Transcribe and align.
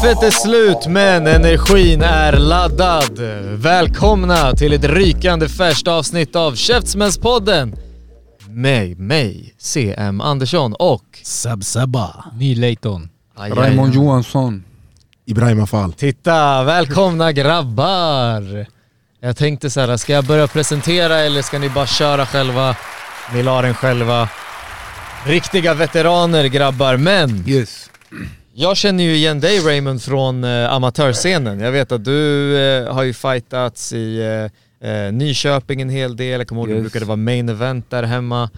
Kaffet 0.00 0.22
är 0.22 0.30
slut 0.30 0.86
men 0.86 1.26
energin 1.26 2.02
är 2.02 2.32
laddad. 2.32 3.18
Välkomna 3.44 4.52
till 4.52 4.72
ett 4.72 4.84
rykande 4.84 5.48
färskt 5.48 5.88
avsnitt 5.88 6.36
av 6.36 6.54
Käftsmällspodden. 6.54 7.76
Med 8.48 8.98
mig, 8.98 9.54
CM 9.58 10.20
Andersson 10.20 10.74
och... 10.78 11.04
Sab-Sabba. 11.24 12.24
Ny 12.38 12.54
Leighton. 12.54 13.08
Aj, 13.36 13.50
aj, 13.50 13.58
Raymond. 13.58 13.94
Johansson. 13.94 14.64
Ibrahim 15.26 15.62
Afal. 15.62 15.92
Titta, 15.92 16.62
välkomna 16.64 17.32
grabbar! 17.32 18.66
Jag 19.20 19.36
tänkte 19.36 19.70
så 19.70 19.80
här, 19.80 19.96
ska 19.96 20.12
jag 20.12 20.24
börja 20.24 20.46
presentera 20.46 21.18
eller 21.18 21.42
ska 21.42 21.58
ni 21.58 21.68
bara 21.68 21.86
köra 21.86 22.26
själva? 22.26 22.76
Ni 23.34 23.42
la 23.42 23.62
den 23.62 23.74
själva. 23.74 24.28
Riktiga 25.26 25.74
veteraner 25.74 26.44
grabbar, 26.44 26.96
men 26.96 27.48
Yes. 27.48 27.90
Jag 28.60 28.76
känner 28.76 29.04
ju 29.04 29.14
igen 29.16 29.40
dig 29.40 29.58
Raymond 29.60 30.02
från 30.02 30.44
eh, 30.44 30.72
amatörscenen. 30.72 31.60
Jag 31.60 31.72
vet 31.72 31.92
att 31.92 32.04
du 32.04 32.56
eh, 32.58 32.94
har 32.94 33.02
ju 33.02 33.12
fightats 33.12 33.92
i 33.92 34.18
eh, 34.82 34.90
eh, 34.90 35.12
Nyköping 35.12 35.80
en 35.80 35.90
hel 35.90 36.16
del, 36.16 36.40
jag 36.40 36.48
kommer 36.48 36.60
ihåg 36.62 36.70
att 36.70 36.76
du 36.76 36.82
Yes. 36.82 36.92
brukade 36.92 37.04
vara 37.06 37.16
main 37.16 37.48
event 37.48 37.90
där 37.90 38.02
hemma. 38.02 38.50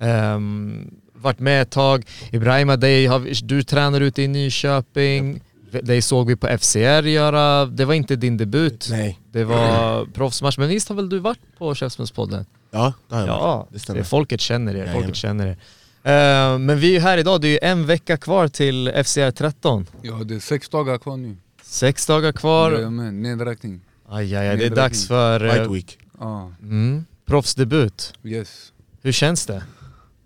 Ehm, 0.00 0.90
varit 1.14 1.38
med 1.38 1.62
ett 1.62 1.70
tag. 1.70 2.04
Ibrahima, 2.32 2.72
har, 2.72 3.44
du 3.46 3.62
tränar 3.62 4.00
ute 4.00 4.22
i 4.22 4.28
Nyköping. 4.28 5.40
Dig 5.82 6.02
såg 6.02 6.26
vi 6.26 6.36
på 6.36 6.58
FCR 6.58 7.02
göra, 7.02 7.66
det 7.66 7.84
var 7.84 7.94
inte 7.94 8.16
din 8.16 8.36
debut. 8.36 8.86
Nej. 8.90 9.18
Det 9.32 9.44
var 9.44 10.06
proffsmatch, 10.14 10.58
men 10.58 10.68
visst 10.68 10.88
har 10.88 10.96
väl 10.96 11.08
du 11.08 11.18
varit 11.18 11.38
på 11.58 11.74
Käftsmällspodden? 11.74 12.44
Ja, 12.70 12.92
det 13.08 13.14
har 13.14 13.20
jag 13.22 13.28
Ja, 13.28 13.66
det 13.72 13.78
stämmer. 13.78 14.02
folket 14.02 14.40
känner 14.40 14.76
er, 14.76 14.92
folket 14.92 15.16
känner 15.16 15.46
er. 15.46 15.56
Eh, 16.02 16.58
men 16.58 16.78
vi 16.78 16.88
är 16.88 16.92
ju 16.92 16.98
här 16.98 17.18
idag, 17.18 17.40
det 17.40 17.48
är 17.48 17.52
ju 17.52 17.58
en 17.62 17.86
vecka 17.86 18.16
kvar 18.16 18.48
till 18.48 18.92
FCR 19.04 19.30
13. 19.30 19.86
Ja, 20.02 20.14
det 20.14 20.34
är 20.34 20.40
sex 20.40 20.68
dagar 20.68 20.98
kvar 20.98 21.16
nu. 21.16 21.36
Sex 21.62 22.06
dagar 22.06 22.32
kvar. 22.32 22.72
Jajamän, 22.72 23.22
nedräkning. 23.22 23.80
Aj, 24.08 24.36
aj, 24.36 24.48
aj, 24.48 24.56
det 24.56 24.66
är 24.66 24.70
dags 24.70 25.08
för 25.08 25.44
eh, 25.44 25.52
Fight 25.52 25.70
week. 25.70 25.98
Ja, 26.18 26.52
mm, 26.62 27.04
proffsdebut. 27.24 28.14
yes. 28.24 28.72
Hur 29.02 29.12
känns 29.12 29.46
det? 29.46 29.62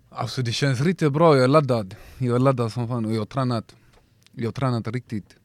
Alltså 0.09 0.41
det 0.41 0.51
känns 0.51 0.81
riktigt 0.81 1.11
bra, 1.11 1.35
jag 1.35 1.43
är 1.43 1.47
laddad. 1.47 1.95
Jag 2.17 2.35
är 2.35 2.39
laddad 2.39 2.71
som 2.71 2.87
fan 2.87 3.05
och 3.05 3.13
jag 3.13 3.19
har 3.19 3.25
tränat. 3.25 3.75
Jag 4.31 4.47
har 4.47 4.51
tränat 4.51 4.87
riktigt, 4.87 5.35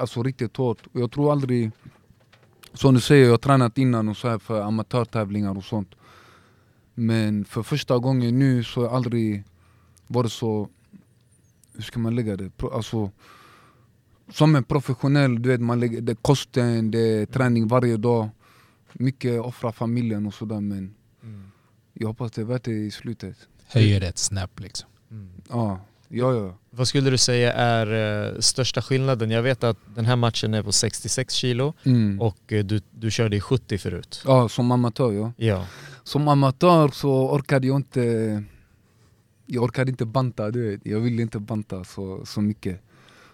alltså 0.00 0.22
riktigt 0.22 0.56
hårt. 0.56 0.78
Och 0.92 1.00
jag 1.00 1.10
tror 1.12 1.32
aldrig, 1.32 1.70
som 2.74 2.94
du 2.94 3.00
säger, 3.00 3.24
jag 3.24 3.30
har 3.30 3.38
tränat 3.38 3.78
innan 3.78 4.08
och 4.08 4.16
så 4.16 4.28
här 4.28 4.38
för 4.38 4.60
amatörtävlingar 4.62 5.56
och 5.56 5.64
sånt. 5.64 5.94
Men 6.98 7.44
för 7.44 7.62
första 7.62 7.98
gången 7.98 8.38
nu 8.38 8.64
så 8.64 8.80
har 8.80 8.86
jag 8.86 8.94
aldrig 8.94 9.44
varit 10.06 10.32
så, 10.32 10.68
hur 11.74 11.82
ska 11.82 11.98
man 12.00 12.14
lägga 12.16 12.36
det? 12.36 12.50
Alltså, 12.72 13.10
som 14.32 14.56
en 14.56 14.64
professionell, 14.64 15.42
du 15.42 15.48
vet, 15.48 15.60
man 15.60 15.80
lägger, 15.80 16.00
det 16.00 16.12
är 16.12 16.16
kosten, 16.16 16.90
det 16.90 16.98
är 17.00 17.26
träning 17.26 17.68
varje 17.68 17.96
dag. 17.96 18.28
Mycket 18.92 19.40
offra 19.40 19.72
familjen 19.72 20.26
och 20.26 20.34
sådär 20.34 20.60
men 20.60 20.94
jag 21.94 22.08
hoppas 22.08 22.32
det 22.32 22.40
är 22.40 22.44
värt 22.44 22.64
det 22.64 22.70
i 22.72 22.90
slutet. 22.90 23.36
Höjer 23.66 24.00
ett 24.00 24.18
snäpp 24.18 24.60
liksom. 24.60 24.88
Ja, 25.48 25.80
ja, 26.08 26.34
ja. 26.34 26.58
Vad 26.70 26.88
skulle 26.88 27.10
du 27.10 27.18
säga 27.18 27.52
är 27.52 27.86
eh, 28.34 28.40
största 28.40 28.82
skillnaden? 28.82 29.30
Jag 29.30 29.42
vet 29.42 29.64
att 29.64 29.76
den 29.94 30.04
här 30.06 30.16
matchen 30.16 30.54
är 30.54 30.62
på 30.62 30.72
66 30.72 31.34
kilo 31.34 31.74
Mm. 31.84 32.20
och 32.20 32.52
eh, 32.52 32.64
du, 32.64 32.80
du 32.90 33.10
körde 33.10 33.36
i 33.36 33.40
70 33.40 33.78
förut. 33.78 34.22
Ja, 34.26 34.48
som 34.48 34.70
amatör 34.72 35.12
ja. 35.12 35.32
Ja. 35.36 35.66
Som 36.08 36.28
amatör 36.28 36.88
så 36.88 37.30
orkade 37.30 37.66
jag 37.66 37.76
inte 37.76 38.44
Jag 39.46 39.64
orkade 39.64 39.90
inte 39.90 40.06
banta, 40.06 40.50
du 40.50 40.70
vet. 40.70 40.86
Jag 40.86 41.00
ville 41.00 41.22
inte 41.22 41.38
banta 41.38 41.84
så, 41.84 42.26
så 42.26 42.40
mycket. 42.40 42.80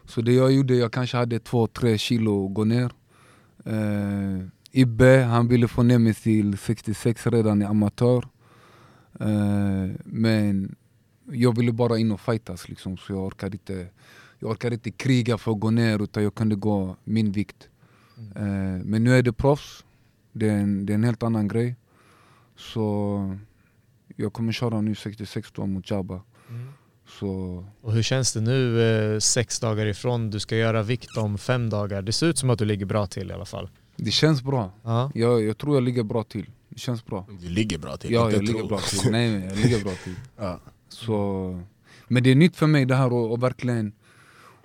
Så 0.04 0.20
det 0.20 0.32
jag 0.32 0.52
gjorde, 0.52 0.74
jag 0.74 0.92
kanske 0.92 1.16
hade 1.16 1.38
två, 1.38 1.66
tre 1.66 1.98
kilo 1.98 2.46
att 2.46 2.54
gå 2.54 2.64
ner. 2.64 2.92
Eh, 3.64 4.46
Ibbe, 4.70 5.22
han 5.22 5.48
ville 5.48 5.68
få 5.68 5.82
ner 5.82 5.98
mig 5.98 6.14
till 6.14 6.58
66 6.58 7.26
redan 7.26 7.62
i 7.62 7.64
amatör. 7.64 8.28
Eh, 9.20 9.90
men 10.04 10.74
jag 11.30 11.56
ville 11.56 11.72
bara 11.72 11.98
in 11.98 12.12
och 12.12 12.20
fightas 12.20 12.68
liksom, 12.68 12.96
så 12.96 13.12
jag 13.12 13.26
orkade 13.26 13.54
inte 13.54 13.88
jag 14.38 14.50
orkade 14.50 14.74
inte 14.74 14.90
kriga 14.90 15.38
för 15.38 15.52
att 15.52 15.60
gå 15.60 15.70
ner 15.70 16.02
utan 16.02 16.22
jag 16.22 16.34
kunde 16.34 16.56
gå 16.56 16.96
min 17.04 17.32
vikt. 17.32 17.68
Eh, 18.36 18.84
men 18.84 19.04
nu 19.04 19.14
är 19.14 19.22
det 19.22 19.32
proffs, 19.32 19.84
det 20.32 20.48
är 20.48 20.58
en, 20.58 20.86
det 20.86 20.92
är 20.92 20.94
en 20.94 21.04
helt 21.04 21.22
annan 21.22 21.48
grej. 21.48 21.76
Så 22.72 23.36
jag 24.16 24.32
kommer 24.32 24.52
köra 24.52 24.80
nu 24.80 24.94
66 24.94 25.52
då 25.54 25.66
mot 25.66 25.90
Jabba. 25.90 26.22
Så 27.20 27.64
Och 27.80 27.92
hur 27.92 28.02
känns 28.02 28.32
det 28.32 28.40
nu 28.40 28.82
eh, 29.14 29.18
sex 29.18 29.60
dagar 29.60 29.86
ifrån 29.86 30.30
du 30.30 30.40
ska 30.40 30.56
göra 30.56 30.82
vikt 30.82 31.16
om 31.16 31.38
fem 31.38 31.70
dagar? 31.70 32.02
Det 32.02 32.12
ser 32.12 32.26
ut 32.26 32.38
som 32.38 32.50
att 32.50 32.58
du 32.58 32.64
ligger 32.64 32.86
bra 32.86 33.06
till 33.06 33.30
i 33.30 33.32
alla 33.32 33.44
fall. 33.44 33.70
det 33.96 34.10
känns 34.10 34.42
bra. 34.42 34.72
Ja. 34.82 35.10
Jag, 35.14 35.42
jag 35.42 35.58
tror 35.58 35.76
jag 35.76 35.82
ligger 35.82 36.02
bra 36.02 36.24
till. 36.24 36.50
Det 36.68 36.78
känns 36.78 37.06
bra. 37.06 37.26
Du 37.40 37.48
ligger 37.48 37.78
bra 37.78 37.96
till. 37.96 38.12
Ja, 38.12 38.24
inte 38.24 38.36
jag 38.36 38.44
ligger 38.44 38.64
bra 38.68 38.78
till. 38.78 39.10
Nej, 39.10 39.30
men 39.30 39.48
jag 39.48 39.56
ligger 39.56 39.84
bra 39.84 39.92
till. 40.04 40.14
Ja. 40.38 40.60
Så, 40.88 41.60
men 42.08 42.22
det 42.22 42.30
är 42.30 42.34
nytt 42.34 42.56
för 42.56 42.66
mig 42.66 42.84
det 42.84 42.94
här 42.94 43.06
att 43.06 43.32
att 43.32 43.42
verkligen, 43.42 43.92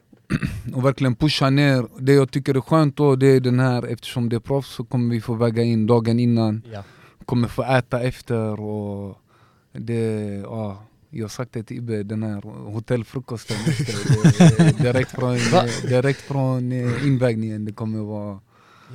och 0.74 0.86
verkligen 0.86 1.16
pusha 1.16 1.50
ner. 1.50 1.88
Det 2.00 2.14
jag 2.14 2.32
tycker 2.32 2.56
är 2.56 2.62
skönt 2.62 2.98
då, 2.98 3.16
det 3.16 3.28
är 3.28 3.40
den 3.40 3.60
här, 3.60 3.84
eftersom 3.88 4.30
det 4.30 4.36
är 4.36 4.40
proffs 4.40 4.70
så 4.76 4.84
kommer 4.84 5.16
vi 5.16 5.22
få 5.22 5.34
väga 5.34 5.64
in 5.64 5.88
dagen 5.88 6.20
innan. 6.20 6.62
Ja. 6.74 6.84
Kommer 7.30 7.48
få 7.48 7.64
äta 7.64 8.02
efter 8.02 8.60
och 8.60 9.18
det, 9.74 10.02
ja. 10.44 10.84
Jag 11.10 11.24
har 11.24 11.30
sagt 11.30 11.54
det 11.54 11.64
till 11.64 11.78
Ibbe, 11.78 12.04
den 12.04 12.24
här 12.24 12.42
hotellfrukosten 12.72 13.58
efter, 13.68 14.84
direkt 14.84 15.12
från, 15.12 15.38
direkt 15.88 16.22
från 16.22 16.72
eh, 16.72 17.08
invägningen, 17.08 17.66
det 17.66 17.72
kommer 17.72 18.00
vara 18.00 18.40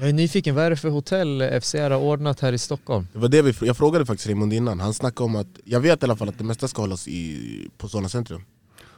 Jag 0.01 0.09
är 0.09 0.13
nyfiken, 0.13 0.55
vad 0.55 0.65
är 0.65 0.71
det 0.71 0.77
för 0.77 0.89
hotell 0.89 1.61
FCR 1.61 1.91
har 1.91 2.01
ordnat 2.01 2.41
här 2.41 2.53
i 2.53 2.59
Stockholm? 2.59 3.07
Det 3.13 3.19
var 3.19 3.29
det 3.29 3.43
vi, 3.43 3.55
jag 3.61 3.77
frågade 3.77 4.07
faktiskt 4.07 4.29
Raymond 4.29 4.53
innan, 4.53 4.81
han 4.81 4.95
snackade 4.95 5.25
om 5.25 5.37
att 5.37 5.61
Jag 5.65 5.81
vet 5.81 6.03
i 6.03 6.05
alla 6.05 6.17
fall 6.17 6.29
att 6.29 6.39
det 6.39 6.45
mesta 6.45 6.69
ska 6.69 6.83
hållas 6.83 7.09
i, 7.09 7.69
på 7.79 7.89
Solna 7.89 8.09
centrum 8.09 8.43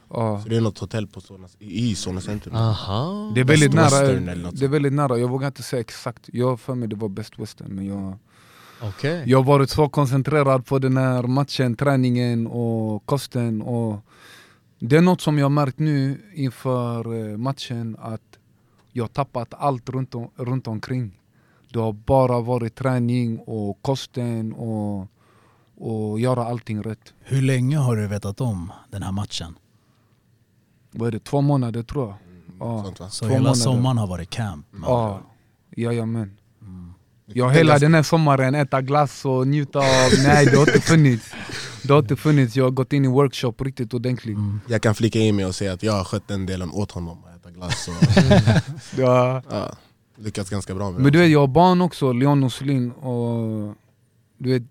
ja. 0.09 0.41
Så 0.43 0.49
det 0.49 0.57
är 0.57 0.61
något 0.61 0.79
hotell 0.79 1.07
på 1.07 1.21
Solna, 1.21 1.47
i 1.59 1.95
Solna 1.95 2.21
centrum 2.21 2.55
Aha. 2.55 3.31
Det 3.35 3.41
är 3.41 3.45
väldigt 3.45 3.73
nära, 3.73 4.51
det 4.51 4.65
är 4.65 4.69
väldigt 4.69 4.93
nära, 4.93 5.17
jag 5.17 5.27
vågar 5.27 5.47
inte 5.47 5.63
säga 5.63 5.79
exakt 5.79 6.29
Jag 6.33 6.49
har 6.49 6.57
för 6.57 6.75
mig 6.75 6.89
det 6.89 6.95
var 6.95 7.09
Best 7.09 7.39
Western 7.39 7.71
men 7.71 7.85
jag 7.85 8.17
Okej. 8.81 9.23
Jag 9.25 9.37
har 9.37 9.43
varit 9.43 9.69
så 9.69 9.89
koncentrerad 9.89 10.65
på 10.65 10.79
den 10.79 10.97
här 10.97 11.23
matchen, 11.23 11.75
träningen 11.75 12.47
och 12.47 13.05
kosten 13.05 13.61
och 13.61 13.99
Det 14.79 14.97
är 14.97 15.01
något 15.01 15.21
som 15.21 15.37
jag 15.37 15.45
har 15.45 15.49
märkt 15.49 15.79
nu 15.79 16.21
inför 16.35 17.29
eh, 17.31 17.37
matchen 17.37 17.97
att 17.99 18.21
jag 18.91 19.03
har 19.03 19.07
tappat 19.09 19.53
allt 19.53 19.89
runt, 19.89 20.15
om, 20.15 20.29
runt 20.35 20.67
omkring 20.67 21.19
Det 21.73 21.79
har 21.79 21.93
bara 21.93 22.39
varit 22.41 22.75
träning 22.75 23.39
och 23.39 23.81
kosten 23.81 24.53
och, 24.53 25.07
och 25.77 26.19
göra 26.19 26.45
allting 26.45 26.83
rätt 26.83 27.13
Hur 27.19 27.41
länge 27.41 27.77
har 27.77 27.95
du 27.95 28.07
vetat 28.07 28.41
om 28.41 28.71
den 28.91 29.03
här 29.03 29.11
matchen? 29.11 29.57
Vad 30.91 31.07
är 31.07 31.11
det, 31.11 31.19
två 31.23 31.41
månader 31.41 31.83
tror 31.83 32.07
jag? 32.07 32.15
Ja, 32.59 32.83
Sånt, 32.83 32.99
va? 32.99 33.09
Så 33.09 33.25
två 33.25 33.29
hela 33.31 33.39
månader. 33.39 33.59
sommaren 33.59 33.97
har 33.97 34.07
varit 34.07 34.29
camp? 34.29 34.65
Ja, 34.81 35.21
jajamän 35.75 36.21
Mm. 36.23 36.35
Jag 37.33 37.51
hela 37.51 37.79
den 37.79 37.93
här 37.93 38.03
sommaren 38.03 38.55
äta 38.55 38.81
glass 38.81 39.25
och 39.25 39.47
njuta 39.47 39.79
av, 39.79 39.85
nej 40.23 40.45
det 40.45 40.57
har 40.57 40.67
inte 40.67 40.81
funnits 40.81 41.31
Det 41.83 41.93
har 41.93 41.99
inte 41.99 42.15
funnits, 42.15 42.55
jag 42.55 42.63
har 42.63 42.71
gått 42.71 42.93
in 42.93 43.05
i 43.05 43.07
workshop 43.07 43.53
riktigt 43.59 43.93
ordentligt 43.93 44.35
Mm. 44.37 44.59
Jag 44.67 44.81
kan 44.81 44.95
flika 44.95 45.19
in 45.19 45.35
mig 45.35 45.45
och 45.45 45.55
säga 45.55 45.73
att 45.73 45.83
jag 45.83 45.93
har 45.93 46.03
skött 46.03 46.27
den 46.27 46.45
delen 46.45 46.71
åt 46.71 46.91
honom, 46.91 47.17
att 47.23 47.35
äta 47.41 47.51
glass 47.51 47.87
och 47.87 47.93
ja. 48.99 49.41
ja, 49.49 49.71
lyckats 50.17 50.49
ganska 50.49 50.75
bra 50.75 50.91
med 50.91 51.01
Men 51.01 51.03
du 51.03 51.09
det 51.11 51.23
vet 51.23 51.31
jag 51.31 51.39
har 51.39 51.47
barn 51.47 51.81
också, 51.81 52.11
Leon 52.13 52.43
och 52.43 52.53
Celine 52.53 52.91
och 52.91 53.73
du 54.37 54.49
vet 54.51 54.63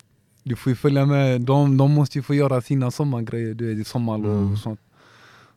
Du 0.42 0.56
får 0.56 0.70
ju 0.70 0.76
följa 0.76 1.06
med, 1.06 1.40
de, 1.40 1.76
de 1.76 1.90
måste 1.90 2.18
ju 2.18 2.22
få 2.22 2.34
göra 2.34 2.60
sina 2.60 2.90
sommargrejer, 2.90 3.54
du 3.54 3.74
vet 3.74 3.86
sommarlov 3.86 4.32
Mm. 4.38 4.52
och 4.52 4.58
sånt 4.58 4.80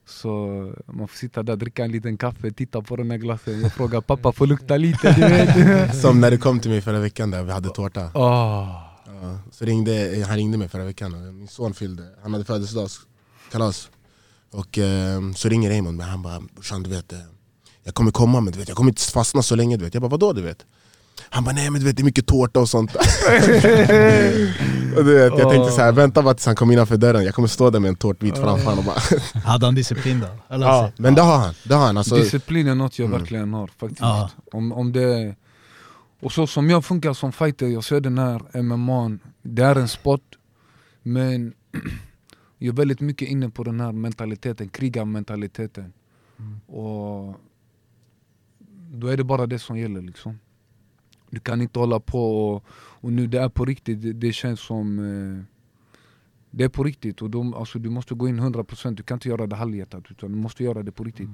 Så 0.09 0.37
man 0.85 1.07
får 1.07 1.17
sitta 1.17 1.43
där, 1.43 1.55
dricka 1.55 1.83
en 1.85 1.91
liten 1.91 2.17
kaffe, 2.17 2.51
titta 2.51 2.81
på 2.81 2.95
den 2.95 3.11
här 3.11 3.17
glassen. 3.17 3.61
Jag 3.61 3.73
frågar 3.73 4.01
pappa, 4.01 4.31
får 4.31 4.47
lukta 4.47 4.77
lite? 4.77 5.13
Du 5.13 5.21
vet. 5.65 6.01
Som 6.01 6.21
när 6.21 6.31
du 6.31 6.37
kom 6.37 6.59
till 6.59 6.71
mig 6.71 6.81
förra 6.81 6.99
veckan 6.99 7.31
där 7.31 7.43
vi 7.43 7.51
hade 7.51 7.69
tårta. 7.69 8.11
Åh. 8.13 8.85
Ja, 9.21 9.39
så 9.51 9.65
ringde, 9.65 10.25
han 10.27 10.35
ringde 10.37 10.57
mig 10.57 10.67
förra 10.67 10.85
veckan, 10.85 11.13
och 11.13 11.33
min 11.33 11.47
son 11.47 11.73
fyllde, 11.73 12.03
han 12.21 12.33
hade 12.33 12.45
födelsedagskalas. 12.45 13.89
Och 14.51 14.77
eh, 14.77 15.31
så 15.35 15.49
ringer 15.49 15.69
Raymond 15.69 15.97
mig, 15.97 16.07
han 16.07 16.21
bara 16.21 16.41
brorsan 16.55 16.83
du 16.83 16.89
vet, 16.89 17.13
jag 17.83 17.93
kommer 17.93 18.11
komma 18.11 18.41
men 18.41 18.53
du 18.53 18.59
vet, 18.59 18.67
jag 18.67 18.77
kommer 18.77 18.91
inte 18.91 19.01
fastna 19.01 19.41
så 19.43 19.55
länge. 19.55 19.77
Du 19.77 19.83
vet. 19.85 19.93
Jag 19.93 20.01
bara 20.01 20.09
vadå 20.09 20.33
du 20.33 20.41
vet? 20.41 20.65
Han 21.29 21.43
bara 21.43 21.55
nej 21.55 21.69
men 21.69 21.81
du 21.81 21.87
vet 21.87 21.97
det 21.97 22.01
är 22.01 22.05
mycket 22.05 22.27
tårta 22.27 22.59
och 22.59 22.69
sånt. 22.69 22.95
och 24.97 25.05
du 25.05 25.13
vet, 25.17 25.39
jag 25.39 25.49
tänkte 25.51 25.71
så 25.71 25.81
här, 25.81 25.91
vänta 25.91 26.21
bara 26.21 26.33
tills 26.33 26.45
han 26.45 26.55
kommer 26.55 26.73
innanför 26.73 26.97
dörren, 26.97 27.23
jag 27.25 27.35
kommer 27.35 27.47
stå 27.47 27.69
där 27.69 27.79
med 27.79 27.89
en 27.89 27.95
tårtbit 27.95 28.37
framför 28.37 28.65
honom. 28.69 28.79
och 28.79 28.85
bara- 29.33 29.41
Hade 29.41 29.65
han 29.65 29.75
disciplin 29.75 30.19
då? 30.19 30.55
Eller? 30.55 30.65
Ja, 30.67 30.91
men 30.97 31.15
det 31.15 31.21
har 31.21 31.37
han. 31.37 31.53
Det 31.63 31.73
har 31.73 31.85
han 31.85 31.97
alltså, 31.97 32.15
Disciplin 32.15 32.67
är 32.67 32.75
något 32.75 32.99
jag 32.99 33.05
Mm. 33.05 33.19
verkligen 33.19 33.53
har 33.53 33.67
faktiskt. 33.67 34.01
Ja. 34.01 34.29
Om, 34.51 34.71
om 34.71 34.91
det, 34.91 35.35
och 36.21 36.31
så 36.31 36.47
som 36.47 36.69
jag 36.69 36.85
funkar 36.85 37.13
som 37.13 37.31
fighter, 37.31 37.67
jag 37.67 37.83
ser 37.83 37.99
den 37.99 38.17
här 38.17 38.61
MMA, 38.61 39.17
det 39.41 39.61
är 39.63 39.75
en 39.75 39.87
sport, 39.87 40.21
men 41.03 41.53
jag 42.57 42.73
är 42.73 42.77
väldigt 42.77 42.99
mycket 42.99 43.27
inne 43.27 43.49
på 43.49 43.63
den 43.63 43.79
här 43.79 43.91
mentaliteten, 43.91 44.69
krigarmentaliteten. 44.69 45.93
Och 46.67 47.35
då 48.91 49.07
är 49.07 49.17
det 49.17 49.23
bara 49.23 49.45
det 49.45 49.59
som 49.59 49.77
gäller 49.77 50.01
liksom. 50.01 50.39
Du 51.29 51.39
kan 51.39 51.61
inte 51.61 51.79
hålla 51.79 51.99
på 51.99 52.49
och, 52.49 52.63
och 53.01 53.11
nu 53.13 53.27
det 53.27 53.39
är 53.39 53.49
på 53.49 53.65
riktigt, 53.65 54.01
det, 54.01 54.13
det 54.13 54.33
känns 54.33 54.59
som 54.59 54.99
eh, 54.99 55.43
det 56.51 56.63
är 56.63 56.69
på 56.69 56.83
riktigt. 56.83 57.21
Och 57.21 57.29
då, 57.29 57.55
alltså, 57.57 57.79
du 57.79 57.89
måste 57.89 58.15
gå 58.15 58.27
in 58.27 58.39
100% 58.39 58.91
Du 58.95 59.03
kan 59.03 59.15
inte 59.15 59.29
göra 59.29 59.47
det 59.47 59.55
halvhjärtat 59.55 60.03
utan 60.09 60.31
du 60.31 60.37
måste 60.37 60.63
göra 60.63 60.83
det 60.83 60.91
på 60.91 61.03
riktigt. 61.03 61.29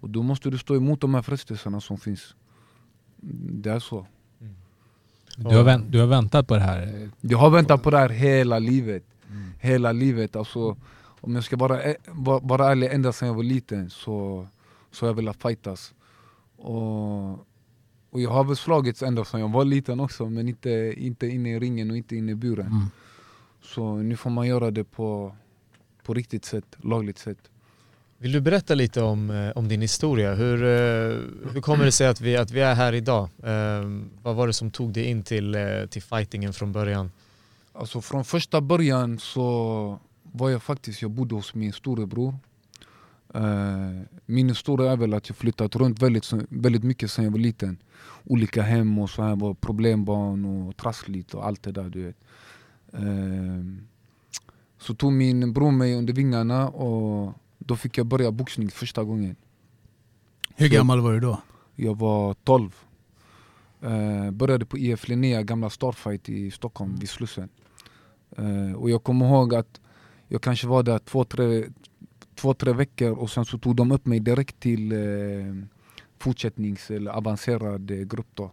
Och 0.00 0.10
då 0.10 0.22
måste 0.22 0.50
du 0.50 0.58
stå 0.58 0.76
emot 0.76 1.00
de 1.00 1.14
här 1.14 1.22
frestelserna 1.22 1.80
som 1.80 1.98
finns. 1.98 2.34
Det 3.62 3.70
är 3.70 3.78
så. 3.78 4.06
Du 5.36 5.56
har, 5.56 5.62
vänt, 5.64 5.92
du 5.92 5.98
har 6.00 6.06
väntat 6.06 6.46
på 6.48 6.54
det 6.54 6.60
här. 6.60 7.10
Jag 7.20 7.38
har 7.38 7.50
väntat 7.50 7.82
på 7.82 7.90
det 7.90 7.98
här 7.98 8.08
hela 8.08 8.58
livet. 8.58 9.04
Hela 9.60 9.92
livet. 9.92 10.36
Alltså 10.36 10.76
Om 11.22 11.34
jag 11.34 11.44
ska 11.44 11.56
vara, 11.56 11.80
va- 12.08 12.40
vara 12.42 12.70
ärlig, 12.70 12.88
ända 12.92 13.12
sedan 13.12 13.28
jag 13.28 13.34
var 13.34 13.42
liten 13.42 13.90
så, 13.90 14.46
så 14.90 15.04
har 15.06 15.08
jag 15.08 15.14
velat 15.16 15.42
fightas. 15.42 15.94
Och, 16.56 17.30
och 18.10 18.20
jag 18.20 18.30
har 18.30 18.44
väl 18.44 18.56
slagits 18.56 19.02
ända 19.02 19.24
sedan 19.24 19.40
jag 19.40 19.52
var 19.52 19.64
liten 19.64 20.00
också 20.00 20.30
men 20.30 20.48
inte, 20.48 20.94
inte 20.96 21.26
inne 21.26 21.56
i 21.56 21.58
ringen 21.58 21.90
och 21.90 21.96
inte 21.96 22.16
inne 22.16 22.32
i 22.32 22.34
buren 22.34 22.66
Mm. 22.66 22.86
Så 23.62 23.96
nu 23.96 24.16
får 24.16 24.30
man 24.30 24.46
göra 24.46 24.70
det 24.70 24.84
på, 24.84 25.36
på 26.02 26.14
riktigt 26.14 26.44
sätt, 26.44 26.76
lagligt 26.82 27.18
sätt 27.18 27.50
Vill 28.22 28.32
du 28.32 28.40
berätta 28.40 28.74
lite 28.74 29.02
om, 29.02 29.30
eh, 29.30 29.50
om 29.50 29.68
din 29.68 29.80
historia? 29.80 30.34
Hur, 30.34 30.62
eh, 30.62 31.50
hur 31.52 31.60
kommer 31.60 31.84
det 31.84 31.92
sig 31.92 32.06
att 32.06 32.20
vi, 32.20 32.36
att 32.36 32.50
vi 32.50 32.60
är 32.60 32.74
här 32.74 32.92
idag? 32.92 33.28
Eh, 33.42 33.90
vad 34.22 34.36
var 34.36 34.46
det 34.46 34.52
som 34.52 34.70
tog 34.70 34.92
dig 34.92 35.04
in 35.04 35.22
till, 35.22 35.54
eh, 35.54 35.86
till 35.90 36.02
fightingen 36.02 36.52
från 36.52 36.72
början? 36.72 37.10
Alltså 37.72 38.00
från 38.00 38.24
första 38.24 38.60
början 38.60 39.18
så 39.18 39.98
var 40.22 40.50
jag 40.50 40.62
faktiskt, 40.62 41.02
jag 41.02 41.10
bodde 41.10 41.34
hos 41.34 41.54
min 41.54 41.72
storebror. 41.72 42.34
Eh, 43.34 44.00
min 44.26 44.48
historia 44.48 44.92
är 44.92 44.96
väl 44.96 45.14
att 45.14 45.28
jag 45.28 45.36
flyttat 45.36 45.76
runt 45.76 46.02
väldigt, 46.02 46.32
väldigt 46.48 46.84
mycket 46.84 47.10
sedan 47.10 47.24
jag 47.24 47.32
var 47.32 47.38
liten. 47.38 47.78
Olika 48.24 48.62
hem 48.62 48.98
och 48.98 49.10
så 49.10 49.22
här 49.22 49.36
var 49.36 49.54
problembarn 49.54 50.44
och 50.44 50.76
trassligt 50.76 51.34
och 51.34 51.46
allt 51.46 51.62
det 51.62 51.72
där 51.72 51.88
du 51.88 52.02
vet. 52.04 52.16
Eh, 52.92 53.64
så 54.78 54.94
tog 54.94 55.12
min 55.12 55.52
bror 55.52 55.70
mig 55.70 55.94
under 55.94 56.12
vingarna 56.12 56.68
och 56.68 57.34
då 57.58 57.76
fick 57.76 57.98
jag 57.98 58.06
börja 58.06 58.30
boxning 58.30 58.70
första 58.70 59.04
gången. 59.04 59.36
Hur 60.56 60.68
gammal 60.68 61.00
var 61.00 61.12
du 61.12 61.20
då? 61.20 61.40
Jag 61.76 61.98
var 61.98 62.34
12. 62.34 62.74
Eh, 63.82 64.30
började 64.30 64.66
på 64.66 64.78
IF 64.78 65.08
Linnea, 65.08 65.42
gamla 65.42 65.70
Starfight 65.70 66.28
i 66.28 66.50
Stockholm, 66.50 66.96
vid 66.96 67.08
Slussen. 67.08 67.48
Eh, 68.36 68.72
och 68.72 68.90
jag 68.90 69.02
kommer 69.02 69.26
ihåg 69.26 69.54
att 69.54 69.80
jag 70.28 70.42
kanske 70.42 70.66
var 70.66 70.82
där 70.82 70.98
två, 70.98 71.24
tre, 71.24 71.64
två, 72.40 72.54
tre 72.54 72.72
veckor 72.72 73.10
och 73.12 73.30
sen 73.30 73.44
så 73.44 73.58
tog 73.58 73.76
de 73.76 73.92
upp 73.92 74.06
mig 74.06 74.20
direkt 74.20 74.60
till 74.60 74.92
eh, 74.92 74.98
fortsättnings 76.18 76.90
eller 76.90 77.10
avancerad 77.10 77.90
eh, 77.90 77.96
grupp 77.98 78.26
då. 78.34 78.50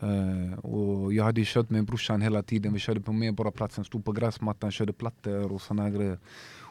Eh, 0.00 0.58
och 0.58 1.12
jag 1.14 1.24
hade 1.24 1.42
kört 1.44 1.70
med 1.70 1.84
brorsan 1.84 2.22
hela 2.22 2.42
tiden, 2.42 2.72
vi 2.72 2.78
körde 2.78 3.00
på 3.00 3.12
Medborgarplatsen, 3.12 3.84
stod 3.84 4.04
på 4.04 4.12
gräsmattan, 4.12 4.70
körde 4.70 4.92
plattor 4.92 5.52
och 5.52 5.62
såna 5.62 5.82
här 5.82 5.90
grejer. 5.90 6.18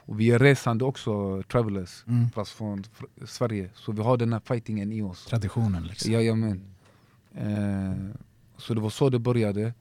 Och 0.07 0.19
vi 0.19 0.31
är 0.31 0.39
resande 0.39 0.85
också, 0.85 1.43
travelers, 1.51 2.03
Mm. 2.07 2.29
fast 2.29 2.51
från 2.51 2.83
fr- 2.83 3.25
Sverige. 3.25 3.69
Så 3.75 3.91
vi 3.91 4.01
har 4.01 4.17
den 4.17 4.33
här 4.33 4.39
fightingen 4.45 4.91
i 4.93 5.01
oss. 5.01 5.25
Traditionen 5.25 5.83
liksom. 5.83 6.11
Jajamän. 6.11 6.61
Eh, 7.35 7.93
så 8.57 8.73
det 8.73 8.81
var 8.81 8.89
så 8.89 9.09
det 9.09 9.19
började. 9.19 9.73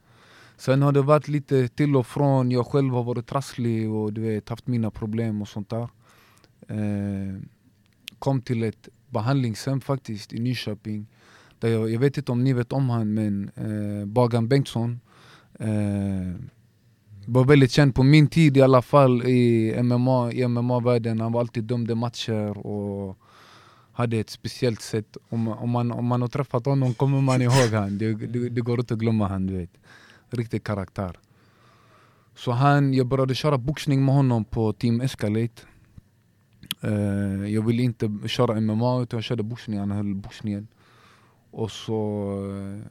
Sen 0.56 0.82
har 0.82 0.92
det 0.92 1.02
varit 1.02 1.28
lite 1.28 1.68
till 1.68 1.96
och 1.96 2.06
från, 2.06 2.50
jag 2.50 2.66
själv 2.66 2.94
har 2.94 3.02
varit 3.04 3.26
trasslig 3.26 3.90
och 3.90 4.12
du 4.12 4.20
vet, 4.20 4.48
haft 4.48 4.66
mina 4.66 4.90
problem 4.90 5.42
och 5.42 5.48
sånt 5.48 5.68
där. 5.70 5.88
Eh, 6.68 7.40
kom 8.18 8.40
till 8.40 8.62
ett 8.62 8.88
behandlingshem 9.10 9.80
faktiskt 9.80 10.32
i 10.32 10.40
Nyköping. 10.40 11.06
Där 11.58 11.68
jag, 11.68 11.90
jag 11.90 12.00
vet 12.00 12.16
inte 12.16 12.32
om 12.32 12.44
ni 12.44 12.52
vet 12.52 12.72
om 12.72 12.90
han 12.90 13.14
men 13.14 13.50
eh, 13.56 14.06
Bagan 14.06 14.48
Bengtsson 14.48 15.00
eh, 15.58 16.34
var 17.26 17.44
väldigt 17.44 17.70
känd 17.70 17.94
på 17.94 18.02
min 18.02 18.28
tid 18.28 18.56
i 18.56 18.62
alla 18.62 18.82
fall 18.82 19.22
i 19.22 19.74
MMA, 19.82 20.32
i 20.32 20.48
MMA-världen. 20.48 21.20
Han 21.20 21.32
var 21.32 21.40
alltid 21.40 21.64
dömde 21.64 21.94
matcher 21.94 22.66
och 22.66 23.18
hade 23.92 24.16
ett 24.18 24.30
speciellt 24.30 24.82
sätt. 24.82 25.16
Om, 25.28 25.48
om, 25.48 25.70
man, 25.70 25.92
om 25.92 26.06
man 26.06 26.20
har 26.20 26.28
träffat 26.28 26.66
honom 26.66 26.94
kommer 26.94 27.20
man 27.20 27.42
ihåg 27.42 27.72
han. 27.72 27.98
Det, 27.98 28.14
det, 28.14 28.48
det 28.48 28.60
går 28.60 28.80
inte 28.80 28.94
att 28.94 29.00
glömma 29.00 29.28
han, 29.28 29.46
du 29.46 29.56
vet. 29.56 29.70
Riktig 30.30 30.64
karaktär. 30.64 31.18
Så 32.36 32.52
han, 32.52 32.94
jag 32.94 33.06
började 33.06 33.34
köra 33.34 33.58
boxning 33.58 34.04
med 34.04 34.14
honom 34.14 34.44
på 34.44 34.72
Team 34.72 35.00
Escalate. 35.00 35.62
Eh, 36.80 37.54
jag 37.54 37.66
ville 37.66 37.82
inte 37.82 38.10
köra 38.26 38.60
MMA 38.60 39.02
utan 39.02 39.16
jag 39.16 39.24
körde 39.24 39.42
boxning, 39.42 39.78
han 39.78 39.90
höll 39.90 40.14
boxningen. 40.14 40.68
Och 41.50 41.70
så 41.70 42.30
eh, 42.56 42.86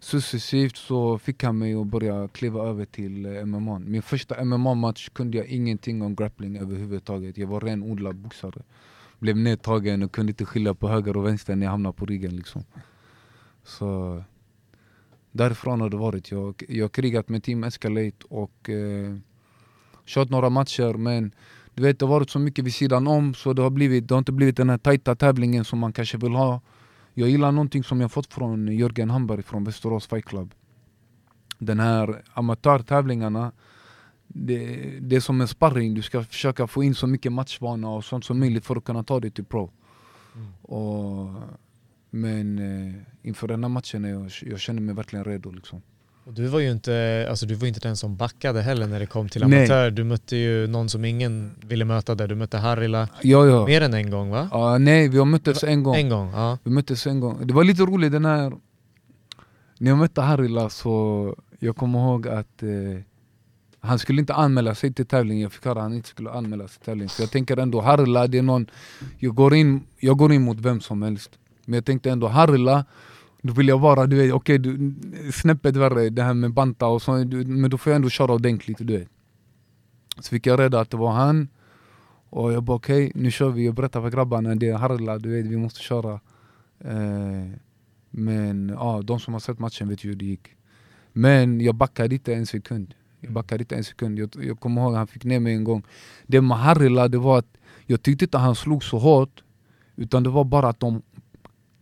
successivt 0.00 0.76
så 0.76 1.18
fick 1.18 1.42
han 1.42 1.58
mig 1.58 1.74
att 1.74 1.86
börja 1.86 2.28
kliva 2.28 2.62
över 2.62 2.84
till 2.84 3.26
eh, 3.26 3.44
MMA. 3.44 3.78
Min 3.78 4.02
första 4.02 4.44
MMA-match 4.44 5.08
kunde 5.08 5.38
jag 5.38 5.46
ingenting 5.46 6.02
om 6.02 6.14
grappling 6.14 6.56
överhuvudtaget. 6.56 7.38
Jag 7.38 7.46
var 7.46 7.60
renodlad 7.60 8.16
boxare. 8.16 8.62
Blev 9.18 9.36
nedtagen 9.36 10.02
och 10.02 10.12
kunde 10.12 10.30
inte 10.30 10.44
skilja 10.44 10.74
på 10.74 10.88
höger 10.88 11.16
och 11.16 11.26
vänster 11.26 11.56
när 11.56 11.66
jag 11.66 11.70
hamnade 11.70 11.96
på 11.96 12.06
ryggen. 12.06 12.36
Liksom. 12.36 12.64
Så 13.64 14.22
därifrån 15.32 15.80
har 15.80 15.90
det 15.90 15.96
varit. 15.96 16.30
Jag, 16.30 16.62
jag 16.68 16.84
har 16.84 16.88
krigat 16.88 17.28
med 17.28 17.42
Team 17.42 17.64
Escalate 17.64 18.26
och 18.28 18.70
eh, 18.70 19.16
kört 20.06 20.30
några 20.30 20.50
matcher 20.50 20.94
men 20.94 21.32
du 21.74 21.82
vet 21.82 21.98
det 21.98 22.06
har 22.06 22.10
varit 22.10 22.30
så 22.30 22.38
mycket 22.38 22.64
vid 22.64 22.74
sidan 22.74 23.06
om 23.06 23.34
så 23.34 23.52
det 23.52 23.62
har, 23.62 23.70
blivit, 23.70 24.08
det 24.08 24.14
har 24.14 24.18
inte 24.18 24.32
blivit 24.32 24.56
den 24.56 24.70
här 24.70 24.78
tajta 24.78 25.14
tävlingen 25.14 25.64
som 25.64 25.78
man 25.78 25.92
kanske 25.92 26.18
vill 26.18 26.32
ha. 26.32 26.60
Jag 27.14 27.28
gillar 27.28 27.52
någonting 27.52 27.84
som 27.84 28.00
jag 28.00 28.12
fått 28.12 28.32
från 28.32 28.68
Jörgen 28.68 29.10
Hamberg 29.10 29.42
från 29.42 29.64
Västerås 29.64 30.06
Fight 30.06 30.24
Club. 30.24 30.54
Den 31.58 31.80
här 31.80 32.22
amatörtävlingarna, 32.34 33.52
det, 34.26 34.76
det 35.00 35.16
är 35.16 35.20
som 35.20 35.40
en 35.40 35.48
sparring. 35.48 35.94
Du 35.94 36.02
ska 36.02 36.24
försöka 36.24 36.66
få 36.66 36.84
in 36.84 36.94
så 36.94 37.06
mycket 37.06 37.32
matchvana 37.32 37.90
och 37.90 38.04
sånt 38.04 38.24
som 38.24 38.38
möjligt 38.38 38.66
för 38.66 38.76
att 38.76 38.84
kunna 38.84 39.04
ta 39.04 39.20
dig 39.20 39.30
till 39.30 39.44
pro. 39.44 39.70
Och, 40.62 41.30
men 42.10 42.58
eh, 42.58 42.94
inför 43.22 43.48
den 43.48 43.64
här 43.64 43.68
matchen, 43.68 44.04
är 44.04 44.08
jag, 44.08 44.30
jag 44.42 44.60
känner 44.60 44.80
mig 44.80 44.94
verkligen 44.94 45.24
redo. 45.24 45.50
Liksom. 45.50 45.82
Och 46.24 46.32
du 46.32 46.46
var 46.46 46.60
ju 46.60 46.70
inte, 46.70 47.26
alltså 47.30 47.46
du 47.46 47.54
var 47.54 47.68
inte 47.68 47.80
den 47.80 47.96
som 47.96 48.16
backade 48.16 48.62
heller 48.62 48.86
när 48.86 49.00
det 49.00 49.06
kom 49.06 49.28
till 49.28 49.46
Nej. 49.46 49.58
amatör. 49.58 49.90
Du 49.90 50.04
mötte 50.04 50.36
ju 50.36 50.66
någon 50.66 50.88
som 50.88 51.04
ingen 51.04 51.54
ville 51.66 51.84
möta 51.84 52.14
där. 52.14 52.28
Du 52.28 52.34
mötte 52.34 52.58
Harila 52.58 53.08
Ja, 53.22 53.46
ja. 53.46 53.66
mer 53.66 53.80
än 53.80 53.94
en 53.94 54.10
gång 54.10 54.30
va? 54.30 54.48
Ja, 54.50 54.78
nej, 54.78 55.08
vi 55.08 55.18
har 55.18 55.24
möttes 55.24 55.64
en 55.64 55.82
gång. 55.82 55.96
En 55.96 56.08
gång, 56.08 56.30
ja. 56.34 56.58
Vi 56.64 56.70
möttes 56.70 57.06
en 57.06 57.20
gång. 57.20 57.46
Det 57.46 57.54
var 57.54 57.64
lite 57.64 57.82
roligt 57.82 58.12
den 58.12 58.24
här... 58.24 58.52
När 59.78 59.90
jag 59.90 59.98
mötte 59.98 60.20
Harila 60.20 60.70
så 60.70 61.36
jag 61.58 61.76
kommer 61.76 61.98
ihåg 61.98 62.28
att 62.28 62.62
eh, 62.62 62.68
han 63.80 63.98
skulle 63.98 64.20
inte 64.20 64.34
anmäla 64.34 64.74
sig 64.74 64.92
till 64.92 65.06
tävlingen. 65.06 65.42
Jag 65.42 65.52
fick 65.52 65.64
höra 65.64 65.78
att 65.78 65.82
han 65.82 65.94
inte 65.94 66.08
skulle 66.08 66.30
anmäla 66.30 66.68
sig 66.68 66.76
till 66.76 66.84
tävlingen. 66.84 67.08
Så 67.08 67.22
jag 67.22 67.30
tänker 67.30 67.56
ändå 67.56 67.80
Harila, 67.80 68.26
det 68.26 68.38
är 68.38 68.42
någon... 68.42 68.66
Jag 69.18 69.34
går 69.34 69.54
in, 69.54 69.82
jag 69.98 70.18
går 70.18 70.32
in 70.32 70.42
mot 70.42 70.60
vem 70.60 70.80
som 70.80 71.02
helst. 71.02 71.30
Men 71.64 71.74
jag 71.74 71.84
tänkte 71.84 72.10
ändå 72.10 72.28
Harila, 72.28 72.84
då 73.42 73.52
vill 73.52 73.68
jag 73.68 73.78
vara, 73.78 74.06
du 74.06 74.16
vet, 74.16 74.32
okej, 74.32 74.58
du, 74.58 74.94
snäppet 75.32 75.76
värre, 75.76 76.10
det 76.10 76.22
här 76.22 76.34
med 76.34 76.52
banta 76.52 76.86
och 76.86 77.02
så, 77.02 77.24
du, 77.24 77.44
men 77.44 77.70
då 77.70 77.78
får 77.78 77.90
jag 77.90 77.96
ändå 77.96 78.08
köra 78.08 78.32
ordentligt, 78.32 78.78
du 78.78 78.98
vet. 78.98 79.08
Så 80.20 80.28
fick 80.28 80.46
jag 80.46 80.60
reda 80.60 80.80
att 80.80 80.90
det 80.90 80.96
var 80.96 81.12
han. 81.12 81.48
Och 82.30 82.52
jag 82.52 82.62
bara 82.62 82.76
okej, 82.76 83.12
nu 83.14 83.30
kör 83.30 83.50
vi. 83.50 83.64
Jag 83.66 83.74
berättar 83.74 84.00
för 84.00 84.10
grabbarna, 84.10 84.54
det 84.54 84.68
är 84.68 84.76
Harila, 84.76 85.18
du 85.18 85.30
vet, 85.30 85.46
vi 85.46 85.56
måste 85.56 85.80
köra. 85.80 86.20
Eh, 86.80 87.50
men 88.10 88.68
ja, 88.68 89.02
de 89.04 89.20
som 89.20 89.32
har 89.32 89.40
sett 89.40 89.58
matchen 89.58 89.88
vet 89.88 90.04
ju 90.04 90.08
hur 90.08 90.16
det 90.16 90.24
gick. 90.24 90.48
Men 91.12 91.60
jag 91.60 91.74
backade 91.74 92.14
inte 92.14 92.34
en 92.34 92.46
sekund. 92.46 92.94
Jag 93.20 93.32
backade 93.32 93.62
inte 93.62 93.76
en 93.76 93.84
sekund. 93.84 94.18
Jag, 94.18 94.30
jag 94.40 94.60
kommer 94.60 94.82
ihåg 94.82 94.94
han 94.94 95.06
fick 95.06 95.24
ner 95.24 95.40
mig 95.40 95.54
en 95.54 95.64
gång. 95.64 95.82
Det 96.26 96.40
med 96.40 96.58
Harila, 96.58 97.08
det 97.08 97.18
var 97.18 97.38
att 97.38 97.56
jag 97.86 98.02
tyckte 98.02 98.24
inte 98.24 98.38
han 98.38 98.54
slog 98.54 98.84
så 98.84 98.98
hårt. 98.98 99.42
Utan 99.96 100.22
det 100.22 100.30
var 100.30 100.44
bara 100.44 100.68
att 100.68 100.80
de, 100.80 101.02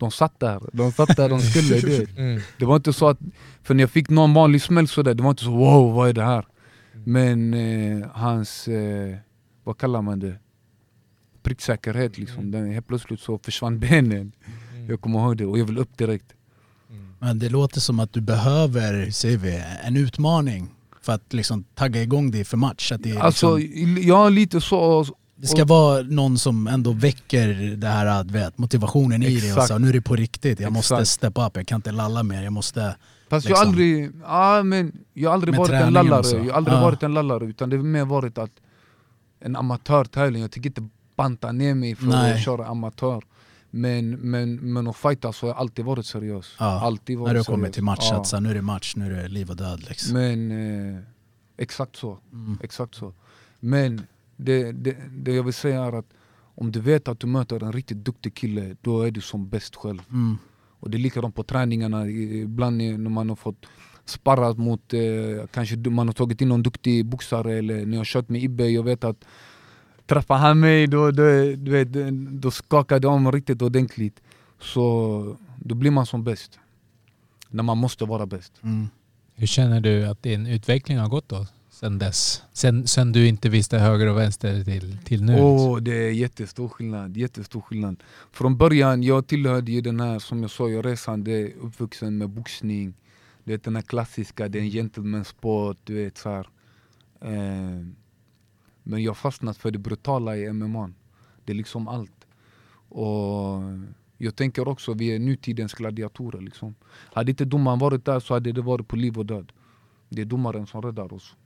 de 0.00 0.11
satt 0.11 0.40
där. 0.40 0.61
De 0.73 0.92
satt 0.92 1.16
där 1.16 1.28
de 1.28 1.40
skulle. 1.40 1.80
Du 1.80 1.99
vet. 1.99 2.11
Mm. 2.16 2.40
Det 2.59 2.64
var 2.64 2.76
inte 2.76 2.92
så 2.92 3.09
att, 3.09 3.19
för 3.62 3.75
när 3.75 3.83
jag 3.83 3.90
fick 3.90 4.11
någon 4.11 4.35
vanlig 4.35 4.62
smäll 4.62 4.88
sådär, 4.88 5.14
det 5.14 5.23
var 5.23 5.30
inte 5.30 5.45
så 5.45 5.50
wow 5.50 5.95
vad 5.95 6.09
är 6.09 6.12
det 6.12 6.25
här? 6.25 6.47
Men 7.04 7.54
eh, 7.54 8.09
hans, 8.12 8.69
eh, 8.69 9.16
vad 9.64 9.78
kallar 9.78 10.02
man 10.02 10.21
det? 10.21 10.35
Pricksäkerhet 11.42 12.19
liksom. 12.19 12.50
Den, 12.50 12.73
helt 12.73 12.87
plötsligt 12.87 13.21
så 13.21 13.38
försvann 13.38 13.78
benen. 13.88 14.33
Jag 14.88 15.00
kommer 15.00 15.19
ihåg 15.19 15.37
det 15.37 15.47
och 15.47 15.59
jag 15.59 15.64
vill 15.64 15.78
upp 15.78 15.97
direkt. 15.99 16.35
Men 17.19 17.38
det 17.38 17.49
låter 17.49 17.80
som 17.80 18.00
att 18.00 18.12
du 18.12 18.21
behöver, 18.21 19.11
säger 19.11 19.38
vi, 19.38 19.62
en 19.85 19.97
utmaning 19.97 20.69
för 21.02 21.12
att 21.12 21.33
liksom 21.33 21.64
tagga 21.75 22.02
igång 22.02 22.30
dig 22.30 22.45
för 22.45 22.57
match. 22.57 22.92
Att 22.92 23.02
det, 23.02 23.11
är 23.11 23.21
Alltså, 23.21 23.57
liksom, 23.57 23.99
jag 24.02 24.26
är 24.26 24.30
lite 24.30 24.61
så... 24.61 25.07
det 25.40 25.47
ska 25.47 25.64
vara 25.64 26.02
någon 26.02 26.38
som 26.38 26.66
ändå 26.66 26.92
väcker 26.92 27.76
det 27.76 27.87
här 27.87 28.25
du 28.25 28.32
vet, 28.32 28.59
motivationen 28.59 29.23
i 29.23 29.26
dig 29.26 29.37
och 29.37 29.59
Exakt. 29.59 29.68
så, 29.68 29.78
nu 29.78 29.88
är 29.88 29.92
det 29.92 30.00
på 30.00 30.16
riktigt, 30.16 30.61
jag 30.61 30.73
måste 30.73 30.94
Exakt. 30.94 31.09
steppa 31.09 31.47
upp, 31.47 31.56
jag 31.56 31.66
kan 31.66 31.76
inte 31.76 31.92
lalla 31.92 32.23
mer, 32.23 32.42
jag 32.42 32.52
måste... 32.52 32.97
Fast 33.28 33.47
jag 33.49 33.50
liksom. 33.50 33.56
har 33.56 33.66
aldrig, 33.73 34.11
ja, 34.23 34.62
men 34.62 34.92
jag 35.14 35.30
har 35.30 35.35
aldrig 35.35 35.56
varit 35.56 35.70
en 35.70 35.92
lallare. 35.92 36.20
och. 36.40 36.47
Jag 36.47 36.52
har 36.52 36.56
aldrig 36.56 36.76
Ja. 36.76 36.80
varit 36.80 37.02
en 37.02 37.14
lallare 37.14 37.44
utan 37.44 37.70
det 37.70 37.76
har 37.76 37.85
mer 37.85 38.04
varit 38.04 38.38
att 38.38 38.50
en 39.40 39.56
amatörtävling. 39.56 40.42
Jag 40.42 40.50
tänker 40.50 40.70
inte 40.70 40.88
banta 41.16 41.52
ner 41.52 41.75
mig 41.75 41.94
för 41.94 42.06
Nej. 42.06 42.32
att 42.35 42.44
köra 42.44 42.66
amatör. 42.66 43.23
Men, 43.70 44.11
men, 44.11 44.73
men 44.73 44.87
att 44.88 44.97
fighta 44.97 45.32
så 45.32 45.47
har 45.47 45.50
jag 45.50 45.59
alltid 45.59 45.85
varit 45.85 46.06
seriös. 46.06 46.54
Ja, 46.59 46.80
Alltid 46.80 47.18
varit 47.18 47.28
När 47.32 47.35
du 47.38 47.44
kommer 47.44 47.59
seriös. 47.59 47.75
till 47.75 47.82
match, 47.85 48.09
Ja. 48.11 48.25
så, 48.25 48.40
nu 48.40 48.50
är 48.50 48.54
det 48.54 48.62
match, 48.62 48.92
nu 48.97 49.18
är 49.18 49.23
det 49.23 49.28
liv 49.28 49.50
och 49.50 49.56
död 49.56 49.85
liksom. 49.88 50.12
Men 50.12 50.50
eh, 50.94 51.00
exakt 51.59 51.97
så. 51.97 52.18
Mm. 52.32 52.59
Exakt 52.62 52.94
så. 52.94 53.12
Men 53.61 54.06
det, 54.44 54.73
det, 54.73 54.97
det 55.11 55.35
jag 55.35 55.42
vill 55.42 55.54
säga 55.54 55.85
är 55.85 55.92
att 55.92 56.06
om 56.54 56.73
du 56.73 56.80
vet 56.80 57.09
att 57.09 57.20
du 57.20 57.26
möter 57.26 57.64
en 57.64 57.73
riktigt 57.73 58.04
duktig 58.04 58.35
kille, 58.35 58.76
då 58.80 59.02
är 59.02 59.11
du 59.11 59.20
som 59.20 59.49
bäst 59.49 59.76
själv. 59.76 60.02
Mm. 60.11 60.38
Och 60.80 60.90
det 60.90 60.97
är 60.97 60.99
likadant 60.99 61.35
på 61.35 61.42
träningarna, 61.42 62.09
ibland 62.09 62.76
när 62.76 63.11
man 63.11 63.28
har 63.28 63.37
fått 63.37 63.66
sparrat 64.04 64.59
mot, 64.59 64.94
eh, 64.94 65.47
kanske 65.52 65.76
man 65.76 66.09
har 66.09 66.12
tagit 66.14 66.40
in 66.40 66.49
någon 66.49 66.62
duktig 66.62 67.06
boxare 67.06 67.52
eller 67.52 67.87
när 67.87 67.92
jag 67.92 68.00
har 68.00 68.04
kört 68.04 68.28
med 68.28 68.42
Ibbe, 68.42 68.68
jag 68.68 68.82
vet 68.82 69.04
att 69.04 69.25
träffar 70.06 70.37
han 70.37 70.61
mig 70.61 70.87
då, 70.87 71.11
då, 71.11 71.23
du 71.56 71.70
vet, 71.70 71.88
då 72.42 72.50
skakar 72.50 73.00
det 73.00 73.09
om 73.09 73.32
riktigt 73.32 73.62
ordentligt. 73.62 74.20
Så 74.61 75.37
då 75.56 75.75
blir 75.75 75.90
man 75.90 76.06
som 76.06 76.25
bäst. 76.25 76.59
När 77.49 77.62
man 77.62 77.78
måste 77.78 78.04
vara 78.04 78.26
bäst. 78.26 78.52
Mm. 78.62 78.88
Hur 79.35 79.47
känner 79.47 79.80
du 79.80 80.06
att 80.06 80.23
din 80.23 80.47
utveckling 80.47 80.99
har 80.99 81.09
gått 81.09 81.28
då? 81.28 81.47
Sen 81.80 81.99
dess? 81.99 82.42
Sen, 82.52 82.87
sen 82.87 83.12
du 83.12 83.28
inte 83.28 83.49
visste 83.49 83.78
höger 83.78 84.06
och 84.06 84.16
vänster 84.16 84.64
till, 84.64 84.99
till 85.04 85.25
nu? 85.25 85.40
Åh, 85.40 85.78
det 85.78 86.08
är 86.08 86.10
jättestor 86.10 86.68
skillnad, 86.68 87.16
jättestor 87.16 87.60
skillnad. 87.60 88.02
Från 88.30 88.56
början, 88.56 89.02
jag 89.02 89.26
tillhörde 89.26 89.72
ju 89.72 89.80
den 89.80 90.00
här, 90.00 90.18
som 90.18 90.42
jag 90.42 90.50
sa, 90.50 90.68
jag 90.68 90.87
resande, 90.87 91.52
uppvuxen 91.52 92.18
med 92.18 92.28
boxning. 92.30 92.94
Du 93.44 93.52
vet 93.52 93.64
den 93.64 93.76
här 93.76 93.82
klassiska, 93.82 94.49
det 94.49 94.58
är 94.58 94.62
en 94.62 94.70
gentlemansport, 94.70 95.76
du 95.84 95.94
vet 95.94 96.18
så 96.18 96.28
här. 96.28 96.49
Eh, 97.20 97.87
men 98.82 99.02
jag 99.02 99.16
fastnat 99.16 99.56
för 99.56 99.70
det 99.70 99.78
brutala 99.78 100.37
i 100.37 100.52
MMA. 100.52 100.90
Det 101.44 101.52
är 101.52 101.56
liksom 101.56 101.88
allt. 101.88 102.26
Och 102.88 103.62
jag 104.18 104.37
tänker 104.37 104.68
också, 104.68 104.94
vi 104.94 105.14
är 105.14 105.18
nutidens 105.18 105.75
gladiatorer 105.75 106.40
liksom. 106.40 106.75
Hade 107.12 107.30
inte 107.30 107.44
domaren 107.44 107.78
varit 107.78 108.04
där 108.04 108.20
så 108.20 108.34
hade 108.34 108.52
det 108.52 108.62
varit 108.62 108.88
på 108.88 108.96
liv 108.96 109.18
och 109.18 109.26
död. 109.26 109.52
Det 110.08 110.22
är 110.22 110.26
domaren 110.26 110.66
som 110.66 110.82
räddar 110.82 111.12
oss. 111.12 111.37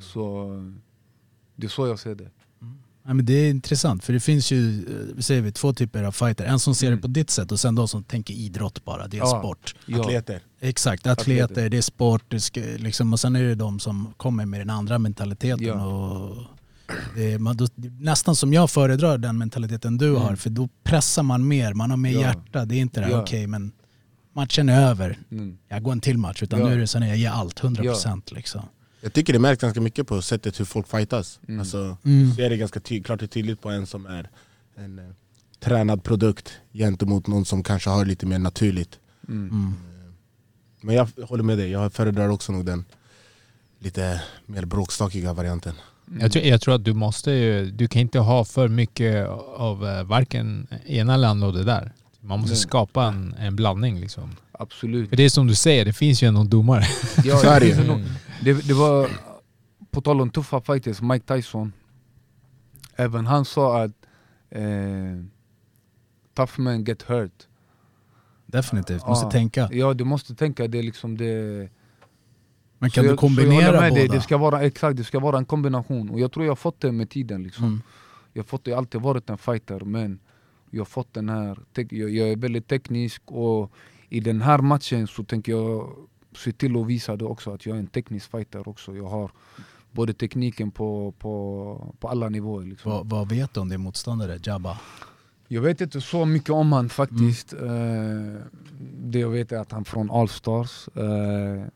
Så 0.00 0.50
det 1.56 1.66
är 1.66 1.70
så 1.70 1.86
jag 1.86 1.98
ser 1.98 2.14
det. 2.14 2.30
Ja, 3.06 3.14
men 3.14 3.26
det 3.26 3.32
är 3.32 3.50
intressant 3.50 4.04
för 4.04 4.12
det 4.12 4.20
finns 4.20 4.52
ju 4.52 4.78
eh, 4.78 5.20
säger 5.20 5.42
vi, 5.42 5.52
två 5.52 5.72
typer 5.72 6.02
av 6.02 6.12
fighter. 6.12 6.44
En 6.44 6.58
som 6.58 6.74
ser 6.74 6.90
det 6.90 6.96
på 6.96 7.06
ditt 7.06 7.30
sätt 7.30 7.52
och 7.52 7.60
sen 7.60 7.74
de 7.74 7.88
som 7.88 8.04
tänker 8.04 8.34
idrott 8.34 8.84
bara, 8.84 9.06
det 9.08 9.16
är 9.16 9.18
Ja. 9.18 9.38
sport. 9.40 9.74
Ja. 9.86 10.00
Atleter. 10.00 10.40
Exakt, 10.60 11.06
atleter, 11.06 11.44
Atleter. 11.44 11.68
det 11.70 11.76
är 11.76 11.82
sport, 11.82 12.22
det 12.28 12.40
ska, 12.40 12.60
liksom, 12.60 13.12
och 13.12 13.20
sen 13.20 13.36
är 13.36 13.42
det 13.42 13.54
de 13.54 13.80
som 13.80 14.14
kommer 14.16 14.46
med 14.46 14.60
den 14.60 14.70
andra 14.70 14.98
mentaliteten. 14.98 15.64
Ja. 15.66 15.86
Och 15.86 16.36
det 17.16 17.32
är, 17.32 17.38
man, 17.38 17.56
då, 17.56 17.64
är 17.64 18.02
nästan 18.02 18.36
som 18.36 18.52
jag 18.52 18.70
föredrar 18.70 19.18
den 19.18 19.38
mentaliteten 19.38 19.98
du 19.98 20.08
Mm. 20.08 20.22
har, 20.22 20.36
för 20.36 20.50
då 20.50 20.68
pressar 20.82 21.22
man 21.22 21.48
mer, 21.48 21.74
man 21.74 21.90
har 21.90 21.96
mer 21.96 22.12
Ja. 22.12 22.20
hjärta. 22.20 22.64
Det 22.64 22.74
är 22.74 22.80
inte 22.80 23.00
det 23.00 23.06
här, 23.06 23.12
Ja. 23.12 23.22
okej 23.22 23.46
men 23.46 23.72
matchen 24.32 24.68
är 24.68 24.86
över, 24.90 25.18
Mm. 25.30 25.58
jag 25.68 25.82
går 25.82 25.92
en 25.92 26.00
till 26.00 26.18
match. 26.18 26.42
Utan 26.42 26.60
Ja. 26.60 26.66
nu 26.66 26.72
är 26.74 26.78
det 26.78 26.86
så 26.86 26.98
att 26.98 27.08
jag 27.08 27.16
ger 27.16 27.30
allt, 27.30 27.60
100% 27.60 28.32
liksom. 28.34 28.62
Jag 29.04 29.12
tycker 29.12 29.32
det 29.32 29.38
märks 29.38 29.60
ganska 29.62 29.80
mycket 29.80 30.06
på 30.06 30.22
sättet 30.22 30.60
hur 30.60 30.64
folk 30.64 30.88
fightas. 30.88 31.40
Mm. 31.48 31.60
Alltså, 31.60 31.96
Mm. 32.04 32.34
så 32.34 32.42
är 32.42 32.50
det 32.50 32.56
ganska 32.56 32.80
ty- 32.80 33.02
klart 33.02 33.22
och 33.22 33.30
tydligt 33.30 33.60
på 33.62 33.70
en 33.70 33.86
som 33.86 34.06
är 34.06 34.28
en 34.76 34.98
eh, 34.98 35.04
tränad 35.60 36.02
produkt 36.02 36.52
gentemot 36.72 37.26
någon 37.26 37.44
som 37.44 37.62
kanske 37.62 37.90
har 37.90 38.04
lite 38.04 38.26
mer 38.26 38.38
naturligt. 38.38 38.98
Mm. 39.28 39.48
Mm. 39.48 39.74
Men 40.80 40.94
jag 40.94 41.08
håller 41.28 41.42
med 41.44 41.58
dig, 41.58 41.70
jag 41.70 41.92
föredrar 41.92 42.28
också 42.28 42.52
nog 42.52 42.64
den 42.66 42.84
lite 43.78 44.22
mer 44.46 44.64
bråkstakiga 44.64 45.32
varianten. 45.32 45.74
Jag, 46.20 46.32
tror, 46.32 46.44
jag 46.44 46.60
tror 46.60 46.74
att 46.74 46.84
du 46.84 46.92
måste 46.92 47.30
ju, 47.30 47.70
du 47.70 47.88
kan 47.88 48.00
inte 48.02 48.18
ha 48.18 48.44
för 48.44 48.68
mycket 48.68 49.26
av 49.56 49.86
eh, 49.88 50.02
varken 50.04 50.66
ena 50.86 51.14
eller 51.14 51.28
andra 51.28 51.46
och 51.46 51.52
det 51.54 51.64
där. 51.64 51.92
Man 52.20 52.40
måste 52.40 52.54
Nej. 52.54 52.60
skapa 52.62 53.04
en, 53.04 53.34
en 53.38 53.56
blandning 53.56 54.00
liksom. 54.00 54.36
Absolut. 54.52 55.08
För 55.08 55.16
det 55.16 55.22
är 55.22 55.28
som 55.30 55.46
du 55.46 55.54
säger, 55.54 55.84
det 55.84 55.92
finns 55.92 56.22
ju 56.22 56.28
ändå 56.28 56.44
domare. 56.44 56.84
Ja, 57.24 57.36
Så 57.38 57.46
är 57.48 57.60
det 57.60 57.66
ju. 57.66 58.04
Det, 58.42 58.68
det 58.68 58.74
var, 58.74 59.10
på 59.90 60.00
tal 60.00 60.20
om 60.20 60.30
tuffa 60.30 60.60
fighters, 60.60 61.00
Mike 61.02 61.34
Tyson. 61.34 61.72
Även 62.96 63.26
han 63.26 63.44
sa 63.44 63.82
att 63.82 63.90
eh, 64.50 64.64
tough 66.34 66.60
men 66.60 66.84
get 66.84 67.02
hurt. 67.02 67.48
Definitivt, 68.46 69.06
måste 69.06 69.26
Ja. 69.26 69.30
tänka. 69.30 69.68
Ja, 69.72 69.94
du 69.94 70.04
måste 70.04 70.34
tänka 70.34 70.68
det 70.68 70.82
liksom 70.82 71.16
det... 71.16 71.68
Men 72.78 72.90
kan 72.90 73.04
du 73.04 73.08
så 73.08 73.14
jag 73.14 73.20
håller 73.20 73.36
kombinera 73.36 73.80
med 73.80 73.90
båda? 73.90 74.00
dig, 74.00 74.08
Det 74.08 74.20
ska 74.20 74.36
vara, 74.36 74.62
exakt, 74.62 74.96
det 74.96 75.04
ska 75.04 75.18
vara 75.20 75.38
en 75.38 75.44
kombination. 75.44 76.10
Och 76.10 76.20
jag 76.20 76.32
tror 76.32 76.44
jag 76.44 76.50
har 76.50 76.56
fått 76.56 76.80
det 76.80 76.92
med 76.92 77.10
tiden. 77.10 77.42
Liksom. 77.42 77.64
Mm. 77.64 77.82
Jag 78.32 78.46
fått 78.46 78.64
det, 78.64 78.70
jag 78.70 78.76
har 78.76 78.82
alltid 78.82 79.00
varit 79.00 79.30
en 79.30 79.38
fighter 79.38 79.80
men 79.80 80.18
jag 80.70 80.80
har 80.80 80.84
fått 80.84 81.14
den 81.14 81.28
här, 81.28 81.58
jag, 81.74 82.10
jag 82.10 82.28
är 82.28 82.36
väldigt 82.36 82.68
teknisk 82.68 83.22
och 83.26 83.72
i 84.08 84.20
den 84.20 84.40
här 84.40 84.58
matchen 84.58 85.06
så 85.06 85.24
tänker 85.24 85.52
jag 85.52 85.96
se 86.36 86.52
till 86.52 86.76
att 86.76 86.86
visa 86.86 87.16
det 87.16 87.24
också 87.24 87.52
att 87.52 87.66
jag 87.66 87.76
är 87.76 87.80
en 87.80 87.86
teknisk 87.86 88.30
fighter 88.30 88.68
också. 88.68 88.96
Jag 88.96 89.06
har 89.06 89.30
både 89.92 90.12
tekniken 90.12 90.70
på, 90.70 91.14
på, 91.18 91.94
på 92.00 92.08
alla 92.08 92.28
nivåer. 92.28 92.66
Liksom. 92.66 92.90
Vad, 92.90 93.10
vad 93.10 93.28
vet 93.28 93.54
du 93.54 93.60
om 93.60 93.68
din 93.68 93.80
motståndare, 93.80 94.38
Jabba? 94.42 94.78
Jag 95.48 95.62
vet 95.62 95.80
inte 95.80 96.00
så 96.00 96.24
mycket 96.24 96.50
om 96.50 96.72
han 96.72 96.88
faktiskt. 96.88 97.52
Eh, 97.52 97.60
det 99.04 99.18
jag 99.18 99.30
vet 99.30 99.52
är 99.52 99.56
att 99.56 99.72
han 99.72 99.80
är 99.80 99.84
från 99.84 100.10
Allstars. 100.10 100.88
Eh, 100.94 101.66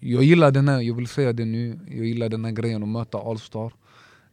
jag 0.00 0.22
gillar 0.22 0.50
den 0.50 0.68
här, 0.68 0.80
jag 0.80 0.94
vill 0.94 1.06
säga 1.06 1.32
det 1.32 1.44
nu, 1.44 1.78
jag 1.86 2.06
gillar 2.06 2.28
den 2.28 2.44
här 2.44 2.52
grejen 2.52 2.82
att 2.82 2.88
möta 2.88 3.18
Allstar. 3.18 3.72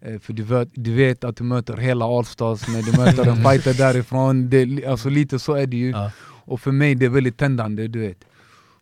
Eh, 0.02 0.20
för 0.20 0.34
du 0.34 0.44
vet, 0.44 0.70
du 0.74 0.94
vet 0.94 1.24
att 1.24 1.36
du 1.36 1.44
möter 1.44 1.78
hela 1.78 2.06
Allstars 2.06 2.68
när 2.68 2.82
du 2.82 2.98
möter 2.98 3.28
en 3.28 3.44
fighter 3.52 3.74
därifrån. 3.74 4.50
Det, 4.50 4.86
alltså 4.86 5.10
lite 5.10 5.40
så 5.40 5.54
är 5.54 5.68
det 5.68 5.78
ju. 5.78 5.90
Ja. 5.90 6.12
Och 6.46 6.62
för 6.62 6.72
mig 6.72 6.96
det 6.96 7.06
är 7.06 7.10
väldigt 7.10 7.38
tändande, 7.38 7.88
du 7.88 8.00
vet. 8.00 8.26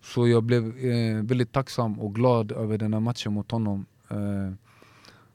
Så 0.04 0.28
jag 0.28 0.44
blev 0.44 0.64
eh, 0.86 1.24
väldigt 1.24 1.52
tacksam 1.52 2.00
och 2.00 2.16
glad 2.16 2.52
över 2.52 2.78
den 2.78 2.94
här 2.94 3.00
matchen 3.00 3.34
mot 3.34 3.52
honom. 3.52 3.86
Eh, 4.10 4.54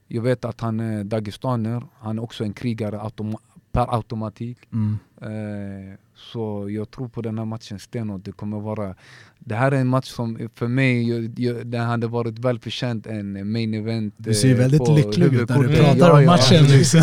jag 0.09 0.23
vet 0.23 0.45
att 0.45 0.61
han 0.61 0.81
är 0.81 1.05
dagestaner, 1.05 1.83
han 1.99 2.19
är 2.19 2.23
också 2.23 2.45
en 2.45 2.53
krigare 2.53 2.99
autom- 2.99 3.39
per 3.73 3.95
automatik. 3.95 4.59
Mm. 4.73 4.99
Eh, 5.23 5.99
så 6.15 6.67
jag 6.71 6.91
tror 6.91 7.09
på 7.09 7.23
den 7.23 7.39
här 7.39 7.45
matchen 7.45 7.79
stenhårt. 7.79 8.25
Det 8.25 8.33
kommer 8.33 8.61
vara... 8.61 8.95
Det 9.39 9.55
här 9.55 9.73
är 9.73 9.77
en 9.81 9.87
match 9.87 10.09
som 10.09 10.49
för 10.55 10.69
mig, 10.69 11.09
jag, 11.09 11.39
jag, 11.39 11.67
den 11.67 11.81
hade 11.87 12.07
varit 12.07 12.39
välförtjänt 12.39 13.07
en 13.07 13.53
main 13.53 13.75
event. 13.75 14.15
Du 14.17 14.35
ser 14.35 14.51
eh, 14.51 14.57
väldigt 14.57 14.89
lycklig 14.89 15.35
ut 15.35 15.49
när 15.49 15.59
du 15.63 15.77
pratar 15.77 15.99
Ja, 15.99 16.13
om 16.17 16.23
ja. 16.23 16.31
matchen 16.31 16.65
liksom. 16.65 17.03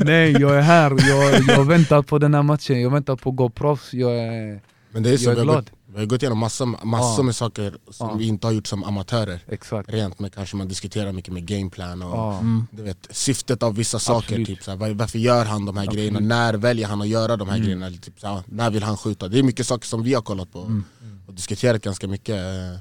Nej, 0.00 0.32
jag 0.32 0.56
är 0.56 0.60
här. 0.60 0.90
Jag, 0.90 1.56
jag 1.58 1.64
väntar 1.64 2.02
på 2.02 2.18
den 2.18 2.34
här 2.34 2.42
matchen. 2.42 2.80
Jag 2.80 2.90
väntar 2.90 3.16
på 3.16 3.30
att 3.30 3.36
gå 3.36 3.48
proffs. 3.48 3.94
Jag 3.94 4.18
är, 4.18 4.60
Men 4.92 5.02
det 5.02 5.10
är 5.10 5.16
så, 5.16 5.24
jag 5.24 5.30
är 5.30 5.34
vi, 5.34 5.38
har 5.40 5.44
glad. 5.44 5.56
gått, 5.64 5.72
vi 5.86 5.98
har 5.98 6.06
gått 6.06 6.22
igenom 6.22 6.38
massor, 6.38 6.66
massor 6.86 7.18
Ja. 7.18 7.22
med 7.22 7.36
saker 7.36 7.74
som 7.90 8.08
Ja. 8.08 8.14
vi 8.14 8.26
inte 8.26 8.46
har 8.46 8.52
gjort 8.52 8.66
som 8.66 8.84
amatörer. 8.84 9.40
Exakt. 9.48 9.90
Rent 9.90 10.18
med 10.18 10.34
kanske 10.34 10.56
man 10.56 10.68
diskuterar 10.68 11.12
mycket 11.12 11.32
med 11.34 11.46
gameplan 11.46 12.02
och 12.02 12.16
Ja. 12.18 12.38
Mm. 12.38 12.66
du 12.70 12.82
vet, 12.82 13.06
syftet 13.10 13.62
av 13.62 13.74
vissa 13.74 13.98
saker. 13.98 14.44
Typ, 14.44 14.62
så 14.62 14.70
här, 14.70 14.78
var- 14.78 14.90
varför 14.90 15.18
gör 15.18 15.44
han 15.44 15.64
de 15.66 15.76
här 15.76 15.84
Absolut. 15.84 15.98
grejerna? 15.98 16.20
När 16.20 16.54
väljer 16.54 16.86
han 16.88 17.00
att 17.02 17.08
göra 17.08 17.36
de 17.36 17.48
här 17.48 17.56
Mm. 17.56 17.64
grejerna? 17.66 17.90
Typ, 17.90 18.20
så 18.20 18.26
här, 18.26 18.42
när 18.46 18.70
vill 18.70 18.82
han 18.82 18.96
skjuta? 18.96 19.28
Det 19.28 19.38
är 19.38 19.42
mycket 19.42 19.66
saker 19.66 19.86
som 19.86 20.02
vi 20.02 20.14
har 20.14 20.22
kollat 20.22 20.52
på 20.52 20.58
Mm. 20.60 20.84
och 21.26 21.34
diskuterat 21.34 21.82
ganska 21.82 22.06
mycket. 22.08 22.36
eh, 22.36 22.80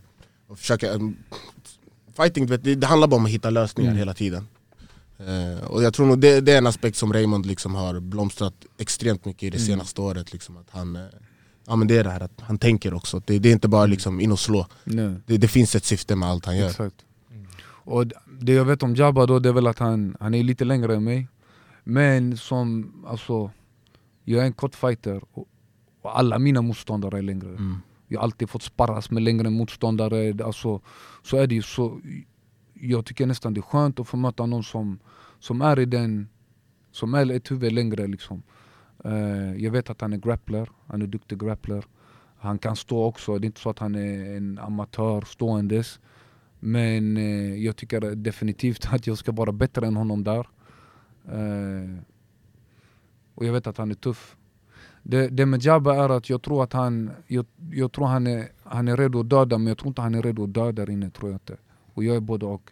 Och 0.51 0.59
försöka, 0.59 0.93
eh, 0.93 0.99
fighting, 2.17 2.45
vet, 2.45 2.63
det, 2.63 2.75
det 2.75 2.87
handlar 2.87 3.07
bara 3.07 3.15
om 3.15 3.25
att 3.25 3.31
hitta 3.31 3.49
lösningar 3.49 3.89
Mm. 3.91 3.99
hela 3.99 4.13
tiden. 4.13 4.47
Eh, 5.19 5.63
och 5.67 5.83
jag 5.83 5.93
tror 5.93 6.05
nog 6.05 6.19
det, 6.21 6.41
det 6.41 6.51
är 6.53 6.57
en 6.57 6.67
aspekt 6.67 6.97
som 6.97 7.13
Raymond 7.13 7.45
liksom 7.45 7.75
har 7.75 7.99
blomstrat 7.99 8.53
extremt 8.77 9.25
mycket 9.25 9.43
i 9.43 9.49
det 9.49 9.57
Mm. 9.57 9.67
senaste 9.67 10.01
året. 10.01 10.33
Liksom, 10.33 10.57
att 10.57 10.67
han, 10.69 10.95
ja, 11.69 11.75
men 11.75 11.88
det 11.88 11.97
är 11.97 12.03
det 12.03 12.09
här 12.09 12.21
att 12.21 12.41
han 12.41 12.57
tänker 12.57 12.93
också, 12.93 13.21
det, 13.25 13.39
det 13.39 13.49
är 13.49 13.53
inte 13.53 13.67
bara 13.67 13.85
liksom 13.85 14.19
in 14.19 14.31
och 14.31 14.39
slå. 14.39 14.67
Det, 15.25 15.38
det 15.38 15.47
finns 15.47 15.75
ett 15.75 15.85
syfte 15.85 16.15
med 16.15 16.29
allt 16.29 16.45
han 16.45 16.57
gör. 16.57 16.69
Exakt. 16.69 17.05
Och 17.89 18.05
det 18.41 18.53
jag 18.53 18.65
vet 18.65 18.83
om 18.83 18.95
Jabba 18.95 19.25
då, 19.25 19.39
det 19.39 19.49
är 19.49 19.53
väl 19.53 19.67
att 19.67 19.79
han, 19.79 20.15
han 20.19 20.33
är 20.33 20.43
lite 20.43 20.65
längre 20.65 20.95
än 20.95 21.03
mig. 21.03 21.27
Men 21.83 22.38
som, 22.38 22.93
alltså, 23.07 23.51
jag 24.23 24.41
är 24.41 24.45
en 24.45 24.53
kort 24.53 24.75
fighter 24.75 25.21
och, 25.31 25.47
och 26.01 26.19
alla 26.19 26.39
mina 26.39 26.61
motståndare 26.61 27.17
är 27.17 27.21
längre. 27.21 27.49
Mm. 27.49 27.77
Jag 28.07 28.19
har 28.19 28.23
alltid 28.23 28.49
fått 28.49 28.63
sparras 28.63 29.11
med 29.11 29.23
längre 29.23 29.49
motståndare. 29.49 30.43
Alltså, 30.45 30.81
så 31.23 31.38
är 31.38 31.47
det 31.47 31.55
ju. 31.55 31.61
Så, 31.61 32.01
jag 32.73 33.05
tycker 33.05 33.25
nästan 33.25 33.53
det 33.53 33.59
är 33.59 33.61
skönt 33.61 33.99
att 33.99 34.07
få 34.07 34.17
möta 34.17 34.45
någon 34.45 34.63
som, 34.63 34.99
som 35.39 35.61
är 35.61 35.79
i 35.79 35.85
den, 35.85 36.29
som 36.91 37.13
är 37.13 37.31
ett 37.31 37.51
huvud 37.51 37.71
längre 37.71 38.07
liksom. 38.07 38.43
Uh, 39.05 39.63
jag 39.63 39.71
vet 39.71 39.89
att 39.89 40.01
han 40.01 40.13
är 40.13 40.17
grappler, 40.17 40.69
han 40.87 41.01
är 41.01 41.07
duktig 41.07 41.39
grappler. 41.39 41.85
Han 42.37 42.59
kan 42.59 42.75
stå 42.75 43.03
också, 43.03 43.39
det 43.39 43.45
är 43.45 43.47
inte 43.47 43.61
så 43.61 43.69
att 43.69 43.79
han 43.79 43.95
är 43.95 44.37
en 44.37 44.59
amatör 44.59 45.21
ståendes. 45.21 45.99
Men 46.59 47.17
uh, 47.17 47.57
jag 47.57 47.75
tycker 47.75 48.15
definitivt 48.15 48.93
att 48.93 49.07
jag 49.07 49.17
ska 49.17 49.31
vara 49.31 49.51
bättre 49.51 49.87
än 49.87 49.95
honom 49.95 50.23
där. 50.23 50.47
Uh, 51.33 51.99
och 53.35 53.45
jag 53.45 53.53
vet 53.53 53.67
att 53.67 53.77
han 53.77 53.91
är 53.91 53.95
tuff. 53.95 54.35
Det, 55.03 55.27
det 55.27 55.45
med 55.45 55.63
Jabba 55.63 55.95
är 56.03 56.09
att 56.09 56.29
jag 56.29 56.41
tror 56.41 56.63
att 56.63 56.73
han, 56.73 57.11
jag, 57.27 57.45
jag 57.71 57.91
tror 57.91 58.05
han 58.05 58.27
är, 58.27 58.51
han 58.63 58.87
är 58.87 58.97
redo 58.97 59.19
att 59.19 59.29
döda 59.29 59.57
men 59.57 59.67
jag 59.67 59.77
tror 59.77 59.87
inte 59.87 60.01
han 60.01 60.15
är 60.15 60.21
redo 60.21 60.43
att 60.43 60.53
döda 60.53 60.71
där 60.71 60.89
inne 60.89 61.09
tror 61.09 61.31
jag 61.31 61.35
inte. 61.35 61.57
Och 61.93 62.03
jag 62.03 62.15
är 62.15 62.19
både 62.19 62.45
och. 62.45 62.71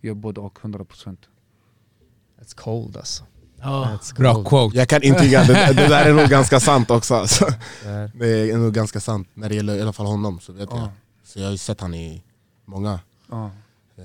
Jag 0.00 0.10
är 0.10 0.14
både 0.14 0.40
och 0.40 0.58
100%. 0.58 1.16
It's 2.40 2.56
cold 2.56 2.96
alltså. 2.96 3.24
Ja. 3.64 3.98
It's 4.00 4.16
Bra 4.18 4.44
quote. 4.44 4.76
Jag 4.78 4.88
kan 4.88 5.02
intyga, 5.02 5.44
det, 5.44 5.52
det 5.52 5.88
där 5.88 6.04
är 6.04 6.14
nog 6.14 6.28
ganska 6.30 6.60
sant 6.60 6.90
också 6.90 7.14
alltså. 7.14 7.46
Det 8.14 8.50
är- 8.50 8.56
nog 8.58 8.74
ganska 8.74 9.00
sant 9.00 9.28
när 9.34 9.48
det 9.48 9.54
gäller 9.54 9.76
i 9.76 9.82
alla 9.82 9.92
fall 9.92 10.06
honom. 10.06 10.40
Så, 10.40 10.52
vet 10.52 10.68
jag. 10.70 10.78
Ja. 10.78 10.88
så 11.24 11.38
jag 11.38 11.46
har 11.46 11.52
ju 11.52 11.58
sett 11.58 11.80
han 11.80 11.94
i 11.94 12.22
många 12.64 13.00
Ja. 13.30 13.44
eh, 13.96 14.02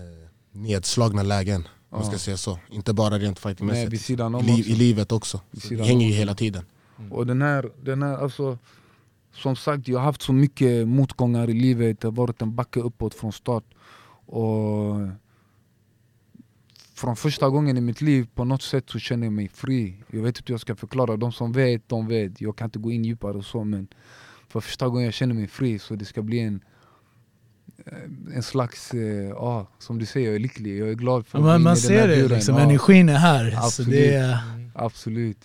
nedslagna 0.51 1.23
lägen, 1.23 1.67
om 1.89 1.99
man 1.99 2.07
ska 2.09 2.17
säga 2.17 2.37
så. 2.37 2.59
Inte 2.69 2.93
bara 2.93 3.17
rent 3.19 3.39
fightingmässigt, 3.39 4.09
I, 4.09 4.13
också. 4.21 4.47
i 4.49 4.75
livet 4.75 5.11
också. 5.11 5.41
Det 5.69 5.83
hänger 5.83 6.07
ju 6.07 6.13
hela 6.13 6.35
tiden. 6.35 6.65
Och 7.11 7.27
den 7.27 7.41
här, 7.41 7.69
den 7.83 8.03
här 8.03 8.17
alltså, 8.17 8.57
som 9.35 9.55
sagt 9.55 9.87
jag 9.87 9.99
har 9.99 10.05
haft 10.05 10.21
så 10.21 10.33
mycket 10.33 10.87
motgångar 10.87 11.49
i 11.49 11.53
livet, 11.53 12.01
det 12.01 12.07
har 12.07 12.11
varit 12.13 12.41
en 12.41 12.55
backe 12.55 12.79
uppåt 12.79 13.13
från 13.13 13.31
start. 13.33 13.63
Och 14.25 14.95
från 16.99 17.15
första 17.15 17.49
gången 17.49 17.77
i 17.77 17.81
mitt 17.81 18.01
liv 18.01 18.27
på 18.35 18.43
något 18.45 18.61
sätt 18.61 18.89
så 18.89 18.99
känner 18.99 19.25
jag 19.25 19.33
mig 19.33 19.49
fri. 19.53 19.95
Jag 20.11 20.21
vet 20.21 20.37
inte 20.37 20.43
hur 20.47 20.53
jag 20.53 20.61
ska 20.61 20.75
förklara, 20.75 21.17
de 21.17 21.31
som 21.31 21.51
vet, 21.51 21.89
de 21.89 22.07
vet. 22.07 22.41
Jag 22.41 22.55
kan 22.57 22.65
inte 22.65 22.79
gå 22.79 22.91
in 22.91 23.05
djupare 23.05 23.37
och 23.37 23.45
så 23.45 23.63
men 23.63 23.87
för 24.49 24.59
första 24.59 24.87
gången 24.87 25.05
jag 25.05 25.13
känner 25.13 25.35
mig 25.35 25.47
fri 25.47 25.79
så 25.79 25.95
det 25.95 26.05
ska 26.05 26.21
bli 26.21 26.39
en 26.39 26.63
eh, 27.85 28.35
en 28.35 28.43
slags, 28.43 28.93
eh, 28.93 29.29
ja 29.29 29.67
som 29.79 29.99
du 29.99 30.05
säger, 30.05 30.27
jag 30.27 30.35
är 30.35 30.39
lycklig, 30.39 30.79
jag 30.79 30.89
är 30.89 30.93
glad 30.93 31.27
för 31.27 31.37
att 31.37 31.43
man, 31.43 31.61
man 31.61 31.77
ser 31.77 32.07
det, 32.07 32.15
buren. 32.15 32.35
liksom, 32.35 32.55
Ja, 32.55 32.61
energin 32.61 33.09
är 33.09 33.17
här. 33.17 33.51
Så 33.51 33.57
Absolut. 33.57 33.91
det 33.91 34.13
är, 34.15 34.37
Absolut. 34.75 35.37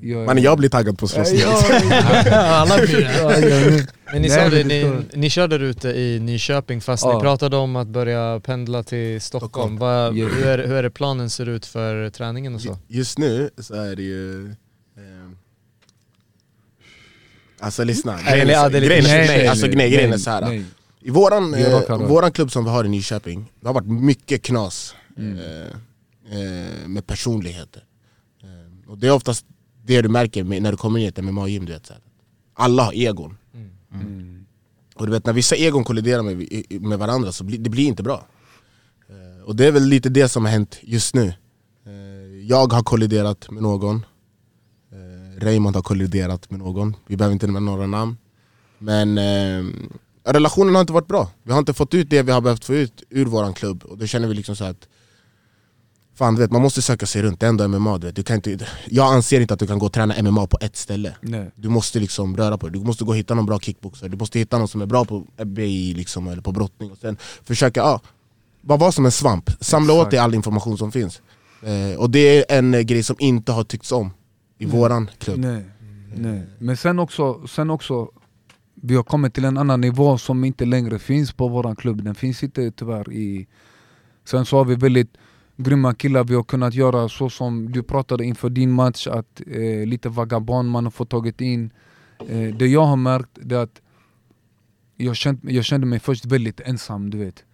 Jag, 0.00 0.26
Men 0.26 0.42
jag 0.42 0.58
blir 0.58 0.68
taggad 0.68 0.98
på 0.98 1.04
att 1.04 1.10
slåss. 1.10 1.32
Ja, 1.32 2.36
alla 2.36 2.78
blir 2.86 3.00
ja. 3.18 3.84
Men 4.12 4.22
ni 4.22 4.30
sa 4.30 4.48
det, 4.48 4.64
ni, 4.64 4.92
ni 5.14 5.30
körde 5.30 5.56
ute 5.56 5.88
i 5.88 6.18
Nyköping 6.20 6.80
fast 6.80 7.04
ni 7.04 7.10
Ja. 7.10 7.20
pratade 7.20 7.56
om 7.56 7.76
att 7.76 7.88
börja 7.88 8.40
pendla 8.40 8.82
till 8.82 9.20
Stockholm. 9.20 9.76
Vad- 9.76 10.14
hur, 10.14 10.46
är, 10.46 10.58
hur 10.68 10.74
är 10.76 10.82
det 10.82 10.90
planen 10.90 11.30
ser 11.30 11.48
ut 11.48 11.66
för 11.66 12.10
träningen 12.10 12.54
och 12.54 12.60
så? 12.60 12.78
Just 12.88 13.18
nu 13.18 13.50
så 13.58 13.74
är 13.74 13.96
det 13.96 14.02
ju... 14.02 14.48
Eh, 14.50 15.30
alltså 17.60 17.84
lyssna, 17.84 18.18
grejen 18.22 18.48
är, 18.48 18.52
ja, 18.52 18.62
så- 18.64 18.68
det 18.68 18.78
är 18.78 18.80
lite- 18.80 18.94
grejen 18.94 19.04
är, 19.06 19.18
nej, 19.18 19.38
nej, 19.38 19.46
alltså. 19.48 19.66
I 21.00 21.10
våran, 21.10 21.54
eh, 21.54 21.96
våran 21.98 22.32
klubb 22.32 22.52
som 22.52 22.64
vi 22.64 22.70
har 22.70 22.84
i 22.84 22.88
Nyköping, 22.88 23.52
det 23.60 23.66
har 23.66 23.74
varit 23.74 23.86
mycket 23.88 24.42
knas 24.42 24.94
Mm. 25.18 25.38
eh, 25.38 25.66
eh, 26.40 26.88
med 26.88 27.06
personligheter. 27.06 27.82
Eh, 28.42 28.90
och 28.90 28.98
det 28.98 29.06
är 29.06 29.10
oftast 29.12 29.46
det 29.88 30.02
du 30.02 30.08
märker 30.08 30.44
med, 30.44 30.62
när 30.62 30.70
du 30.70 30.76
kommer 30.76 30.98
in 30.98 31.04
i 31.04 31.08
ett 31.08 31.24
MMA-gym, 31.24 31.64
du 31.64 31.72
vet 31.72 31.86
så 31.86 31.92
här. 31.92 32.02
Alla 32.54 32.82
har 32.82 32.92
egon. 32.92 33.36
Mm. 33.92 34.46
Och 34.94 35.06
du 35.06 35.12
vet 35.12 35.26
när 35.26 35.32
vissa 35.32 35.56
egon 35.56 35.84
kolliderar 35.84 36.22
med, 36.22 36.36
med 36.82 36.98
varandra 36.98 37.32
så 37.32 37.44
blir 37.44 37.58
det 37.58 37.70
blir 37.70 37.86
inte 37.86 38.02
bra. 38.02 38.26
Eh, 39.08 39.44
och 39.44 39.56
det 39.56 39.66
är 39.66 39.72
väl 39.72 39.84
lite 39.84 40.08
det 40.08 40.28
som 40.28 40.44
har 40.44 40.52
hänt 40.52 40.78
just 40.82 41.14
nu. 41.14 41.26
Eh, 41.86 42.46
jag 42.48 42.72
har 42.72 42.82
kolliderat 42.82 43.50
med 43.50 43.62
någon, 43.62 44.06
eh, 44.92 45.44
Raymond 45.44 45.76
har 45.76 45.82
kolliderat 45.82 46.50
med 46.50 46.58
någon, 46.58 46.96
vi 47.06 47.16
behöver 47.16 47.32
inte 47.32 47.46
nämna 47.46 47.60
några 47.60 47.86
namn. 47.86 48.16
Men 48.78 49.18
eh, 49.18 49.64
relationen 50.24 50.74
har 50.74 50.80
inte 50.80 50.92
varit 50.92 51.08
bra. 51.08 51.30
Vi 51.42 51.52
har 51.52 51.58
inte 51.58 51.74
fått 51.74 51.94
ut 51.94 52.10
det 52.10 52.22
vi 52.22 52.32
har 52.32 52.40
behövt 52.40 52.64
få 52.64 52.74
ut 52.74 53.02
ur 53.10 53.26
våran 53.26 53.54
klubb. 53.54 53.84
Och 53.84 53.98
då 53.98 54.06
känner 54.06 54.28
vi 54.28 54.34
liksom 54.34 54.56
så 54.56 54.64
att 54.64 54.88
Fan 56.18 56.34
du 56.34 56.40
vet, 56.40 56.50
man 56.52 56.62
måste 56.62 56.82
söka 56.82 57.06
sig 57.06 57.22
runt, 57.22 57.40
det 57.40 57.46
är 57.46 57.50
ändå 57.50 57.68
MMA 57.68 57.98
du 57.98 58.06
vet. 58.06 58.16
Du 58.16 58.22
kan 58.22 58.36
inte, 58.36 58.66
Jag 58.86 59.12
anser 59.14 59.40
inte 59.40 59.54
att 59.54 59.60
du 59.60 59.66
kan 59.66 59.78
gå 59.78 59.86
och 59.86 59.92
träna 59.92 60.22
MMA 60.22 60.46
på 60.46 60.58
ett 60.60 60.76
ställe 60.76 61.16
Nej. 61.20 61.50
du 61.56 61.68
måste 61.68 62.00
liksom 62.00 62.36
röra 62.36 62.58
på 62.58 62.68
dig, 62.68 62.80
du 62.80 62.86
måste 62.86 63.04
gå 63.04 63.10
och 63.10 63.16
hitta 63.16 63.34
någon 63.34 63.46
bra 63.46 63.60
kickboxare, 63.60 64.08
du 64.08 64.16
måste 64.16 64.38
hitta 64.38 64.58
någon 64.58 64.68
som 64.68 64.80
är 64.82 64.86
bra 64.86 65.04
på 65.04 65.26
BI 65.44 65.94
liksom, 65.94 66.28
eller 66.28 66.42
på 66.42 66.52
brottning 66.52 66.90
och 66.90 66.98
sen 66.98 67.16
försöka, 67.44 67.80
ja, 67.80 68.00
bara 68.62 68.78
vara 68.78 68.92
som 68.92 69.04
en 69.06 69.12
svamp, 69.12 69.50
samla 69.60 69.92
åt 69.92 69.98
Exakt. 69.98 70.10
dig 70.10 70.20
all 70.20 70.34
information 70.34 70.78
som 70.78 70.92
finns. 70.92 71.22
Eh, 71.62 71.98
och 72.00 72.10
det 72.10 72.18
är 72.50 72.58
en 72.58 72.74
eh, 72.74 72.80
grej 72.80 73.02
som 73.02 73.16
inte 73.18 73.52
har 73.52 73.64
tyckts 73.64 73.92
om 73.92 74.10
i 74.58 74.64
Mm. 74.64 74.76
våran 74.76 75.10
klubb. 75.18 75.38
Nej. 75.38 75.64
Nej. 76.16 76.42
Men 76.58 76.76
sen 76.76 76.98
också, 76.98 77.46
sen 77.48 77.70
också, 77.70 78.08
vi 78.74 78.94
har 78.94 79.02
kommit 79.02 79.34
till 79.34 79.44
en 79.44 79.58
annan 79.58 79.80
nivå 79.80 80.18
som 80.18 80.44
inte 80.44 80.64
längre 80.64 80.98
finns 80.98 81.32
på 81.32 81.48
våran 81.48 81.76
klubb. 81.76 82.04
Den 82.04 82.14
finns 82.14 82.42
inte 82.42 82.70
tyvärr 82.70 83.12
i... 83.12 83.46
Sen 84.24 84.46
så 84.46 84.56
har 84.56 84.64
vi 84.64 84.74
väldigt 84.74 85.10
grymma 85.58 85.94
killar 85.94 86.24
vi 86.24 86.34
har 86.34 86.42
kunnat 86.42 86.74
göra 86.74 87.08
så 87.08 87.30
som 87.30 87.72
du 87.72 87.82
pratade 87.82 88.24
inför 88.24 88.50
din 88.50 88.72
match, 88.72 89.06
att 89.06 89.40
eh, 89.46 89.86
lite 89.86 90.08
vagabond 90.08 90.70
man 90.70 90.84
har 90.84 90.90
fått 90.90 91.10
tagit 91.10 91.40
in. 91.40 91.70
Eh, 92.28 92.54
det 92.54 92.66
jag 92.66 92.84
har 92.84 92.96
märkt 92.96 93.38
är 93.52 93.56
att 93.56 93.80
jag, 94.96 95.16
känt, 95.16 95.40
jag 95.42 95.64
kände 95.64 95.86
mig 95.86 95.98
först 95.98 96.24
väldigt 96.24 96.60
ensam, 96.60 97.10
du 97.10 97.18
vet. 97.18 97.44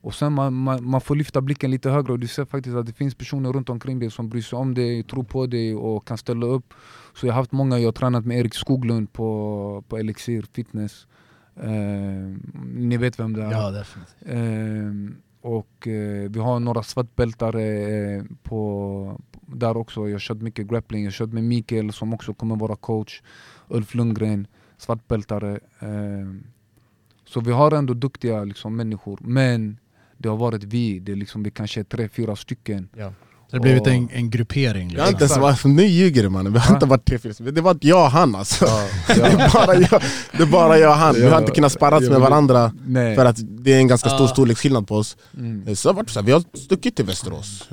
Och 0.00 0.14
sen 0.14 0.32
man, 0.32 0.54
man, 0.54 0.84
man 0.84 1.00
får 1.00 1.16
lyfta 1.16 1.40
blicken 1.40 1.70
lite 1.70 1.90
högre 1.90 2.12
och 2.12 2.18
du 2.18 2.28
ser 2.28 2.44
faktiskt 2.44 2.76
att 2.76 2.86
det 2.86 2.92
finns 2.92 3.14
personer 3.14 3.52
runt 3.52 3.70
omkring 3.70 3.98
dig 3.98 4.10
som 4.10 4.28
bryr 4.28 4.42
sig 4.42 4.56
om 4.58 4.74
dig, 4.74 5.02
tror 5.02 5.22
på 5.24 5.46
dig 5.46 5.74
och 5.74 6.06
kan 6.06 6.18
ställa 6.18 6.46
upp. 6.46 6.74
Så 7.14 7.26
jag 7.26 7.32
har 7.32 7.40
haft 7.40 7.52
många, 7.52 7.78
jag 7.78 7.86
har 7.86 7.92
tränat 7.92 8.26
med 8.26 8.38
Erik 8.38 8.54
Skoglund 8.54 9.12
på, 9.12 9.84
på 9.88 9.98
Elixir 9.98 10.44
Fitness. 10.52 11.06
Eh, 11.56 11.72
ni 12.74 12.96
vet 12.96 13.18
vem 13.18 13.32
det 13.32 13.42
är? 13.42 13.52
Ja, 13.52 13.70
definitivt. 13.70 15.22
Och 15.42 15.88
eh, 15.88 16.30
vi 16.30 16.40
har 16.40 16.60
några 16.60 16.82
svartbältare 16.82 17.62
eh, 17.62 18.22
på, 18.42 19.20
där 19.46 19.76
också. 19.76 20.08
Jag 20.08 20.14
har 20.14 20.18
kört 20.18 20.40
mycket 20.40 20.66
grappling, 20.66 21.02
jag 21.02 21.06
har 21.06 21.12
kört 21.12 21.32
med 21.32 21.44
Mikael 21.44 21.92
som 21.92 22.14
också 22.14 22.34
kommer 22.34 22.56
vara 22.56 22.76
coach. 22.76 23.22
Ulf 23.68 23.94
Lundgren, 23.94 24.46
svartbältare. 24.78 25.60
Eh, 25.80 26.34
så 27.24 27.40
vi 27.40 27.52
har 27.52 27.72
ändå 27.72 27.94
duktiga 27.94 28.44
liksom, 28.44 28.76
människor. 28.76 29.18
Men 29.22 29.78
det 30.18 30.28
har 30.28 30.36
varit 30.36 30.64
vi, 30.64 30.98
det 30.98 31.12
är 31.12 31.16
liksom, 31.16 31.42
vi 31.42 31.50
kanske 31.50 31.80
är 31.80 31.84
tre, 31.84 32.08
fyra 32.08 32.36
stycken. 32.36 32.88
Ja. 32.96 33.12
Det 33.52 33.58
har 33.58 33.62
blivit 33.62 33.86
en, 33.86 34.08
en 34.12 34.30
gruppering. 34.30 34.90
Jag 34.90 35.00
har 35.00 35.06
Liksom. 35.10 35.14
inte 35.14 35.24
ens 35.24 35.64
varit, 35.64 35.76
nu 35.76 35.86
ljuger 35.86 36.22
du 36.22 36.28
mannen, 36.28 36.52
vi 36.52 36.58
har 36.58 36.74
inte 36.74 36.86
varit 36.86 37.04
tre, 37.04 37.18
fyra, 37.18 37.50
det 37.50 37.60
var 37.60 37.76
jag 37.80 38.04
och 38.04 38.10
han 38.10 38.34
alltså. 38.34 38.64
Ja, 39.08 39.14
Det, 39.14 39.22
är 39.22 39.52
bara 39.52 39.74
jag, 39.74 40.02
det 40.36 40.42
är 40.42 40.46
bara 40.46 40.78
jag 40.78 40.90
och 40.90 40.96
han, 40.96 41.14
vi 41.14 41.26
har 41.28 41.38
inte 41.40 41.52
kunnat 41.52 41.72
sparras 41.72 42.02
med 42.02 42.20
varandra 42.20 42.72
Nej. 42.86 43.16
för 43.16 43.24
att 43.26 43.36
det 43.40 43.72
är 43.72 43.78
en 43.78 43.88
ganska 43.88 44.08
stor 44.08 44.20
Ja. 44.26 44.28
storleksskillnad 44.28 44.86
på 44.88 44.96
oss. 44.96 45.16
Mm. 45.38 45.76
Så 45.76 45.88
det 45.88 45.92
har 45.92 45.96
varit 46.02 46.10
så 46.10 46.18
här, 46.20 46.26
vi 46.26 46.32
har 46.32 46.42
stuckit 46.58 46.96
till 46.96 47.04
Västerås. 47.04 47.68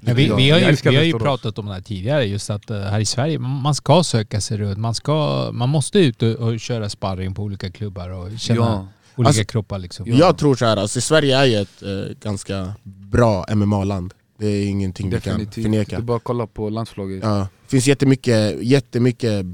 Men 0.00 0.16
vi, 0.16 0.26
Ja, 0.26 0.36
vi 0.36 0.50
har 0.50 0.58
ju, 0.58 0.76
vi 0.84 0.96
har 0.96 1.02
ju 1.02 1.18
pratat 1.18 1.58
om 1.58 1.66
det 1.66 1.72
här 1.72 1.80
tidigare, 1.80 2.24
just 2.24 2.50
att 2.50 2.70
eh, 2.70 2.80
här 2.80 3.00
i 3.00 3.06
Sverige, 3.06 3.38
man 3.38 3.74
ska 3.74 4.02
söka 4.04 4.40
sig 4.40 4.58
runt. 4.58 4.78
Man, 4.78 4.94
ska, 4.94 5.48
man 5.52 5.68
måste 5.68 5.98
ut 5.98 6.22
och, 6.22 6.28
och 6.28 6.60
köra 6.60 6.88
sparring 6.88 7.34
på 7.34 7.42
olika 7.42 7.70
klubbar 7.70 8.10
och 8.10 8.28
känna 8.38 8.60
Ja. 8.60 8.86
olika 9.16 9.28
Alltså, 9.28 9.44
kroppar 9.44 9.78
liksom. 9.78 10.06
Ja. 10.08 10.16
Jag 10.16 10.38
tror 10.38 10.54
så 10.54 10.64
här, 10.66 10.76
alltså, 10.76 11.00
Sverige 11.00 11.38
är 11.38 11.44
ju 11.44 11.56
ett 11.56 11.82
eh, 11.82 11.88
ganska 12.22 12.74
bra 12.84 13.44
MMA-land. 13.54 14.14
Det 14.40 14.46
är 14.46 14.66
ingenting 14.66 15.10
vi 15.10 15.20
kan 15.20 15.32
Definitivt. 15.32 15.64
förneka. 15.64 15.96
Det 15.96 16.02
är 16.02 16.04
bara 16.04 16.16
att 16.16 16.24
kolla 16.24 16.46
på 16.46 16.70
landslaget. 16.70 17.20
Ja, 17.22 17.38
det 17.64 17.70
finns 17.70 17.86
jättemycket, 17.86 18.62
jättemycket 18.62 19.44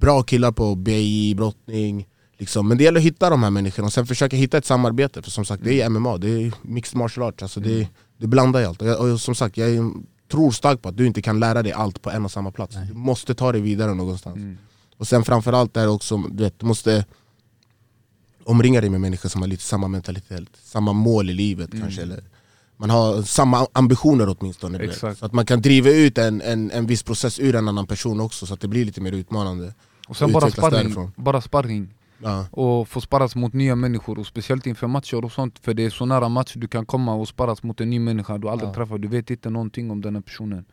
bra 0.00 0.22
killar 0.22 0.52
på 0.52 0.74
BI, 0.74 1.34
brottning, 1.34 2.08
liksom. 2.38 2.68
men 2.68 2.78
det 2.78 2.84
gäller 2.84 3.00
att 3.00 3.06
hitta 3.06 3.30
de 3.30 3.42
här 3.42 3.50
människorna 3.50 3.86
och 3.86 3.92
sen 3.92 4.06
försöka 4.06 4.36
hitta 4.36 4.58
ett 4.58 4.64
samarbete. 4.66 5.22
För 5.22 5.30
som 5.30 5.44
sagt, 5.44 5.64
det 5.64 5.80
är 5.80 5.88
MMA, 5.88 6.16
det 6.18 6.28
är 6.30 6.52
mixed 6.62 6.98
martial 6.98 7.28
arts, 7.28 7.42
alltså 7.42 7.60
det, 7.60 7.88
det 8.18 8.26
blandar 8.26 8.60
i 8.60 8.64
allt. 8.64 8.82
Och, 8.82 8.88
och 9.10 9.20
som 9.20 9.34
sagt, 9.34 9.56
jag 9.56 9.92
tror 10.30 10.50
starkt 10.50 10.82
på 10.82 10.88
att 10.88 10.96
du 10.96 11.06
inte 11.06 11.22
kan 11.22 11.40
lära 11.40 11.62
dig 11.62 11.72
allt 11.72 12.02
på 12.02 12.10
en 12.10 12.24
och 12.24 12.30
samma 12.30 12.50
plats. 12.50 12.76
Nej. 12.76 12.86
Du 12.86 12.94
måste 12.94 13.34
ta 13.34 13.52
dig 13.52 13.60
vidare 13.60 13.94
någonstans. 13.94 14.36
Mm. 14.36 14.58
Och 14.96 15.08
sen 15.08 15.24
framförallt 15.24 15.76
är 15.76 15.82
det 15.82 15.88
också, 15.88 16.16
du, 16.16 16.44
vet, 16.44 16.58
du 16.58 16.66
måste 16.66 17.04
omringa 18.44 18.80
dig 18.80 18.90
med 18.90 19.00
människor 19.00 19.28
som 19.28 19.40
har 19.40 19.48
lite 19.48 19.62
samma 19.62 19.88
mentalitet, 19.88 20.48
samma 20.62 20.92
mål 20.92 21.30
i 21.30 21.32
livet 21.32 21.72
Mm. 21.72 21.82
kanske. 21.82 22.02
Eller 22.02 22.22
man 22.80 22.90
har 22.90 23.22
samma 23.22 23.66
ambitioner 23.72 24.36
åtminstone. 24.38 24.78
Exakt. 24.78 25.18
Så 25.18 25.26
att 25.26 25.32
man 25.32 25.46
kan 25.46 25.60
driva 25.62 25.90
ut 25.90 26.18
en, 26.18 26.40
en, 26.40 26.70
en 26.70 26.86
viss 26.86 27.02
process 27.02 27.40
ur 27.40 27.54
en 27.54 27.68
annan 27.68 27.86
person 27.86 28.20
också 28.20 28.46
så 28.46 28.54
att 28.54 28.60
det 28.60 28.68
blir 28.68 28.84
lite 28.84 29.00
mer 29.00 29.12
utmanande. 29.12 29.74
Och 30.08 30.16
sen 30.16 30.32
bara 30.32 30.50
sparring, 30.50 30.70
därifrån. 30.82 31.12
bara 31.16 31.40
sparring. 31.40 31.88
Ja. 32.22 32.46
och 32.50 32.88
få 32.88 33.00
sparras 33.00 33.36
mot 33.36 33.52
nya 33.52 33.76
människor 33.76 34.18
och 34.18 34.26
speciellt 34.26 34.66
inför 34.66 34.86
matcher 34.86 35.24
och 35.24 35.32
sånt 35.32 35.58
för 35.62 35.74
det 35.74 35.84
är 35.84 35.90
så 35.90 36.04
nära 36.06 36.28
match 36.28 36.52
du 36.56 36.68
kan 36.68 36.86
komma 36.86 37.14
och 37.14 37.28
sparras 37.28 37.62
mot 37.62 37.80
en 37.80 37.90
ny 37.90 37.98
människa 37.98 38.38
du 38.38 38.48
aldrig 38.48 38.70
Ja. 38.70 38.74
träffat, 38.74 39.02
du 39.02 39.08
vet 39.08 39.30
inte 39.30 39.50
någonting 39.50 39.90
om 39.90 40.00
den 40.00 40.14
här 40.14 40.22
personen 40.22 40.64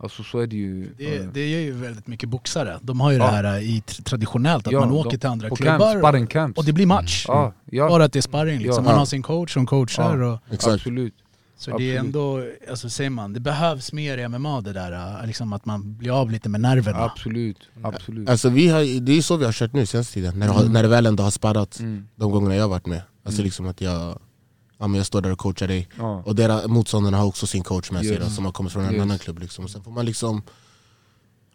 Alltså 0.00 0.22
så 0.22 0.38
är 0.38 0.46
det 0.46 0.56
ju 0.56 0.88
Det, 0.98 1.16
eh, 1.16 1.26
det 1.34 1.40
är 1.40 1.60
ju 1.60 1.72
väldigt 1.72 2.06
mycket 2.06 2.28
boxare. 2.28 2.78
De 2.82 3.00
har 3.00 3.10
ju 3.10 3.16
Ja. 3.18 3.24
det 3.24 3.30
här 3.30 3.58
i 3.60 3.82
tr- 3.86 4.02
traditionellt 4.02 4.66
att 4.66 4.72
Ja, 4.72 4.80
man 4.80 4.88
de- 4.88 4.96
åker 4.96 5.18
till 5.18 5.28
andra 5.28 5.50
klubbar 5.50 6.26
camps 6.26 6.58
och 6.58 6.64
det 6.64 6.72
blir 6.72 6.86
match. 6.86 7.24
ja, 7.28 7.52
ja, 7.70 7.88
Bara 7.88 8.04
att 8.04 8.12
det 8.12 8.18
är 8.18 8.20
sparring 8.20 8.58
liksom. 8.60 8.84
Ja. 8.84 8.90
Man 8.90 8.98
har 8.98 9.06
sin 9.06 9.22
coach 9.22 9.52
som 9.54 9.66
coachar. 9.66 10.22
Och, 10.22 10.38
Exakt. 10.50 10.74
absolut 10.74 11.14
så 11.58 11.70
det 11.78 11.84
är 11.84 11.98
Absolut. 11.98 11.98
ändå, 12.16 12.42
alltså 12.70 12.90
säger 12.90 13.10
man, 13.10 13.32
det 13.32 13.40
behövs 13.40 13.92
mer 13.92 14.18
i 14.18 14.28
MMA 14.28 14.60
det 14.60 14.72
där. 14.72 15.20
äh, 15.20 15.26
Liksom 15.26 15.52
att 15.52 15.64
man 15.64 15.96
blir 15.96 16.20
av 16.20 16.30
lite 16.30 16.48
med 16.48 16.60
nerverna. 16.60 16.98
Absolut, 16.98 17.68
absolut 17.82 18.28
Alltså 18.28 18.48
vi 18.48 18.68
har, 18.68 19.00
det 19.00 19.12
är 19.12 19.22
så 19.22 19.36
vi 19.36 19.44
har 19.44 19.52
kört 19.52 19.72
nu 19.72 19.86
senaste 19.86 20.14
tiden, 20.14 20.38
när, 20.38 20.48
har, 20.48 20.64
när 20.64 20.82
det 20.82 20.88
väl 20.88 21.06
ändå 21.06 21.22
har 21.22 21.30
sparrat 21.30 21.80
mm. 21.80 22.08
de 22.16 22.30
gångerna 22.30 22.54
jag 22.54 22.62
har 22.64 22.68
varit 22.68 22.86
med. 22.86 23.02
Alltså 23.24 23.40
Mm. 23.40 23.44
liksom 23.44 23.66
att 23.68 23.80
jag, 23.80 24.18
ja, 24.78 24.86
men 24.86 24.94
jag 24.94 25.06
står 25.06 25.20
där 25.22 25.32
och 25.32 25.38
coachar 25.38 25.68
dig, 25.68 25.88
ja. 25.98 26.22
och 26.26 26.34
deras 26.34 26.66
motståndarna 26.66 27.16
har 27.16 27.24
också 27.26 27.46
sin 27.46 27.62
coach 27.62 27.90
med 27.90 28.00
sig 28.02 28.10
Yes. 28.12 28.24
då, 28.24 28.30
som 28.30 28.44
har 28.44 28.52
kommit 28.52 28.72
från 28.72 28.84
en 28.84 28.92
Yes. 28.94 29.02
annan 29.02 29.18
klubb. 29.18 29.38
Liksom. 29.38 29.68
Sen 29.68 29.82
får 29.82 29.90
man 29.90 30.06
liksom, 30.06 30.42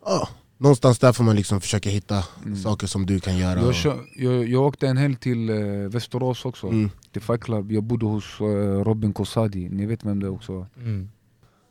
ja, 0.05 0.27
någonstans 0.63 0.99
där 0.99 1.13
får 1.13 1.23
man 1.23 1.35
liksom 1.35 1.61
försöka 1.61 1.89
hitta 1.89 2.23
Mm. 2.45 2.55
saker 2.55 2.87
som 2.87 3.05
du 3.05 3.19
kan 3.19 3.37
göra. 3.37 3.59
jag, 3.83 3.99
jag, 4.15 4.47
jag 4.47 4.61
åkte 4.63 4.87
en 4.87 4.97
helg 4.97 5.15
till 5.15 5.49
eh, 5.49 5.55
Västerås 5.89 6.45
också, 6.45 6.67
mm, 6.67 6.89
till 7.11 7.21
Fight 7.21 7.41
Club. 7.43 7.71
Jag 7.71 7.83
bodde 7.83 8.05
hos 8.05 8.41
eh, 8.41 8.45
Robin 8.83 9.13
Kosadi, 9.13 9.69
ni 9.69 9.85
vet 9.85 10.05
vem 10.05 10.19
det 10.19 10.25
är 10.25 10.31
också. 10.31 10.67
Mm. 10.77 11.09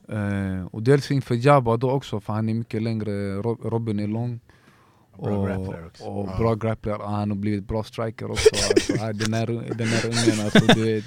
Eh, 0.09 0.67
och 0.67 0.83
dels 0.83 1.11
inför 1.11 1.35
Jabba 1.35 1.77
då 1.77 1.91
också, 1.91 2.21
för 2.21 2.33
han 2.33 2.49
är 2.49 2.55
mycket 2.55 2.83
längre, 2.83 3.11
Rob- 3.43 3.71
Robin 3.71 4.01
är 4.01 4.07
lång. 4.07 4.41
Bra 5.19 5.39
och, 5.39 5.47
grappler 5.47 5.87
också. 5.87 6.05
och 6.05 6.27
bra 6.39 6.55
grappler, 6.55 6.93
ah, 6.93 7.07
han 7.09 7.31
har 7.31 7.37
blivit 7.37 7.69
bra 7.69 7.83
striker 7.85 8.31
också. 8.31 8.49
Alltså, 8.75 8.93
den, 9.25 9.35
här, 9.35 9.47
den 9.79 9.87
här 9.89 10.07
ungen 10.07 10.45
alltså, 10.45 10.67
du 10.75 10.85
vet, 10.85 11.05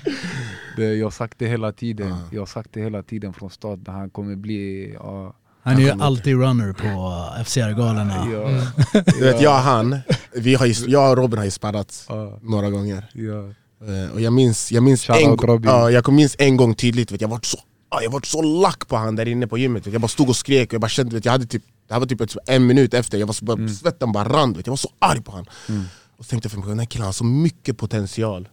det, 0.78 0.94
Jag 0.96 1.06
har 1.06 1.12
sagt 1.12 1.40
det 1.40 1.48
hela 1.48 1.72
tiden, 1.72 2.10
Ja. 2.10 2.18
jag 2.32 2.42
har 2.42 2.46
sagt 2.46 2.70
det 2.74 2.82
hela 2.82 3.04
tiden 3.04 3.34
från 3.34 3.50
start, 3.50 3.80
han 3.88 4.10
kommer 4.10 4.36
bli, 4.36 4.94
ja, 4.94 5.34
Han 5.66 5.76
är 5.78 5.82
ju 5.82 5.92
alltid 6.02 6.36
runner 6.38 6.74
på 6.74 7.26
FCR-galorna. 7.46 8.28
ja, 8.34 8.48
Mm. 8.50 8.66
Du 9.06 9.24
vet 9.26 9.42
jag 9.42 9.54
och 9.54 9.60
han, 9.64 10.00
vi 10.34 10.56
har 10.56 10.66
ju, 10.66 10.74
jag 10.88 11.12
och 11.12 11.18
Robin 11.18 11.38
har 11.38 11.46
ju 11.46 11.52
sparrat 11.52 12.06
ja, 12.10 12.40
några 12.42 12.70
gånger. 12.70 13.10
ja. 13.14 13.50
Eh, 13.88 14.12
Och 14.14 14.22
jag 14.22 14.34
minns, 14.34 14.72
jag 14.72 14.84
minns, 14.84 15.10
en, 15.10 15.36
gång- 15.38 15.62
ja, 15.64 15.92
jag 15.92 16.14
minns 16.14 16.36
en 16.40 16.58
gång 16.58 16.76
tydligt, 16.76 17.12
vet, 17.12 17.22
jag 17.22 17.28
var 17.28 17.40
så 17.44 17.58
jag 18.02 18.12
var 18.12 18.22
så 18.26 18.42
lack 18.42 18.88
på 18.88 18.96
han 18.96 19.16
där 19.16 19.28
inne 19.28 19.48
på 19.48 19.58
gymmet, 19.58 19.88
vet, 19.88 19.94
jag 19.94 20.02
bara 20.02 20.08
stod 20.08 20.30
och 20.30 20.36
skrek 20.36 20.70
och 20.70 20.74
jag 20.74 20.82
bara 20.82 20.90
kände, 20.90 21.16
vet, 21.16 21.26
jag 21.26 21.32
hade 21.32 21.46
typ, 21.46 21.64
det 21.88 21.94
här 21.94 22.00
var 22.00 22.08
typ 22.08 22.22
ett- 22.22 22.38
en 22.48 22.68
minut 22.68 22.94
efter, 22.94 23.18
jag 23.18 23.28
var 23.28 23.34
så, 23.34 23.46
bara, 23.46 23.54
Mm. 23.58 23.70
svetten 23.70 24.12
bara 24.12 24.30
rann, 24.30 24.54
vet, 24.54 24.68
jag 24.68 24.72
var 24.72 24.78
så 24.78 24.90
arg 25.00 25.22
på 25.22 25.32
han 25.32 25.46
Mm. 25.70 25.84
Och 26.18 26.26
så 26.26 26.30
tänkte 26.30 26.46
jag 26.48 26.52
för 26.52 26.60
mig, 26.60 26.70
den 26.70 26.80
här 26.80 26.86
killen 26.86 27.06
har 27.06 27.14
så 27.14 27.24
mycket 27.24 27.78
potential 27.78 28.48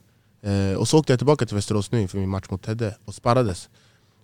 eh, 0.44 0.79
Och 0.79 0.88
så 0.88 0.98
åkte 0.98 1.12
jag 1.12 1.20
tillbaka 1.20 1.46
till 1.46 1.55
Västerås 1.57 1.90
nu 1.92 2.01
inför 2.03 2.18
min 2.18 2.29
match 2.29 2.44
mot 2.51 2.62
Tedde 2.62 2.96
och 3.05 3.14
sparrades 3.14 3.68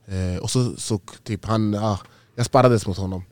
eh, 0.07 0.43
Och 0.43 0.51
så, 0.51 0.75
så 0.77 1.01
typ 1.25 1.45
han, 1.45 1.75
ah, 1.75 1.99
jag 2.39 2.47
sparrades 2.47 2.87
mot 2.87 2.97
honom 2.99 3.23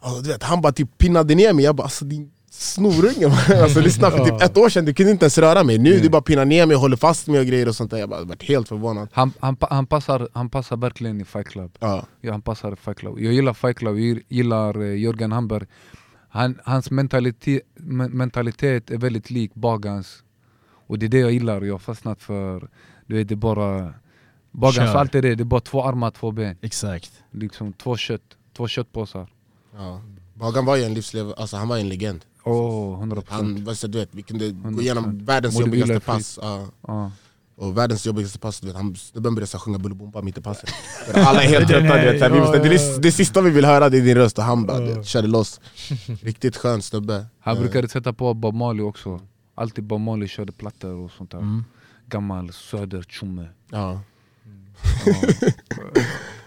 och, 0.00 0.22
du 0.22 0.28
vet, 0.28 0.42
Han 0.42 0.60
bara 0.60 0.72
typ 0.72 0.98
pinnade 0.98 1.34
ner 1.34 1.52
mig, 1.52 1.64
jag 1.64 1.74
bara 1.76 1.82
alltså 1.82 2.04
din 2.04 2.30
snorunge 2.50 3.26
alltså, 3.62 3.80
lyssna, 3.80 4.10
för 4.10 4.24
typ 4.24 4.42
ett 4.42 4.56
år 4.56 4.68
sedan 4.68 4.84
du 4.84 4.94
kunde 4.94 5.12
inte 5.12 5.24
ens 5.24 5.38
röra 5.38 5.64
mig, 5.64 5.78
nu 5.78 5.90
Mm. 5.90 6.02
du 6.02 6.08
bara 6.08 6.22
pinnar 6.22 6.44
ner 6.44 6.66
mig 6.66 6.76
håller 6.76 6.96
fast 6.96 7.26
mig 7.28 7.40
och 7.40 7.46
grejer 7.46 7.68
och 7.68 7.76
sånt 7.76 7.90
där 7.90 7.98
Jag 7.98 8.08
bara 8.08 8.24
varit 8.24 8.42
helt 8.42 8.68
förvånad 8.68 9.08
Han, 9.12 9.32
han, 9.40 9.56
han, 9.60 9.86
passar, 9.86 10.28
han 10.32 10.50
passar 10.50 10.76
verkligen 10.76 11.20
i 11.20 11.24
Fight 11.24 11.48
Club 11.48 11.76
ja. 11.80 12.06
Ja, 12.20 12.32
han 12.32 12.42
passar 12.42 12.72
i 12.72 12.76
Fight 12.76 12.98
Club. 12.98 13.18
Jag 13.20 13.32
gillar 13.32 13.54
Fight 13.54 13.76
Club, 13.78 13.98
jag 13.98 14.22
gillar 14.28 14.82
eh, 14.82 14.98
Jörgen 14.98 15.32
Hamberg. 15.32 15.66
Han, 16.28 16.58
hans 16.64 16.90
mentalitet, 16.90 17.62
men- 17.74 18.10
mentalitet 18.10 18.90
är 18.90 18.98
väldigt 18.98 19.30
lik 19.30 19.54
Bagans. 19.54 20.22
Och 20.86 20.98
det 20.98 21.06
är 21.06 21.08
det 21.10 21.18
jag 21.18 21.32
gillar, 21.32 21.62
jag 21.62 21.74
har 21.74 21.78
fastnat 21.78 22.22
för. 22.22 22.68
Du 23.06 23.16
vet, 23.16 23.28
det 23.28 23.36
bara... 23.36 23.94
Kör. 24.72 24.86
har 24.86 25.00
alltid 25.00 25.22
det, 25.22 25.34
det 25.34 25.42
är 25.42 25.44
bara 25.44 25.60
två 25.60 25.84
armar, 25.84 26.10
två 26.10 26.30
ben. 26.30 26.56
Exakt. 26.62 27.12
Liksom 27.30 27.72
två 27.72 27.96
kött, 27.96 28.36
två 28.56 28.68
köttpåsar. 28.68 29.28
Ja. 29.76 30.00
Bagan 30.34 30.64
var 30.64 30.76
ju 30.76 30.84
en 30.84 30.94
livslev, 30.94 31.32
alltså 31.36 31.56
han 31.56 31.68
var 31.68 31.76
ju 31.76 31.82
en 31.82 31.88
legend 31.88 32.24
oh, 32.44 32.98
100 32.98 33.16
procent. 33.16 33.42
han, 33.42 33.64
vad 33.64 33.78
så, 33.78 33.86
du 33.86 33.98
vet, 33.98 34.08
Vi 34.12 34.22
kunde 34.22 34.50
gå 34.50 34.68
100%. 34.68 34.80
igenom 34.80 35.18
världens 35.24 35.60
jobbigaste 35.60 36.00
pass 36.00 36.38
ja. 36.42 36.66
Ja. 36.86 37.12
Och 37.56 37.78
världens 37.78 38.06
jobbigaste 38.06 38.38
pass, 38.38 38.60
du 38.60 38.66
vet, 38.66 38.76
han, 38.76 38.96
snubben 38.96 39.34
började 39.34 39.46
så 39.46 39.58
sjunga 39.58 39.78
Bullybompa 39.78 40.22
mitt 40.22 40.38
i 40.38 40.40
passet 40.40 40.70
Alla 41.14 41.42
är 41.42 41.48
helt 41.48 41.68
trötta, 41.68 41.96
du 41.96 42.04
vet, 42.04 42.18
så 42.18 42.24
här, 42.24 42.30
vi 42.30 42.40
måste, 42.40 42.58
det, 42.58 43.02
det 43.02 43.12
sista 43.12 43.40
vi 43.40 43.50
vill 43.50 43.64
höra 43.64 43.88
det 43.88 43.98
är 43.98 44.02
din 44.02 44.14
röst 44.14 44.38
och 44.38 44.44
han 44.44 44.66
bara 44.66 44.78
du 44.78 44.94
vet, 44.94 45.06
körde 45.06 45.28
loss 45.28 45.60
Riktigt 46.22 46.56
skön 46.56 46.82
snubbe 46.82 47.26
Han 47.40 47.56
Eh, 47.56 47.60
brukade 47.60 47.88
sätta 47.88 48.12
på 48.12 48.34
Bob 48.34 48.54
Marley 48.54 48.82
också. 48.82 49.20
Alltid 49.54 49.84
Bob 49.84 50.00
Marley 50.00 50.28
körde 50.28 50.52
plattor 50.52 50.94
och 50.94 51.10
sånt 51.10 51.30
där. 51.30 51.38
Mm. 51.38 51.64
Gammal 52.06 52.52
söder 52.52 53.02
tjomme. 53.08 53.48
Ja, 53.70 54.00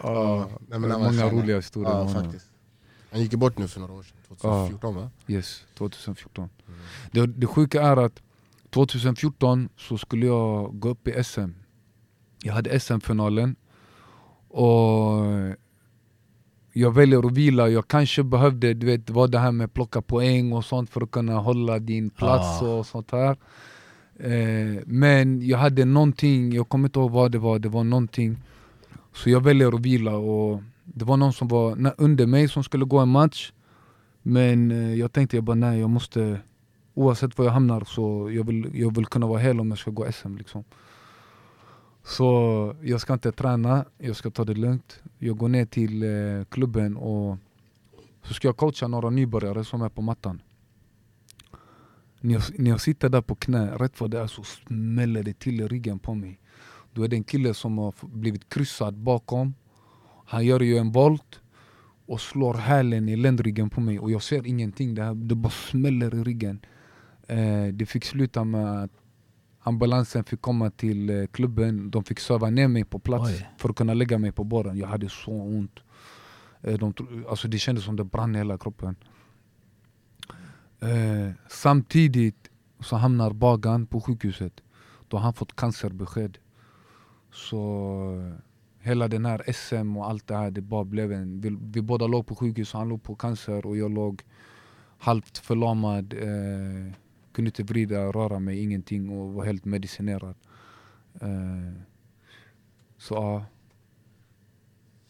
Ja. 0.04 0.50
Nej, 0.68 0.80
men 0.80 0.90
Många 0.90 1.30
roliga 1.30 1.56
historier 1.56 1.92
ja 1.92 2.08
faktiskt 2.08 2.50
Han 3.12 3.22
gick 3.22 3.34
bort 3.34 3.58
nu 3.58 3.68
för 3.68 3.80
några 3.80 3.94
år 3.94 4.04
sedan, 4.04 4.38
2014 4.38 4.96
va? 4.96 5.10
Yes, 5.28 5.64
2014. 5.78 6.50
Det, 7.12 7.28
det 7.28 7.48
sjuka 7.48 7.82
är 7.82 7.98
att 7.98 8.22
2014 8.70 9.70
så 9.78 9.98
skulle 9.98 10.26
jag 10.26 10.80
gå 10.80 10.90
upp 10.90 11.08
i 11.08 11.24
SM. 11.24 11.50
Jag 12.44 12.54
hade 12.54 12.80
SM-finalen 12.80 13.56
och 14.50 15.24
jag 16.74 16.92
väljer 16.92 17.28
att 17.28 17.32
vila. 17.32 17.70
Jag 17.70 17.88
kanske 17.88 18.24
behövde, 18.24 18.74
du 18.74 18.86
vet, 18.86 19.08
det 19.08 19.14
var 19.14 19.28
det 19.28 19.40
här 19.40 19.52
med 19.52 19.74
plocka 19.74 20.02
poäng 20.02 20.54
och 20.54 20.66
sånt 20.66 20.90
för 20.90 21.02
att 21.02 21.12
kunna 21.12 21.34
hålla 21.40 21.80
din 21.80 22.10
plats 22.10 22.62
Ah. 22.62 22.66
och 22.78 22.86
sånt 22.86 23.12
här. 23.12 23.38
Eh, 24.20 24.84
men 24.86 25.48
jag 25.48 25.58
hade 25.58 25.86
någonting, 25.86 26.54
jag 26.54 26.70
kommer 26.70 26.88
inte 26.88 27.00
ihåg 27.00 27.12
vad 27.12 27.32
det 27.32 27.38
var, 27.38 27.60
det 27.60 27.70
var 27.70 27.84
någonting. 27.84 28.38
Så 29.14 29.30
jag 29.30 29.44
väljer 29.44 29.76
att 29.76 29.82
vila 29.82 30.16
och 30.18 30.64
det 30.84 31.06
var 31.06 31.18
någon 31.18 31.34
som 31.34 31.48
var 31.48 31.94
under 31.98 32.26
mig 32.26 32.48
som 32.48 32.64
skulle 32.64 32.86
gå 32.86 33.00
en 33.00 33.10
match. 33.10 33.52
Men 34.22 34.72
eh, 34.72 34.94
jag 34.94 35.12
tänkte 35.12 35.38
jag 35.38 35.44
bara 35.44 35.56
nej, 35.56 35.80
jag 35.80 35.90
måste 35.90 36.40
oavsett 36.94 37.38
var 37.38 37.46
jag 37.46 37.52
hamnar 37.52 37.84
så 37.84 38.32
jag 38.32 38.44
vill 38.44 38.70
jag 38.74 38.96
vill 38.96 39.06
kunna 39.06 39.28
vara 39.28 39.40
hel 39.40 39.60
om 39.60 39.70
jag 39.70 39.78
ska 39.78 39.92
gå 39.92 40.12
SM 40.12 40.38
liksom. 40.38 40.64
Så 42.04 42.76
jag 42.82 43.02
ska 43.02 43.14
inte 43.14 43.32
träna, 43.32 43.86
jag 43.98 44.16
ska 44.16 44.30
ta 44.30 44.46
det 44.46 44.54
lugnt. 44.54 45.00
Jag 45.18 45.38
går 45.38 45.48
ner 45.48 45.66
till 45.66 46.04
eh, 46.04 46.46
klubben 46.50 46.98
och 46.98 47.38
så 48.24 48.34
ska 48.34 48.48
jag 48.48 48.58
coacha 48.58 48.88
några 48.88 49.10
nybörjare 49.10 49.64
som 49.64 49.82
är 49.82 49.90
på 49.90 50.02
mattan. 50.02 50.42
När 52.22 52.34
jag, 52.34 52.44
när 52.60 52.70
jag 52.70 52.82
sitter 52.82 53.10
där 53.10 53.22
på 53.22 53.36
knä, 53.36 53.76
rätt 53.78 54.02
vad 54.02 54.12
det 54.12 54.20
är 54.20 54.28
så 54.28 54.44
smäller 54.44 55.24
det 55.24 55.40
till 55.40 55.62
i 55.62 55.68
ryggen 55.68 56.00
på 56.00 56.14
mig. 56.14 56.40
Då 56.94 57.04
är 57.04 57.08
det 57.08 57.16
en 57.16 57.24
kille 57.24 57.54
som 57.54 57.78
har 57.78 57.94
blivit 58.02 58.50
kryssad 58.50 58.98
bakom. 58.98 59.54
Han 60.26 60.46
gör 60.46 60.60
ju 60.60 60.78
en 60.78 60.92
volt 60.92 61.40
och 62.06 62.22
slår 62.22 62.54
hälen 62.54 63.10
i 63.10 63.16
ländryggen 63.16 63.70
på 63.70 63.82
mig 63.82 64.00
och 64.00 64.12
jag 64.12 64.24
ser 64.24 64.48
ingenting. 64.48 64.96
Det, 64.96 65.04
här, 65.04 65.14
det 65.14 65.36
bara 65.36 65.50
smäller 65.50 66.16
i 66.16 66.24
ryggen. 66.24 66.60
Eh, 67.28 67.68
det 67.74 67.86
fick 67.86 68.06
sluta 68.06 68.44
med 68.44 68.84
att 68.84 68.92
ambulansen 69.60 70.24
fick 70.24 70.42
komma 70.42 70.70
till 70.70 71.28
klubben. 71.32 71.92
De 71.92 72.04
fick 72.04 72.20
söva 72.20 72.50
ner 72.50 72.68
mig 72.68 72.84
på 72.84 73.00
plats 73.00 73.30
Oj. 73.30 73.50
för 73.58 73.70
att 73.70 73.76
kunna 73.76 73.94
lägga 73.94 74.18
mig 74.18 74.32
på 74.32 74.44
båren. 74.44 74.78
Jag 74.78 74.88
hade 74.88 75.10
så 75.10 75.32
ont. 75.32 75.80
Eh, 76.62 76.78
de, 76.78 76.94
alltså 77.30 77.48
det 77.48 77.58
kändes 77.58 77.84
som 77.86 77.96
det 77.96 78.04
brann 78.04 78.36
i 78.36 78.38
hela 78.38 78.58
kroppen. 78.58 78.96
Eh, 80.80 81.32
samtidigt 81.48 82.50
så 82.80 82.96
hamnar 82.96 83.32
Bagan 83.32 83.88
på 83.88 84.02
sjukhuset. 84.02 84.62
Då 85.08 85.18
har 85.18 85.24
han 85.24 85.34
fått 85.34 85.56
cancerbesked. 85.56 86.38
Så 87.32 87.62
eh, 88.16 88.40
hela 88.80 89.08
den 89.08 89.26
här 89.26 89.54
SM 89.54 89.98
och 89.98 90.10
allt 90.10 90.28
det 90.28 90.36
här, 90.36 90.52
det 90.52 90.62
bara 90.62 90.84
blev 90.86 91.12
en... 91.12 91.42
Vi, 91.42 91.58
vi 91.62 91.82
båda 91.82 92.08
låg 92.08 92.28
på 92.28 92.36
sjukhus, 92.36 92.74
han 92.74 92.90
låg 92.90 93.04
på 93.04 93.16
cancer 93.16 93.66
och 93.66 93.78
jag 93.78 93.92
låg 93.92 94.24
halvt 94.98 95.38
förlamad. 95.38 96.14
Eh, 96.14 96.94
kunde 97.32 97.50
inte 97.50 97.64
vrida, 97.64 98.12
röra 98.12 98.40
mig, 98.40 98.64
ingenting 98.64 99.10
och 99.10 99.34
var 99.34 99.46
helt 99.46 99.66
medicinerad. 99.66 100.36
Eh, 101.22 101.82
så 102.98 103.14
ja, 103.14 103.46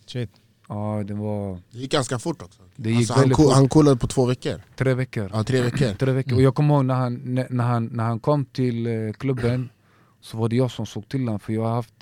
Shit 0.06 0.42
ja, 0.68 1.04
det 1.08 1.14
var 1.14 1.60
Det 1.72 1.78
gick 1.80 1.92
ganska 1.92 2.20
fort 2.20 2.42
också 2.42 2.62
Det 2.76 2.90
gick 2.90 2.98
alltså, 2.98 3.14
han, 3.14 3.30
fort. 3.36 3.54
han 3.54 3.70
coolade 3.70 3.98
på 3.98 4.08
två 4.08 4.26
veckor, 4.26 4.62
tre 4.76 4.94
veckor. 4.94 5.30
ja, 5.34 5.44
tre 5.44 5.62
veckor 5.62 5.94
Tre 5.94 6.12
veckor. 6.12 6.34
Och 6.36 6.42
jag 6.42 6.56
kommer 6.56 6.76
ihåg 6.76 6.86
när 6.86 6.96
han, 6.96 7.14
när, 7.50 7.64
han, 7.64 7.86
när 7.86 8.04
han 8.04 8.20
kom 8.20 8.46
till 8.46 8.88
eh, 8.88 9.14
klubben 9.14 9.70
så 10.22 10.38
var 10.38 10.50
det 10.50 10.56
jag 10.56 10.72
som 10.72 10.86
såg 10.86 11.10
till 11.10 11.20
honom 11.22 11.40
för 11.40 11.54
jag 11.54 11.62
har 11.64 11.76
haft 11.76 11.94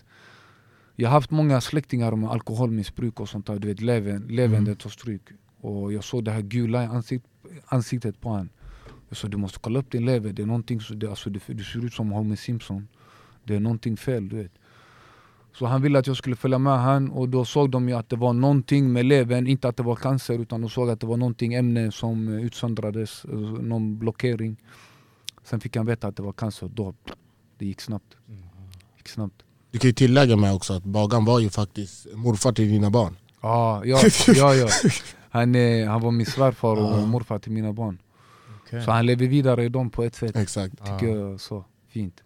jag 0.98 1.10
har 1.10 1.14
haft 1.14 1.32
många 1.32 1.62
släktingar 1.62 2.12
med 2.16 2.30
alkoholmissbruk 2.30 3.20
och 3.20 3.30
sånt 3.30 3.46
där, 3.48 3.60
du 3.60 3.68
vet 3.68 3.82
levern, 3.82 4.28
levern 4.30 4.62
Mm. 4.68 4.76
det 4.84 4.90
stryk. 4.90 5.22
Och 5.62 5.94
jag 5.94 6.04
såg 6.04 6.24
det 6.24 6.32
här 6.32 6.42
gula 6.42 6.80
ansikt, 6.88 7.26
ansiktet 7.66 8.22
på 8.22 8.30
honom. 8.30 8.50
Jag 9.10 9.18
sa 9.18 9.28
du 9.28 9.38
måste 9.38 9.60
kolla 9.60 9.80
upp 9.80 9.92
din 9.92 10.06
lever, 10.06 10.34
det 10.34 10.42
är 10.42 10.46
någonting, 10.46 10.82
det, 10.96 11.08
alltså, 11.10 11.30
det, 11.30 11.40
du 11.48 11.64
ser 11.64 11.86
ut 11.86 11.94
som 11.94 12.12
Homer 12.12 12.36
Simpson. 12.36 12.88
Det 13.44 13.56
är 13.56 13.60
någonting 13.60 13.98
fel 13.98 14.30
du 14.30 14.36
vet. 14.36 14.52
Så 15.60 15.66
han 15.66 15.82
ville 15.82 16.00
att 16.00 16.08
jag 16.08 16.18
skulle 16.18 16.36
följa 16.36 16.58
med 16.60 16.80
han 16.80 17.10
och 17.12 17.30
då 17.30 17.46
såg 17.46 17.70
de 17.72 17.90
ju 17.90 17.96
att 17.96 18.10
det 18.10 18.16
var 18.16 18.34
någonting 18.34 18.92
med 18.94 19.06
levern, 19.06 19.48
inte 19.48 19.68
att 19.68 19.78
det 19.78 19.84
var 19.84 19.96
cancer 19.96 20.34
utan 20.40 20.62
de 20.62 20.70
såg 20.70 20.90
att 20.90 21.00
det 21.00 21.08
var 21.08 21.18
någonting 21.18 21.54
ämne 21.54 21.92
som 21.92 22.28
eh, 22.28 22.46
utsöndrades, 22.46 23.26
eh, 23.26 23.36
någon 23.40 23.98
blockering. 24.00 24.58
Sen 25.44 25.60
fick 25.60 25.76
han 25.76 25.86
veta 25.86 26.08
att 26.08 26.16
det 26.16 26.24
var 26.24 26.34
cancer, 26.34 26.68
då 26.74 26.94
det 27.58 27.66
gick 27.66 27.82
snabbt. 27.82 28.16
gick 28.98 29.08
snabbt. 29.08 29.44
Du 29.72 29.80
kan 29.80 29.88
ju 29.88 29.94
tillägga 29.94 30.36
med 30.36 30.54
också 30.54 30.74
att 30.74 30.84
Bagan 30.84 31.26
var 31.26 31.40
ju 31.40 31.50
faktiskt 31.50 32.08
morfar 32.14 32.52
till 32.52 32.70
dina 32.70 32.90
barn. 32.90 33.16
Ja, 33.42 33.82
ja, 33.86 34.00
ja, 34.28 34.54
ja. 34.56 34.68
Han, 35.30 35.56
är, 35.56 35.86
han 35.88 36.02
var 36.02 36.12
min 36.12 36.26
svärfar 36.26 36.76
och 36.76 37.00
Ja. 37.00 37.06
morfar 37.06 37.40
till 37.40 37.52
mina 37.52 37.74
barn. 37.74 37.98
Okej. 38.66 38.84
Så 38.84 38.92
han 38.92 39.06
lever 39.06 39.28
vidare 39.28 39.64
i 39.66 39.70
dem 39.70 39.90
på 39.90 40.04
ett 40.04 40.16
sätt. 40.16 40.36
Exakt. 40.36 40.78
Tycker 40.86 41.16
jag 41.16 41.42
så 41.42 41.66
fint. 41.88 42.24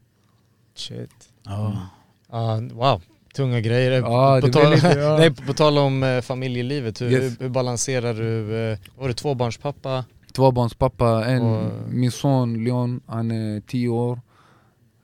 Shit. 0.75 1.29
Ja. 1.43 1.87
Ja, 2.31 2.61
wow, 2.73 3.01
tunga 3.35 3.61
grejer. 3.61 3.91
Ja, 3.91 4.39
på, 4.41 4.47
tal, 4.47 4.71
lite- 4.73 4.99
ja. 4.99 5.17
nej, 5.17 5.35
på 5.35 5.53
tal 5.53 5.77
om 5.77 6.03
eh, 6.03 6.21
familjelivet, 6.21 7.01
hur, 7.01 7.11
Yes. 7.11 7.41
hur, 7.41 7.49
balanserar 7.49 8.13
du, 8.13 8.55
eh, 8.71 8.77
var 8.97 9.07
du 9.07 9.13
tvåbarnspappa? 9.13 10.05
Tvåbarnspappa, 10.33 11.25
en, 11.25 11.41
Och- 11.41 11.71
min 11.93 12.11
son 12.11 12.63
Leon, 12.63 13.01
han 13.05 13.31
är 13.31 13.61
tio 13.61 13.89
år. 13.89 14.19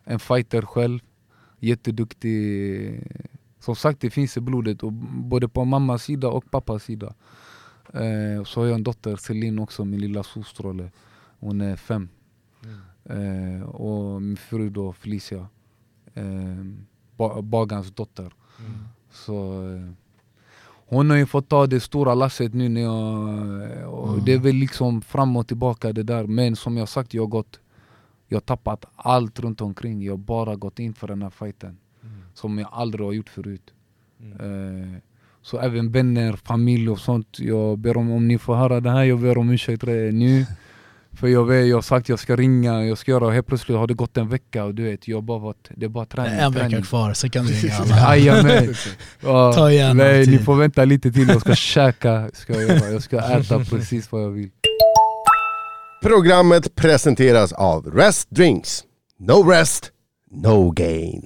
En 0.04 0.20
fighter 0.20 0.62
själv. 0.62 1.00
Jätteduktig. 1.60 3.02
Som 3.60 3.76
sagt 3.76 4.00
det 4.02 4.10
finns 4.10 4.38
i 4.38 4.42
blodet, 4.42 4.84
och 4.84 4.94
både 4.94 5.48
på 5.48 5.66
mammas 5.66 6.04
sida 6.04 6.28
och 6.28 6.52
pappas 6.52 6.84
sida. 6.84 7.14
Eh, 7.94 8.44
så 8.46 8.60
har 8.62 8.68
jag 8.68 8.76
en 8.76 8.84
dotter, 8.84 9.16
Celine 9.16 9.60
också, 9.60 9.86
min 9.86 10.02
lilla 10.02 10.24
solstråle. 10.24 10.92
Hon 11.40 11.62
är 11.62 11.76
fem. 11.76 12.10
Eh, 13.10 13.64
och 13.70 14.22
min 14.22 14.38
fru 14.38 14.70
då, 14.70 14.94
Felicia. 14.94 15.48
Eh, 16.14 16.24
ba- 17.18 17.42
Bagans 17.42 17.92
dotter. 17.96 18.34
Så 19.12 19.36
eh, 19.74 19.92
hon 20.88 21.10
har 21.10 21.18
ju 21.18 21.26
fått 21.26 21.50
ta 21.50 21.68
det 21.68 21.80
stora 21.80 22.14
lasset 22.14 22.54
nu 22.54 22.70
när 22.70 22.82
jag, 22.82 23.94
och 23.94 24.22
det 24.24 24.34
är 24.34 24.40
väl 24.40 24.56
liksom 24.56 25.02
fram 25.02 25.36
och 25.38 25.48
tillbaka 25.48 25.94
det 25.94 26.04
där. 26.04 26.24
Men 26.28 26.56
som 26.56 26.78
jag 26.78 26.90
sagt, 26.90 27.14
jag 27.14 27.22
har 27.24 27.28
gått, 27.28 27.60
jag 28.28 28.36
har 28.36 28.42
tappat 28.42 28.86
allt 28.96 29.40
runt 29.40 29.62
omkring. 29.62 30.04
Jag 30.04 30.14
har 30.14 30.18
bara 30.18 30.56
gått 30.56 30.80
in 30.80 30.94
för 30.94 31.08
den 31.08 31.22
här 31.22 31.30
fighten. 31.30 31.78
Som 32.34 32.58
jag 32.60 32.70
aldrig 32.72 33.06
har 33.06 33.14
gjort 33.14 33.30
förut. 33.30 33.74
Eh, 34.20 34.98
så 35.42 35.60
även 35.60 35.92
vänner, 35.92 36.34
familj 36.34 36.90
och 36.90 37.00
sånt. 37.00 37.40
Jag 37.40 37.78
ber 37.78 37.98
om, 37.98 38.12
om 38.12 38.28
ni 38.28 38.38
får 38.38 38.56
höra 38.56 38.80
det 38.80 38.92
här, 38.92 39.04
jag 39.04 39.20
ber 39.22 39.38
om 39.38 39.50
ursäkt 39.50 39.84
nu. 39.84 40.46
För 41.20 41.28
jag 41.28 41.46
vet, 41.46 41.68
jag 41.68 41.78
har 41.78 41.82
sagt 41.82 42.10
jag 42.10 42.20
ska 42.20 42.36
ringa, 42.36 42.84
jag 42.86 42.98
ska 42.98 43.12
göra, 43.12 43.26
och 43.26 43.34
helt 43.34 43.48
plötsligt 43.48 43.78
har 43.78 43.88
det 43.88 43.94
gått 43.94 44.18
en 44.18 44.30
vecka 44.30 44.64
och 44.64 44.76
du 44.76 44.84
vet, 44.84 45.08
jag 45.08 45.24
bara 45.24 45.40
varit, 45.40 45.70
det 45.76 45.86
är 45.86 45.90
bara 45.90 46.06
träning, 46.06 46.40
En 46.40 46.52
vecka 46.52 46.70
träning. 46.70 46.84
kvar, 46.86 47.14
så 47.14 47.30
kan 47.30 47.46
du 47.46 47.54
ringa 47.54 47.76
alla. 49.22 49.54
Ta 49.54 49.72
igen 49.72 49.98
nej, 49.98 50.28
ni 50.28 50.40
får 50.40 50.56
vänta 50.56 50.86
lite 50.86 51.12
till, 51.12 51.28
jag 51.28 51.42
ska 51.42 51.56
käka, 51.56 52.30
ska 52.34 52.54
jag, 52.54 52.62
göra. 52.78 52.90
jag 52.92 53.04
ska 53.04 53.20
äta 53.20 53.60
precis 53.60 54.12
vad 54.12 54.24
jag 54.24 54.30
vill. 54.30 54.50
Programmet 56.04 56.76
presenteras 56.76 57.54
av 57.54 57.86
Rest 57.86 58.30
Drinks. 58.32 58.84
No 59.20 59.50
rest, 59.50 59.92
no 60.32 60.72
gain. 60.72 61.26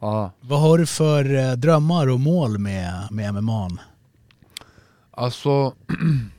Ja. 0.00 0.32
Vad 0.40 0.60
har 0.60 0.78
du 0.78 0.86
för 0.86 1.34
eh, 1.36 1.52
drömmar 1.52 2.08
och 2.08 2.20
mål 2.20 2.58
med, 2.58 3.08
med 3.10 3.34
MMA? 3.34 3.68
Alltså, 5.10 5.72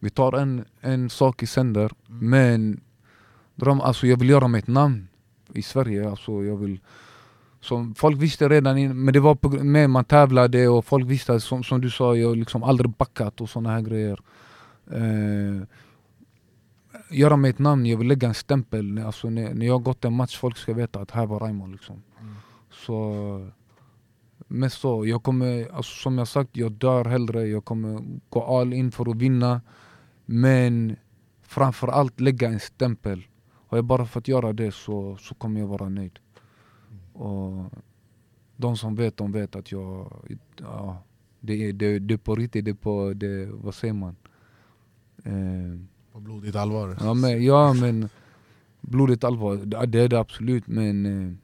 vi 0.00 0.10
tar 0.10 0.32
en, 0.32 0.64
en 0.80 1.10
sak 1.10 1.42
i 1.42 1.46
sänder, 1.46 1.92
men 2.06 2.80
dröm, 3.54 3.80
alltså 3.80 4.06
jag 4.06 4.16
vill 4.16 4.28
göra 4.28 4.48
mig 4.48 4.58
ett 4.58 4.66
namn 4.66 5.08
i 5.52 5.62
Sverige. 5.62 6.10
Alltså 6.10 6.44
jag 6.44 6.56
vill, 6.56 6.80
som 7.60 7.94
folk 7.94 8.22
visste 8.22 8.48
redan, 8.48 8.78
in, 8.78 9.04
men 9.04 9.14
det 9.14 9.20
var 9.20 9.34
på, 9.34 9.48
med 9.48 9.90
man 9.90 10.04
tävlade 10.04 10.68
och 10.68 10.84
folk 10.84 11.06
visste, 11.06 11.40
som, 11.40 11.64
som 11.64 11.80
du 11.80 11.90
sa, 11.90 12.16
jag 12.16 12.28
har 12.28 12.36
liksom 12.36 12.62
aldrig 12.62 12.90
backat 12.90 13.40
och 13.40 13.50
såna 13.50 13.70
här 13.70 13.80
grejer. 13.80 14.18
Eh, 14.90 15.62
göra 17.10 17.36
mig 17.36 17.50
ett 17.50 17.58
namn, 17.58 17.86
jag 17.86 17.98
vill 17.98 18.08
lägga 18.08 18.28
en 18.28 18.34
stämpel. 18.34 18.98
Alltså 18.98 19.30
när, 19.30 19.54
när 19.54 19.66
jag 19.66 19.74
har 19.74 19.80
gått 19.80 20.04
en 20.04 20.12
match, 20.12 20.38
folk 20.38 20.56
ska 20.56 20.72
veta 20.74 21.00
att 21.00 21.10
här 21.10 21.26
var 21.26 21.40
Raymond. 21.40 21.72
Liksom. 21.72 22.02
Så 22.70 23.50
mest 24.48 24.80
så, 24.80 25.06
jag 25.06 25.22
kommer, 25.22 25.68
alltså, 25.72 25.94
som 26.02 26.18
jag 26.18 26.28
sagt, 26.28 26.56
jag 26.56 26.72
dör 26.72 27.04
hellre, 27.04 27.46
jag 27.46 27.64
kommer 27.64 28.00
gå 28.28 28.42
all 28.44 28.72
in 28.72 28.90
för 28.92 29.10
att 29.10 29.16
vinna. 29.16 29.60
Men 30.30 30.96
framförallt 31.42 32.20
lägga 32.20 32.48
en 32.48 32.60
stämpel. 32.60 33.26
Har 33.68 33.78
jag 33.78 33.84
bara 33.84 34.06
fått 34.06 34.28
göra 34.28 34.52
det 34.52 34.72
så, 34.72 35.16
så 35.16 35.34
kommer 35.34 35.60
jag 35.60 35.66
vara 35.66 35.88
nöjd. 35.88 36.18
Och 37.12 37.72
de 38.56 38.76
som 38.76 38.94
vet, 38.94 39.16
de 39.16 39.32
vet 39.32 39.56
att 39.56 39.72
jag, 39.72 40.12
ja, 40.60 41.02
det 41.40 41.68
är, 41.68 41.72
det, 41.72 41.98
det 41.98 42.14
är 42.14 42.18
på 42.18 42.34
riktigt, 42.36 42.64
det 42.64 42.70
är 42.70 42.74
på, 42.74 43.12
det, 43.16 43.48
vad 43.52 43.74
säger 43.74 43.94
man? 43.94 44.16
Eh, 45.24 45.80
På 46.12 46.20
blodigt 46.20 46.56
allvar. 46.56 46.96
Ja 47.00 47.14
men, 47.14 47.44
ja, 47.44 47.72
men 47.72 48.08
blodigt 48.80 49.24
allvar, 49.24 49.56
det 49.86 50.00
är 50.00 50.08
det 50.08 50.20
absolut 50.20 50.66
men 50.66 51.06
eh, 51.06 51.34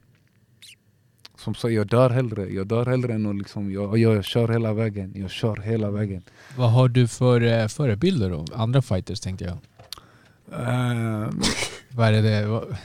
som 1.37 1.55
sagt, 1.55 1.73
jag 1.73 1.87
dör 1.87 2.09
hellre. 2.09 2.49
Jag 2.53 2.67
dör 2.67 2.85
hellre 2.85 3.13
än 3.13 3.25
att 3.25 3.35
liksom, 3.35 3.71
jag, 3.71 3.97
jag 3.97 4.23
kör 4.25 4.47
hela 4.47 4.73
vägen. 4.73 5.11
Jag 5.15 5.29
kör 5.31 5.55
hela 5.61 5.91
vägen. 5.91 6.21
Vad 6.57 6.71
har 6.71 6.87
du 6.87 7.07
för 7.07 7.41
eh, 7.41 7.67
förebilder 7.67 8.29
då? 8.29 8.45
Andra 8.55 8.81
fighters 8.81 9.19
tänkte 9.19 9.45
jag. 9.45 9.57
Eh, 10.51 11.29
Vad 11.91 12.07
är 12.07 12.11
det? 12.11 12.21
det? 12.21 12.45
vad- 12.47 12.75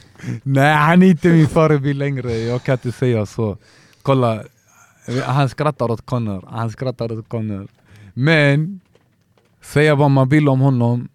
nej, 0.42 0.74
han 0.74 1.02
är 1.02 1.06
inte 1.06 1.28
min 1.28 1.46
förebild 1.46 1.98
längre. 1.98 2.32
Jag 2.38 2.62
kan 2.62 2.72
inte 2.72 2.92
säga 2.92 3.26
så. 3.26 3.58
Kolla, 4.02 4.42
han 5.24 5.48
skrattar 5.48 5.90
åt 5.90 6.06
Connor. 6.06 6.44
Han 6.50 6.70
skrattar 6.70 7.12
åt 7.18 7.28
Connor. 7.28 7.68
Men, 8.14 8.80
säga 9.62 9.94
vad 9.94 10.10
man 10.10 10.28
vill 10.28 10.48
om 10.48 10.60
honom. 10.60 11.08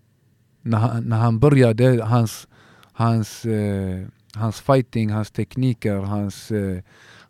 När 0.62 0.78
han, 0.78 1.04
när 1.04 1.18
han 1.18 1.40
började, 1.40 2.04
hans, 2.04 2.48
hans, 2.94 3.46
eh, 3.46 4.06
hans 4.36 4.62
fighting, 4.62 5.10
hans 5.12 5.32
tekniker, 5.32 5.96
hans, 5.96 6.52
eh, 6.52 6.80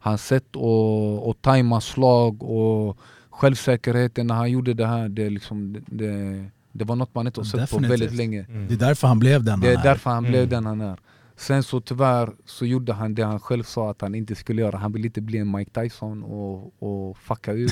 hans 0.06 0.26
sätt 0.26 0.56
att, 0.56 1.28
att 1.30 1.41
tajma 1.41 1.82
slag 1.82 2.44
och 2.44 2.98
självsäkerheten 3.30 4.28
när 4.28 4.36
han 4.36 4.52
gjorde 4.52 4.74
det 4.74 4.88
här. 4.88 5.10
Det, 5.10 5.24
är 5.26 5.30
liksom, 5.30 5.74
det, 5.74 5.82
det, 6.06 6.46
det 6.72 6.86
var 6.86 6.96
något 6.96 7.15
man 7.15 7.28
inte 7.28 7.39
har 7.39 7.46
sett 7.46 7.54
på 7.54 7.60
Definitivt. 7.60 7.91
väldigt 7.91 8.13
länge. 8.18 8.46
Det 8.68 8.74
är 8.74 8.78
därför 8.78 9.08
han 9.08 9.20
blev 9.20 9.44
den 9.44 9.60
Det 9.60 9.68
han 9.68 9.76
är 9.76 9.80
är. 9.80 9.84
därför 9.84 10.10
han 10.10 10.24
blev 10.24 10.36
Mm. 10.36 10.50
den 10.50 10.65
han 10.65 10.82
är. 10.82 10.98
Sen 11.38 11.63
så 11.63 11.82
tyvärr 11.82 12.30
så 12.45 12.65
gjorde 12.65 12.93
han 12.93 13.15
det 13.15 13.24
han 13.26 13.39
själv 13.39 13.63
sa 13.63 13.91
att 13.91 14.02
han 14.02 14.15
inte 14.15 14.36
skulle 14.36 14.62
göra. 14.62 14.78
Han 14.78 14.91
ville 14.93 15.06
inte 15.08 15.21
bli 15.21 15.38
en 15.38 15.52
Mike 15.52 15.82
Tyson 15.82 16.24
och, 16.24 16.74
och 16.84 17.17
fucka 17.17 17.52
ur. 17.54 17.71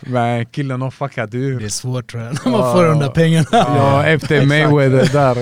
Men 0.10 0.46
killen 0.46 0.82
har 0.82 0.90
fuckat 0.90 1.30
Det 1.30 1.36
ur. 1.38 1.64
är 1.64 1.68
svårt 1.68 2.10
tror 2.10 2.22
jag, 2.22 2.32
när 2.44 2.52
man 2.52 2.72
får 2.72 2.84
de 2.84 2.98
där 2.98 3.08
pengarna. 3.10 3.46
Ja, 3.52 4.04
efter 4.06 4.46
Mayweather 4.46 5.12
där, 5.12 5.36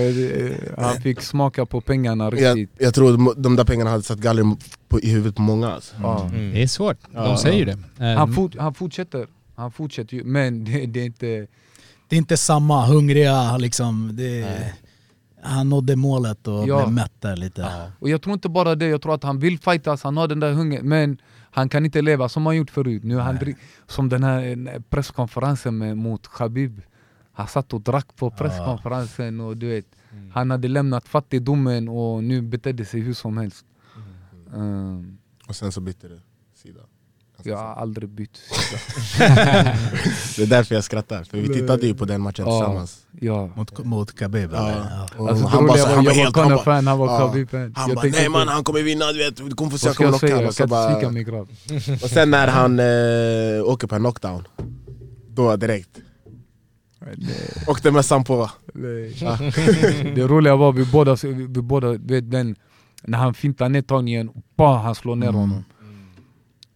eh, 0.76 0.84
han 0.84 1.00
fick 1.00 1.20
smaka 1.20 1.66
på 1.66 1.80
pengarna 1.80 2.24
Jag, 2.24 2.58
riktigt. 2.58 2.82
jag 2.84 2.94
tror 2.94 3.12
de- 3.12 3.34
de 3.42 3.56
där 3.56 3.64
pengarna 3.64 3.90
hade 3.90 4.02
satt 4.02 4.18
galler 4.18 4.44
på, 4.88 5.00
i 5.00 5.10
huvudet 5.10 5.36
på 5.36 5.42
många 5.42 5.70
alltså. 5.72 5.94
Ja. 6.02 6.24
Mm. 6.24 6.52
Det 6.52 6.62
är 6.62 6.66
svårt. 6.66 6.96
De 7.12 7.36
säger 7.36 7.66
det. 7.66 8.04
Han, 8.16 8.32
fort, 8.34 8.56
han 8.58 8.74
fortsätter, 8.74 9.26
han 9.56 9.72
fortsätter 9.72 10.16
ju, 10.16 10.24
men 10.24 10.64
det, 10.64 10.86
det 10.86 11.00
är 11.00 11.04
inte... 11.06 11.46
Det 12.08 12.16
är 12.16 12.18
inte 12.18 12.36
samma 12.36 12.86
hungriga 12.86 13.56
liksom. 13.56 14.10
Det, 14.16 14.46
han 15.44 15.68
nådde 15.68 15.96
målet 15.96 16.48
och 16.48 16.68
Ja. 16.68 16.76
blev 16.82 16.92
mätt 16.94 17.12
där 17.20 17.36
lite. 17.36 17.90
Och 17.98 18.08
jag 18.08 18.22
tror 18.22 18.34
inte 18.34 18.48
bara 18.48 18.74
det, 18.74 18.86
jag 18.86 19.02
tror 19.02 19.14
att 19.14 19.22
han 19.24 19.38
vill 19.38 19.58
fightas, 19.58 20.02
han 20.02 20.16
har 20.16 20.28
den 20.28 20.40
där 20.40 20.52
hungern, 20.52 20.88
men 20.88 21.18
han 21.50 21.68
kan 21.68 21.84
inte 21.84 22.02
leva 22.02 22.28
som 22.28 22.46
han 22.46 22.56
gjort 22.56 22.70
förut. 22.70 23.04
Nu 23.04 23.16
han 23.18 23.36
drick, 23.36 23.56
som 23.86 24.08
den 24.08 24.22
här 24.24 24.68
eh, 24.74 24.80
presskonferensen 24.90 25.78
med, 25.78 25.96
mot 25.96 26.26
Khabib. 26.26 26.80
Han 27.32 27.46
satt 27.48 27.72
och 27.72 27.80
drack 27.80 28.16
på 28.16 28.30
presskonferensen 28.30 29.40
och 29.40 29.56
du 29.56 29.68
vet, 29.68 29.86
han 30.32 30.50
hade 30.50 30.68
lämnat 30.68 31.08
fattigdomen 31.08 31.88
och 31.88 32.24
nu 32.24 32.42
betedde 32.42 32.84
sig 32.84 33.00
hur 33.00 33.14
som 33.14 33.36
helst. 33.38 33.64
Um, 34.52 35.18
Och 35.48 35.56
sen 35.56 35.72
så 35.72 35.80
bytte 35.80 36.08
du 36.08 36.20
sida. 36.54 36.80
Ganska 37.36 37.50
jag 37.50 37.56
har 37.58 37.74
aldrig 37.82 38.08
bytt 38.08 38.36
sida. 38.36 38.78
Det 40.36 40.42
är 40.42 40.46
därför 40.46 40.74
jag 40.74 40.84
skrattar, 40.84 41.24
för 41.24 41.38
vi 41.38 41.48
tittade 41.48 41.86
ju 41.86 41.94
på 41.94 42.04
den 42.04 42.20
matchen 42.20 42.44
Ja. 42.46 42.58
tillsammans. 42.60 42.98
Ja. 43.20 43.50
Mot, 43.56 43.84
mot 43.84 44.18
Khabib 44.18 44.50
Ja. 44.52 45.08
Alltså, 45.18 45.46
han 45.46 45.66
bara, 45.66 45.78
han 45.78 45.88
var 45.88 45.96
jag 45.96 46.04
var 46.04 46.12
helt... 46.12 46.36
Han 46.36 46.48
bara, 46.48 46.56
Conor-fan, 46.56 46.86
han 46.86 46.98
var 46.98 47.06
Ja. 47.06 47.18
Khabib-fan. 47.18 47.72
han 47.76 47.94
bara 47.94 48.06
nej 48.06 48.28
man 48.28 48.48
han 48.48 48.64
kommer 48.64 48.82
vinna, 48.82 49.12
du 49.12 49.18
vet, 49.18 49.36
du 49.36 49.50
kommer 49.50 49.70
få 49.70 49.78
se 49.78 49.86
jag 49.88 49.96
kommer 49.96 50.08
jag 50.08 50.12
locka 50.12 50.26
honom. 50.34 50.44
Jag 50.44 50.54
kan 50.54 50.68
så 50.68 50.74
inte 50.74 50.94
svika 50.94 51.06
bara, 51.06 51.12
min 51.12 51.24
grabb. 51.24 52.02
och 52.02 52.10
sen 52.10 52.30
när 52.30 52.48
han 52.48 52.78
eh, 52.80 53.64
åker 53.72 53.86
på 53.86 53.94
en 53.94 54.00
knockdown, 54.02 54.48
då 55.28 55.56
direkt. 55.56 55.90
Åkte 57.66 57.90
mössan 57.90 58.24
på. 58.24 58.50
det 60.14 60.26
roliga 60.26 60.56
var 60.56 60.72
vi 60.72 60.84
båda, 60.84 61.14
vi, 61.22 61.32
vi 61.32 61.46
båda 61.62 61.92
vet 61.92 62.30
den, 62.30 62.56
när 63.02 63.18
han 63.18 63.34
fintar 63.34 63.68
ner 63.68 63.82
tagningen, 63.82 64.30
bah, 64.56 64.78
han 64.82 64.94
slår 64.94 65.16
ner 65.16 65.26
honom. 65.32 65.64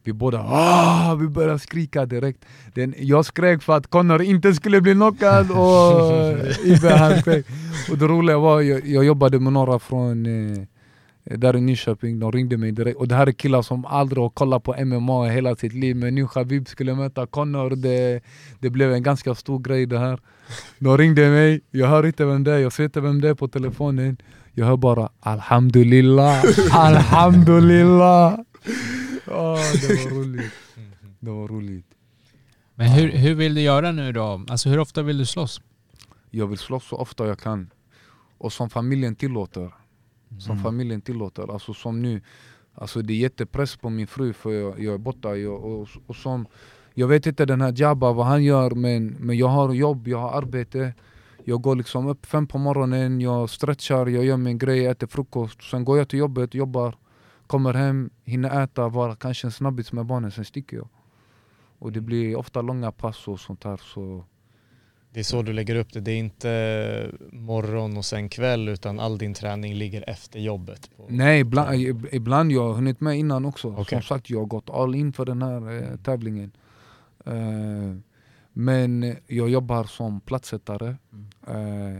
Vi 0.08 0.12
båda 0.12 0.38
ah, 0.38 1.14
vi 1.14 1.28
började 1.28 1.58
skrika 1.58 2.06
direkt. 2.06 2.44
Den, 2.74 2.94
jag 2.98 3.24
skrek 3.24 3.62
för 3.62 3.76
att 3.76 3.86
Connor 3.86 4.22
inte 4.22 4.54
skulle 4.54 4.80
bli 4.80 4.92
knockad 4.92 5.50
och 5.62 6.02
Ibe 6.64 6.90
han 6.96 7.18
skrek. 7.20 7.46
Och 7.90 7.98
det 7.98 8.06
roliga 8.06 8.38
var, 8.38 8.60
jag, 8.60 8.86
jag 8.86 9.04
jobbade 9.04 9.40
med 9.40 9.52
några 9.52 9.78
från, 9.78 10.26
eh, 10.26 10.58
där 11.24 11.56
i 11.56 11.60
Nyköping. 11.60 12.20
De 12.20 12.32
ringde 12.32 12.56
mig 12.56 12.72
direkt. 12.72 12.96
Och 12.96 13.08
det 13.08 13.14
här 13.14 13.26
är 13.26 13.32
killar 13.32 13.62
som 13.62 13.84
aldrig 13.84 14.22
har 14.22 14.30
kollat 14.30 14.62
på 14.62 14.84
MMA 14.84 15.24
hela 15.24 15.56
sitt 15.56 15.74
liv. 15.74 15.96
Men 15.96 16.14
nu 16.14 16.26
Khabib 16.28 16.68
skulle 16.68 16.94
möta 16.94 17.26
Conor. 17.26 17.70
Det, 17.70 18.20
det 18.60 18.70
blev 18.70 18.92
en 18.92 19.02
ganska 19.02 19.34
stor 19.34 19.58
grej 19.58 19.86
det 19.86 19.98
här. 19.98 20.18
De 20.78 20.98
ringde 20.98 21.30
mig, 21.30 21.60
jag 21.70 21.88
hör 21.88 22.06
inte 22.06 22.24
vem 22.24 22.44
det 22.44 22.52
är, 22.52 22.58
jag 22.58 22.72
ser 22.72 22.84
inte 22.84 23.00
vem 23.00 23.20
det 23.20 23.28
är 23.28 23.34
på 23.34 23.48
telefonen. 23.48 24.16
Jag 24.52 24.66
hör 24.66 24.76
bara 24.76 25.08
Alhamdulillah, 25.20 26.44
Alhamdulillah. 26.72 28.38
Åh, 29.30 29.54
det 29.80 29.88
var 30.04 30.10
roligt. 30.20 30.52
Det 31.20 31.30
var 31.30 31.48
roligt. 31.48 31.86
Men 32.74 32.88
hur, 32.88 33.08
hur 33.10 33.34
vill 33.34 33.54
du 33.54 33.60
göra 33.60 33.92
nu 33.92 34.12
då? 34.12 34.44
Alltså 34.48 34.68
hur 34.68 34.78
ofta 34.78 35.02
vill 35.02 35.18
du 35.18 35.26
slåss? 35.26 35.60
Jag 36.30 36.46
vill 36.46 36.58
slåss 36.58 36.84
så 36.88 36.96
ofta 36.96 37.26
jag 37.26 37.38
kan. 37.38 37.70
Och 38.38 38.52
som 38.52 38.70
familjen 38.70 39.14
tillåter. 39.16 39.74
Som 40.38 40.52
Mm. 40.52 40.64
familjen 40.64 41.00
tillåter. 41.00 41.52
Alltså 41.52 41.74
som 41.74 42.02
nu. 42.02 42.20
Alltså 42.74 43.02
det 43.02 43.12
är 43.12 43.16
jättepress 43.18 43.76
på 43.76 43.90
min 43.90 44.06
fru 44.06 44.32
för 44.32 44.52
jag, 44.52 44.80
jag 44.80 44.94
är 44.94 44.98
borta. 44.98 45.36
Jag, 45.36 45.64
och, 45.64 45.88
och 46.06 46.16
som, 46.16 46.46
jag 46.94 47.08
vet 47.08 47.26
inte 47.26 47.44
den 47.46 47.60
här 47.60 47.74
Jabba 47.76 48.12
vad 48.12 48.26
han 48.26 48.44
gör 48.44 48.70
men, 48.70 49.06
men 49.06 49.36
jag 49.36 49.48
har 49.48 49.72
jobb, 49.72 50.08
jag 50.08 50.18
har 50.18 50.32
arbete. 50.32 50.94
Jag 51.44 51.60
går 51.62 51.76
liksom 51.76 52.06
upp 52.06 52.26
fem 52.26 52.46
på 52.46 52.58
morgonen, 52.58 53.20
jag 53.20 53.50
stretchar, 53.50 54.06
jag 54.06 54.24
gör 54.24 54.36
min 54.36 54.58
grej, 54.58 54.86
äter 54.86 55.06
frukost. 55.06 55.62
Sen 55.70 55.84
går 55.84 55.98
jag 55.98 56.08
till 56.08 56.18
jobbet, 56.18 56.54
jobbar, 56.54 56.96
kommer 57.48 57.74
hem, 57.74 58.10
hinner 58.24 58.62
äta, 58.64 58.88
vara 58.88 59.16
kanske 59.16 59.46
en 59.46 59.50
snabbis 59.52 59.92
med 59.92 60.06
barnen, 60.06 60.30
sen 60.30 60.44
sticker 60.44 60.76
jag. 60.76 60.88
Och 61.78 61.92
det 61.92 62.00
blir 62.00 62.36
ofta 62.36 62.62
långa 62.62 62.92
pass 62.92 63.28
och 63.28 63.40
sånt 63.40 63.64
här. 63.64 63.76
Så 63.76 64.24
Det 65.12 65.20
är 65.20 65.24
så 65.24 65.42
du 65.42 65.52
lägger 65.52 65.74
upp 65.76 65.92
det. 65.92 66.00
Det 66.00 66.10
är 66.12 66.16
inte 66.18 67.10
morgon 67.32 67.96
och 67.96 68.04
sen 68.04 68.28
kväll 68.28 68.68
utan 68.68 69.00
all 69.00 69.18
din 69.18 69.34
träning 69.34 69.74
ligger 69.74 70.04
efter 70.10 70.40
jobbet. 70.40 70.90
Nej, 71.08 71.40
ibland, 71.40 71.70
ib- 71.74 72.08
ibland 72.12 72.52
jag 72.52 72.62
har 72.68 72.74
hunnit 72.74 73.00
med 73.00 73.18
innan 73.18 73.44
också. 73.44 73.68
Okej. 73.72 73.84
Som 73.84 74.02
sagt, 74.02 74.30
jag 74.30 74.38
har 74.38 74.46
gått 74.46 74.70
all 74.70 74.94
in 74.94 75.12
för 75.12 75.24
den 75.24 75.42
här 75.42 75.82
eh, 75.92 75.96
tävlingen. 75.96 76.52
Eh, 77.26 77.94
men 78.52 79.16
jag 79.26 79.48
jobbar 79.48 79.84
som 79.84 80.20
platssättare. 80.20 80.96
Eh, 81.46 81.98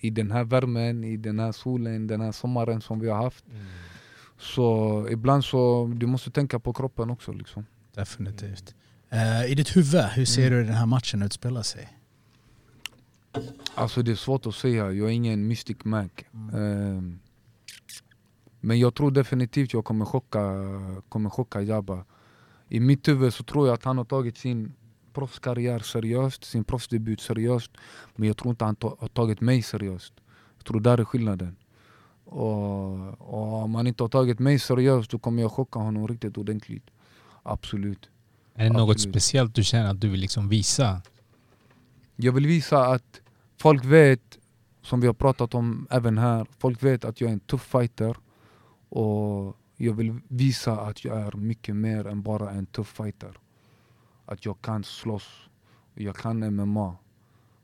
I 0.00 0.10
den 0.10 0.30
här 0.30 0.44
värmen, 0.44 1.04
i 1.04 1.16
den 1.16 1.38
här 1.38 1.52
solen, 1.52 2.06
den 2.06 2.20
här 2.20 2.32
sommaren 2.32 2.80
som 2.80 3.00
vi 3.00 3.08
har 3.08 3.22
haft. 3.22 3.44
Mm. 3.48 3.62
Så 4.42 5.06
ibland 5.10 5.44
så, 5.44 5.90
du 5.96 6.06
måste 6.06 6.30
tänka 6.30 6.58
på 6.60 6.72
kroppen 6.72 7.10
också 7.10 7.32
liksom. 7.32 7.66
Definitivt. 7.94 8.74
Eh, 9.10 9.44
I 9.52 9.54
ditt 9.54 9.76
huvud, 9.76 10.04
hur 10.04 10.24
ser 10.24 10.46
Mm. 10.46 10.58
du 10.58 10.64
den 10.64 10.74
här 10.74 10.86
matchen 10.86 11.22
utspela 11.22 11.62
sig? 11.62 11.88
Alltså 13.74 14.02
det 14.02 14.10
är 14.10 14.16
svårt 14.16 14.46
att 14.46 14.54
säga, 14.54 14.92
jag 14.92 15.08
är 15.08 15.12
ingen 15.12 15.48
Mystic 15.48 15.76
Mac. 15.84 16.08
Ehm, 16.54 17.18
men 18.60 18.78
jag 18.78 18.94
tror 18.94 19.10
definitivt 19.10 19.72
jag 19.72 19.84
kommer 19.84 20.04
chocka, 20.04 20.40
kommer 21.08 21.30
chocka 21.30 21.60
Jabba. 21.60 22.04
I 22.68 22.80
mitt 22.80 23.08
huvud 23.08 23.34
så 23.34 23.44
tror 23.44 23.66
jag 23.66 23.74
att 23.74 23.84
han 23.84 23.98
har 23.98 24.04
tagit 24.04 24.36
sin 24.38 24.72
proffskarriär 25.12 25.78
seriöst, 25.78 26.44
sin 26.44 26.64
proffsdebut 26.64 27.20
seriöst. 27.20 27.70
Men 28.16 28.28
jag 28.28 28.36
tror 28.36 28.50
inte 28.50 28.64
han 28.64 28.76
har 28.80 29.08
tagit 29.08 29.40
mig 29.40 29.62
seriöst. 29.62 30.12
Jag 30.56 30.64
tror 30.64 30.80
där 30.80 30.98
är 30.98 31.04
skillnaden. 31.04 31.56
Och, 32.32 33.20
och 33.20 33.62
om 33.62 33.74
han 33.74 33.86
inte 33.86 34.02
har 34.02 34.08
tagit 34.08 34.38
mig 34.38 34.58
seriöst 34.58 35.10
då 35.10 35.18
kommer 35.18 35.42
jag 35.42 35.52
chocka 35.52 35.78
honom 35.78 36.08
riktigt 36.08 36.38
ordentligt. 36.38 36.90
Absolut. 37.42 38.10
Är 38.54 38.64
det 38.64 38.70
något 38.70 38.96
Absolut. 38.96 39.14
speciellt 39.14 39.54
du 39.54 39.64
känner 39.64 39.90
att 39.90 40.00
du 40.00 40.08
vill 40.08 40.20
liksom 40.20 40.48
visa? 40.48 41.02
Jag 42.16 42.32
vill 42.32 42.46
visa 42.46 42.86
att 42.86 43.20
folk 43.56 43.84
vet, 43.84 44.38
som 44.82 45.00
vi 45.00 45.06
har 45.06 45.14
pratat 45.14 45.54
om 45.54 45.86
även 45.90 46.18
här, 46.18 46.46
folk 46.58 46.82
vet 46.82 47.04
att 47.04 47.20
jag 47.20 47.28
är 47.28 47.32
en 47.32 47.40
tuff 47.40 47.62
fighter. 47.62 48.16
Och 48.88 49.56
jag 49.76 49.94
vill 49.94 50.20
visa 50.28 50.80
att 50.80 51.04
jag 51.04 51.20
är 51.20 51.32
mycket 51.36 51.76
mer 51.76 52.06
än 52.06 52.22
bara 52.22 52.50
en 52.50 52.66
tuff 52.66 52.88
fighter. 52.88 53.38
Att 54.26 54.44
jag 54.44 54.60
kan 54.60 54.84
slåss, 54.84 55.28
jag 55.94 56.16
kan 56.16 56.54
MMA. 56.56 56.96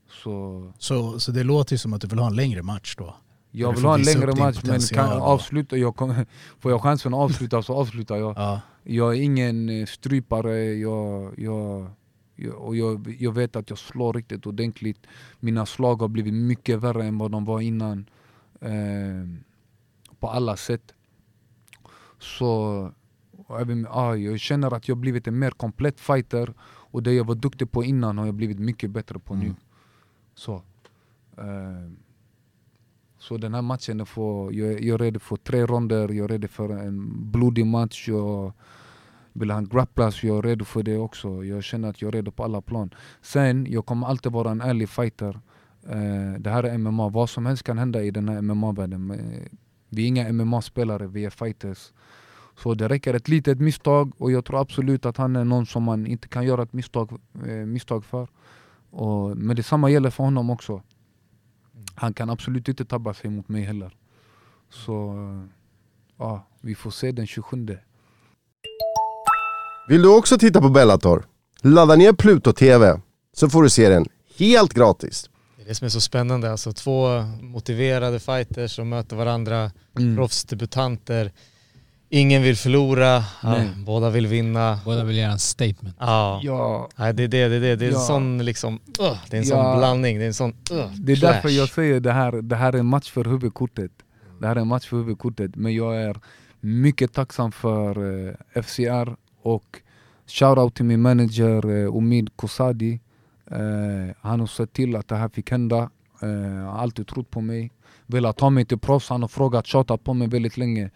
Så 0.09 0.72
Så, 0.78 1.20
så 1.20 1.33
det 1.33 1.44
låter 1.44 1.74
ju 1.74 1.78
som 1.78 1.92
att 1.92 2.00
du 2.00 2.07
vill 2.07 2.18
ha 2.18 2.26
en 2.26 2.37
längre 2.37 2.62
match 2.62 2.94
då? 2.98 3.14
Jag 3.59 3.73
vill 3.73 3.85
ha 3.85 3.94
en 3.94 4.03
längre 4.03 4.27
match 4.38 4.61
men 4.64 4.81
kan 4.81 5.16
och- 5.21 5.27
avsluta, 5.29 5.77
jag 5.77 5.97
kommer, 5.97 6.27
får 6.61 6.71
jag 6.71 6.83
chansen 6.83 7.14
att 7.14 7.21
avsluta 7.21 7.62
så 7.62 7.75
avslutar 7.75 8.16
jag. 8.16 8.35
Ja. 8.37 8.61
Jag 8.85 9.16
är 9.16 9.23
ingen 9.23 9.68
eh, 9.68 9.87
strypare, 9.87 10.59
jag, 10.75 11.35
jag, 11.38 11.90
jag, 12.37 12.55
och 12.55 12.77
jag, 12.77 13.16
jag 13.18 13.33
vet 13.33 13.57
att 13.57 13.71
jag 13.71 13.79
slår 13.79 14.12
riktigt 14.12 14.47
ordentligt. 14.47 15.07
Mina 15.40 15.66
slag 15.66 15.97
har 16.01 16.09
blivit 16.09 16.35
mycket 16.35 16.79
värre 16.79 17.05
än 17.05 17.18
vad 17.18 17.31
de 17.31 17.44
var 17.44 17.61
innan. 17.61 18.09
Eh, 18.61 18.71
på 20.21 20.29
alla 20.29 20.57
sätt. 20.57 20.94
Så 22.18 22.90
även, 23.61 23.83
ja, 23.90 24.16
jag 24.16 24.40
känner 24.40 24.75
att 24.75 24.88
jag 24.88 24.97
blivit 24.97 25.27
en 25.27 25.38
mer 25.38 25.51
komplett 25.51 26.01
fighter. 26.01 26.55
Och 26.90 27.03
det 27.03 27.12
jag 27.12 27.25
var 27.27 27.35
duktig 27.35 27.71
på 27.71 27.85
innan 27.85 28.18
har 28.18 28.27
jag 28.27 28.35
blivit 28.35 28.59
mycket 28.59 28.90
bättre 28.90 29.18
på 29.18 29.35
nu. 29.35 29.44
Mm. 29.44 29.57
Så. 30.35 30.55
Eh, 31.38 31.90
så 33.18 33.37
den 33.37 33.54
här 33.54 33.62
matchen, 33.62 34.00
är 34.00 34.04
för, 34.04 34.52
jag, 34.52 34.72
är- 34.72 34.81
jag 34.85 34.94
är 34.94 34.98
redo 34.98 35.20
för 35.20 35.37
tre 35.37 35.66
ronder, 35.66 36.09
jag 36.09 36.24
är 36.24 36.28
redo 36.28 36.48
för 36.48 36.68
en 36.68 37.31
blodig 37.31 37.66
match. 37.66 38.09
Jag 38.09 38.52
vill 39.33 39.50
han 39.50 39.68
grapplas, 39.68 40.22
jag 40.22 40.38
är 40.38 40.42
redo 40.42 40.64
för 40.64 40.83
det 40.83 40.96
också. 40.96 41.44
Jag 41.44 41.64
känner 41.64 41.88
att 41.88 42.02
jag 42.02 42.09
är 42.09 42.12
redo 42.12 42.31
på 42.31 42.44
alla 42.44 42.61
plan. 42.61 42.94
Sen, 43.22 43.66
jag 43.70 43.87
kommer 43.87 44.07
alltid 44.07 44.33
vara 44.33 44.50
en 44.50 44.61
ärlig 44.61 44.88
fighter. 44.88 45.40
Eh, 45.88 46.40
det 46.40 46.50
här 46.50 46.62
är 46.64 46.78
MMA, 46.78 47.09
vad 47.09 47.31
som 47.31 47.46
helst 47.46 47.62
kan 47.62 47.78
hända 47.78 48.02
i 48.02 48.11
den 48.11 48.28
eh, 48.28 48.35
här 48.35 48.42
MMA-världen. 48.42 49.12
Vi 49.88 50.02
är 50.02 50.07
inga 50.09 50.33
MMA-spelare, 50.33 51.07
vi 51.07 51.24
är 51.24 51.31
fighters. 51.31 51.92
Så 52.57 52.74
det 52.74 52.88
räcker 52.88 53.14
ett 53.14 53.28
litet 53.28 53.61
misstag 53.61 54.12
och 54.18 54.33
jag 54.33 54.44
tror 54.44 54.61
absolut 54.61 55.07
att 55.07 55.16
han 55.16 55.37
är 55.37 55.44
någon 55.44 55.66
som 55.66 55.83
man 55.83 56.07
inte 56.07 56.28
kan 56.28 56.44
göra 56.46 56.62
ett 56.62 56.72
misstag, 56.72 57.12
eh, 57.46 57.52
misstag 57.66 58.04
för. 58.04 58.28
Och, 58.90 59.37
men 59.37 59.57
detsamma 59.57 59.90
gäller 59.90 60.11
för 60.11 60.24
honom 60.24 60.50
också. 60.50 60.83
Han 62.00 62.14
kan 62.14 62.30
absolut 62.30 62.68
inte 62.68 62.84
tabba 62.84 63.14
sig 63.14 63.30
mot 63.30 63.48
mig 63.48 63.62
heller. 63.62 63.96
Så 64.70 65.11
eh, 65.12 65.48
ja, 66.18 66.46
vi 66.61 66.74
får 66.74 66.90
se 66.90 67.12
den 67.12 67.26
27. 67.26 67.78
Vill 69.88 70.02
du 70.02 70.08
också 70.18 70.38
titta 70.38 70.61
på 70.61 70.68
Bellator? 70.68 71.24
Ladda 71.62 71.96
ner 71.96 72.12
Pluto 72.12 72.52
TV 72.52 73.00
så 73.32 73.48
får 73.50 73.62
du 73.62 73.70
se 73.70 73.88
den 73.88 74.06
helt 74.38 74.74
gratis. 74.74 75.30
Det 75.56 75.62
är 75.62 75.66
det 75.68 75.74
som 75.74 75.84
är 75.84 75.88
så 75.88 76.00
spännande. 76.00 76.50
Alltså 76.50 76.72
två 76.72 77.08
motiverade 77.40 78.20
fighters 78.20 78.74
som 78.76 78.88
möter 78.88 79.16
varandra, 79.16 79.70
Mm. 79.98 80.16
proffsdebutanter. 80.16 81.32
Ingen 82.11 82.42
vill 82.42 82.57
förlora, 82.57 83.07
ja, 83.07 83.25
Nej. 83.42 83.71
båda 83.87 84.11
vill 84.11 84.27
vinna. 84.27 84.81
Båda 84.85 85.05
vill 85.05 85.16
göra 85.16 85.33
en 85.33 85.38
statement. 85.38 85.97
Ja. 85.99 86.40
Ja, 86.42 86.88
Nej, 86.97 87.14
det 87.14 87.23
är 87.23 87.29
det, 87.29 87.49
det 87.49 87.57
är 87.57 87.61
det. 87.61 87.77
Det 87.77 87.85
är 87.85 87.88
en 87.88 87.94
Ja. 87.94 88.01
sån 88.01 88.44
liksom, 88.44 88.75
uh, 88.75 89.16
det 89.31 89.37
är 89.37 89.40
en 89.40 89.49
Ja. 89.49 89.62
sån 89.64 89.79
blandning, 89.79 90.18
det 90.18 90.25
är 90.25 90.27
en 90.27 90.35
sån 90.35 90.51
uh, 90.73 90.92
det 90.99 91.12
är 91.12 91.16
clash. 91.16 91.33
därför 91.33 91.49
jag 91.49 91.68
säger 91.68 92.01
det 92.01 92.12
här, 92.12 92.33
det 92.42 92.57
här 92.57 92.73
är 92.73 92.79
en 92.79 92.87
match 92.87 93.11
för 93.11 93.25
huvudkortet. 93.25 93.90
Det 94.40 94.47
här 94.47 94.57
är 94.57 94.61
en 94.61 94.66
match 94.68 94.87
för 94.88 94.97
huvudkortet. 94.97 95.57
Men 95.57 95.75
jag 95.75 95.97
är 96.03 96.16
mycket 96.61 97.12
tacksam 97.12 97.53
för 97.53 97.90
eh, 98.29 98.62
FCR 98.62 99.16
och 99.42 99.64
shoutout 100.27 100.75
till 100.75 100.85
min 100.85 101.01
manager 101.03 101.83
eh, 101.85 101.97
Omid 101.97 102.31
Kosadi. 102.37 103.01
Eh, 103.51 104.14
han 104.21 104.40
har 104.40 104.47
sett 104.47 104.73
till 104.73 104.97
att 104.97 105.09
det 105.09 105.16
här 105.16 105.29
fick 105.29 105.51
hända. 105.51 105.90
Har 106.21 106.79
alltid 106.79 107.07
trott 107.07 107.31
på 107.31 107.40
mig. 107.40 107.71
Velat 108.07 108.40
ha 108.40 108.51
mig 108.51 108.64
till 108.64 108.79
proffs. 108.79 109.09
Han 109.09 109.21
har 109.23 109.29
frågat, 109.29 109.66
tjatat 109.66 110.05
på 110.05 110.14
mig 110.14 110.29
väldigt 110.29 110.57
länge. 110.57 110.90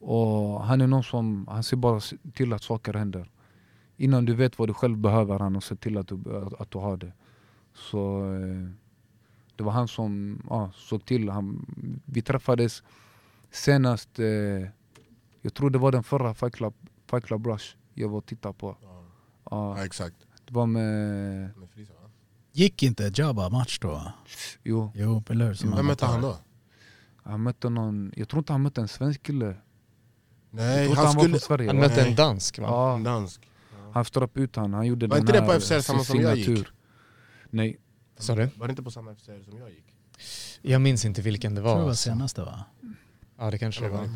Och 0.00 0.64
han 0.64 0.80
är 0.80 0.86
någon 0.86 1.04
som, 1.04 1.46
han 1.50 1.62
ser 1.62 1.76
bara 1.76 2.00
till 2.34 2.52
att 2.52 2.62
saker 2.62 2.94
händer. 2.94 3.30
Innan 3.96 4.24
du 4.24 4.34
vet 4.34 4.58
vad 4.58 4.68
du 4.68 4.74
själv 4.74 4.98
behöver, 4.98 5.38
han 5.38 5.54
har 5.54 5.60
sett 5.60 5.80
till 5.80 5.98
att 5.98 6.08
du, 6.08 6.16
att 6.58 6.70
du 6.70 6.78
har 6.78 6.96
det. 6.96 7.12
Så 7.74 8.34
eh, 8.34 8.70
det 9.56 9.62
var 9.62 9.72
han 9.72 9.88
som 9.88 10.42
ja, 10.50 10.70
såg 10.74 11.04
till. 11.04 11.28
Han, 11.28 11.66
vi 12.04 12.22
träffades 12.22 12.82
senast, 13.50 14.18
eh, 14.18 14.26
jag 15.42 15.54
tror 15.54 15.70
det 15.70 15.78
var 15.78 15.92
den 15.92 16.02
förra 16.02 16.34
Fight 16.34 16.54
Club, 16.54 16.74
Fight 17.10 17.24
Club 17.24 17.46
Rush 17.46 17.76
jag 17.94 18.08
var 18.08 18.18
och 18.18 18.26
tittade 18.26 18.54
på. 18.54 18.76
Ja, 18.82 19.04
Ja, 19.50 19.84
exakt. 19.84 20.16
det 20.46 20.54
var 20.54 20.66
med? 20.66 21.50
Gick 22.52 22.82
inte 22.82 23.12
Jabba 23.14 23.48
match 23.48 23.78
då? 23.78 24.12
jo, 24.62 24.92
Jo, 24.94 25.22
eller 25.28 25.46
hur? 25.46 25.54
Som 25.54 25.70
Vem 25.76 25.86
mötte 25.86 26.06
han 26.06 26.20
då? 26.20 26.36
han 27.22 27.42
mötte 27.42 27.68
någon, 27.68 28.12
jag 28.16 28.28
tror 28.28 28.38
inte 28.38 28.52
han 28.52 28.62
mötte 28.62 28.80
en 28.80 28.88
svensk 28.88 29.22
kille. 29.22 29.56
Jag 30.50 30.60
Nej, 30.60 30.88
han 30.88 30.96
han 30.96 31.04
var 31.16 31.22
skulle... 31.22 31.38
Sverige. 31.40 31.68
Han 31.68 31.76
mötte 31.76 32.02
en 32.02 32.14
dansk 32.14 32.58
va? 32.58 32.66
Ja, 32.68 32.94
En 32.94 33.02
dansk. 33.04 33.40
han 33.92 34.04
ströp 34.04 34.36
ut 34.36 34.56
han, 34.56 34.74
han 34.74 34.86
gjorde 34.86 35.06
Var 35.06 35.16
den 35.16 35.22
inte 35.26 35.32
det 35.40 35.46
på 35.46 35.60
FCR 35.60 35.80
samma 35.80 36.04
som 36.04 36.20
jag 36.20 36.36
gick? 36.36 36.66
Nej, 37.50 37.76
Sa 38.18 38.34
du? 38.34 38.48
Var 38.56 38.66
det 38.66 38.70
inte 38.70 38.82
på 38.82 38.90
samma 38.90 39.14
FCR 39.14 39.42
som 39.50 39.58
jag 39.58 39.70
gick? 39.70 39.84
Jag 40.62 40.80
minns 40.80 41.04
inte 41.04 41.22
vilken 41.22 41.54
det 41.54 41.58
Jag 41.58 41.64
var. 41.64 41.70
tror 41.72 41.78
det 41.78 41.84
var 41.84 41.90
alltså. 41.90 42.10
senaste 42.10 42.42
va? 42.42 42.64
Ja 43.38 43.50
det 43.50 43.58
kanske 43.58 43.82
det 43.84 43.88
var. 43.88 44.08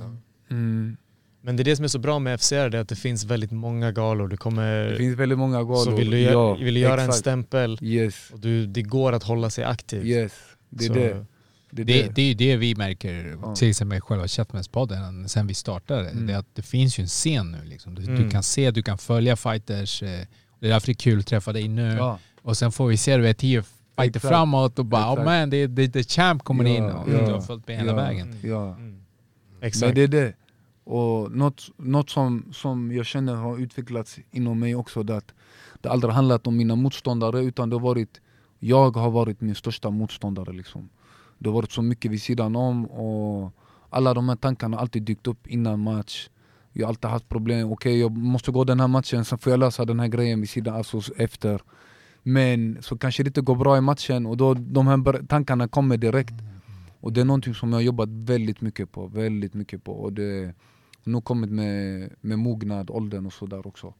mm. 0.50 0.96
Men 1.40 1.56
det 1.56 1.62
är 1.62 1.64
det 1.64 1.76
som 1.76 1.84
är 1.84 1.88
så 1.88 1.98
bra 1.98 2.18
med 2.18 2.40
FCR, 2.40 2.68
det 2.68 2.78
är 2.78 2.80
att 2.80 2.88
det 2.88 2.96
finns 2.96 3.24
väldigt 3.24 3.50
många 3.52 3.92
galor. 3.92 4.28
Du 4.28 4.36
kommer, 4.36 4.84
det 4.90 4.96
finns 4.96 5.18
väldigt 5.18 5.38
många 5.38 5.58
galor. 5.62 5.76
så 5.84 5.90
vill 5.90 6.10
du, 6.10 6.18
ja, 6.20 6.54
vill 6.54 6.74
du 6.74 6.80
göra 6.80 6.92
en 6.94 6.98
exakt. 7.00 7.18
stämpel 7.18 7.78
Yes, 7.82 8.30
och 8.32 8.40
du, 8.40 8.66
det 8.66 8.82
går 8.82 9.12
att 9.12 9.22
hålla 9.22 9.50
sig 9.50 9.64
aktiv. 9.64 10.06
yes, 10.06 10.32
det 10.68 10.84
är 10.84 10.88
så, 10.88 10.94
det. 10.94 11.26
Det 11.74 11.82
är 11.82 11.86
Det, 11.86 12.02
det. 12.02 12.12
det 12.14 12.22
är 12.22 12.34
det 12.34 12.56
vi 12.56 12.74
märker, 12.74 13.38
Ja. 13.42 13.54
till 13.54 13.68
exempel 13.70 14.00
själva 14.00 14.28
Köttmässpodden, 14.28 15.28
sen 15.28 15.46
vi 15.46 15.54
startade. 15.54 16.08
Mm. 16.10 16.26
Det, 16.26 16.32
är 16.32 16.38
att 16.38 16.54
det 16.54 16.62
finns 16.62 16.98
ju 16.98 17.02
en 17.02 17.08
scen 17.08 17.50
nu. 17.52 17.64
Liksom. 17.64 17.94
Du, 17.94 18.02
Mm. 18.02 18.22
du 18.22 18.30
kan 18.30 18.42
se, 18.42 18.70
du 18.70 18.82
kan 18.82 18.98
följa 18.98 19.36
fighters. 19.36 20.02
Eh, 20.02 20.08
det 20.60 20.66
är 20.66 20.70
därför 20.70 20.86
det 20.86 20.92
är 20.92 20.94
kul 20.94 21.18
att 21.18 21.26
träffa 21.26 21.52
dig 21.52 21.68
nu. 21.68 21.94
Ja. 21.98 22.18
Och 22.42 22.56
sen 22.56 22.72
får 22.72 22.86
vi 22.86 22.96
se 22.96 23.16
det 23.16 23.34
tio 23.34 23.62
fighter 23.96 24.18
Exakt. 24.18 24.28
framåt 24.28 24.78
och 24.78 24.84
bara 24.84 25.14
oh 25.14 25.24
man, 25.24 25.50
det, 25.50 25.66
det, 25.66 25.86
det 25.86 26.10
champ 26.10 26.42
kommer 26.44 26.64
Ja, 26.64 26.70
in 26.76 26.84
och 26.84 27.08
ja, 27.10 27.26
du 27.26 27.32
har 27.32 27.40
följt 27.40 27.68
med 27.68 27.76
hela 27.76 27.90
ja, 27.92 27.96
vägen. 27.96 28.36
Ja. 28.42 28.66
Mm. 28.74 29.02
Men 29.60 29.68
Exakt. 29.68 29.94
det 29.94 30.02
är 30.02 30.08
det. 30.08 30.34
Och 30.84 31.32
något, 31.32 31.62
något 31.76 32.10
som, 32.10 32.44
som 32.52 32.92
jag 32.92 33.06
känner 33.06 33.34
har 33.34 33.58
utvecklats 33.58 34.18
inom 34.30 34.58
mig 34.60 34.74
också, 34.74 35.02
det 35.02 35.16
att 35.16 35.34
det 35.80 35.88
aldrig 35.90 36.12
handlat 36.14 36.46
om 36.46 36.56
mina 36.56 36.76
motståndare 36.76 37.40
utan 37.40 37.70
det 37.70 37.76
har 37.76 37.80
varit, 37.80 38.20
jag 38.58 38.96
har 38.96 39.10
varit 39.10 39.40
min 39.40 39.54
största 39.54 39.90
motståndare. 39.90 40.52
Liksom. 40.52 40.88
Det 41.44 41.50
har 41.50 41.54
varit 41.54 41.72
så 41.72 41.82
mycket 41.82 42.10
vid 42.10 42.22
sidan 42.22 42.56
om 42.56 42.84
och 42.86 43.52
alla 43.90 44.14
de 44.14 44.28
här 44.28 44.36
tankarna 44.36 44.76
har 44.76 44.82
alltid 44.82 45.02
dykt 45.02 45.26
upp 45.26 45.46
innan 45.46 45.80
match. 45.80 46.28
Jag 46.72 46.86
har 46.86 46.88
alltid 46.88 47.10
haft 47.10 47.28
problem, 47.28 47.72
okej 47.72 48.00
jag 48.00 48.16
måste 48.16 48.50
gå 48.50 48.64
den 48.64 48.80
här 48.80 48.88
matchen, 48.88 49.24
sen 49.24 49.38
får 49.38 49.50
jag 49.50 49.60
lösa 49.60 49.84
den 49.84 50.00
här 50.00 50.08
grejen 50.08 50.40
vid 50.40 50.50
sidan, 50.50 50.74
alltså 50.74 51.00
efter. 51.16 51.60
Men 52.22 52.78
så 52.82 52.98
kanske 52.98 53.22
det 53.22 53.28
inte 53.28 53.40
går 53.40 53.56
bra 53.56 53.76
i 53.76 53.80
matchen 53.80 54.26
och 54.26 54.36
då 54.36 54.54
de 54.54 54.86
här 54.86 55.26
tankarna 55.26 55.68
kommer 55.68 55.96
direkt. 55.96 56.34
Och 57.00 57.12
det 57.12 57.20
är 57.20 57.24
någonting 57.24 57.54
som 57.54 57.68
jag 57.68 57.76
har 57.76 57.82
jobbat 57.82 58.08
väldigt 58.08 58.60
mycket 58.60 58.92
på, 58.92 59.06
väldigt 59.06 59.54
mycket 59.54 59.84
på. 59.84 59.92
Och 59.92 60.12
det 60.12 60.54
har 61.04 61.12
nog 61.12 61.24
kommit 61.24 61.50
med, 61.50 62.10
med 62.20 62.38
mognad, 62.38 62.90
åldern 62.90 63.26
och 63.26 63.32
sådär 63.32 63.66
också. 63.66 63.94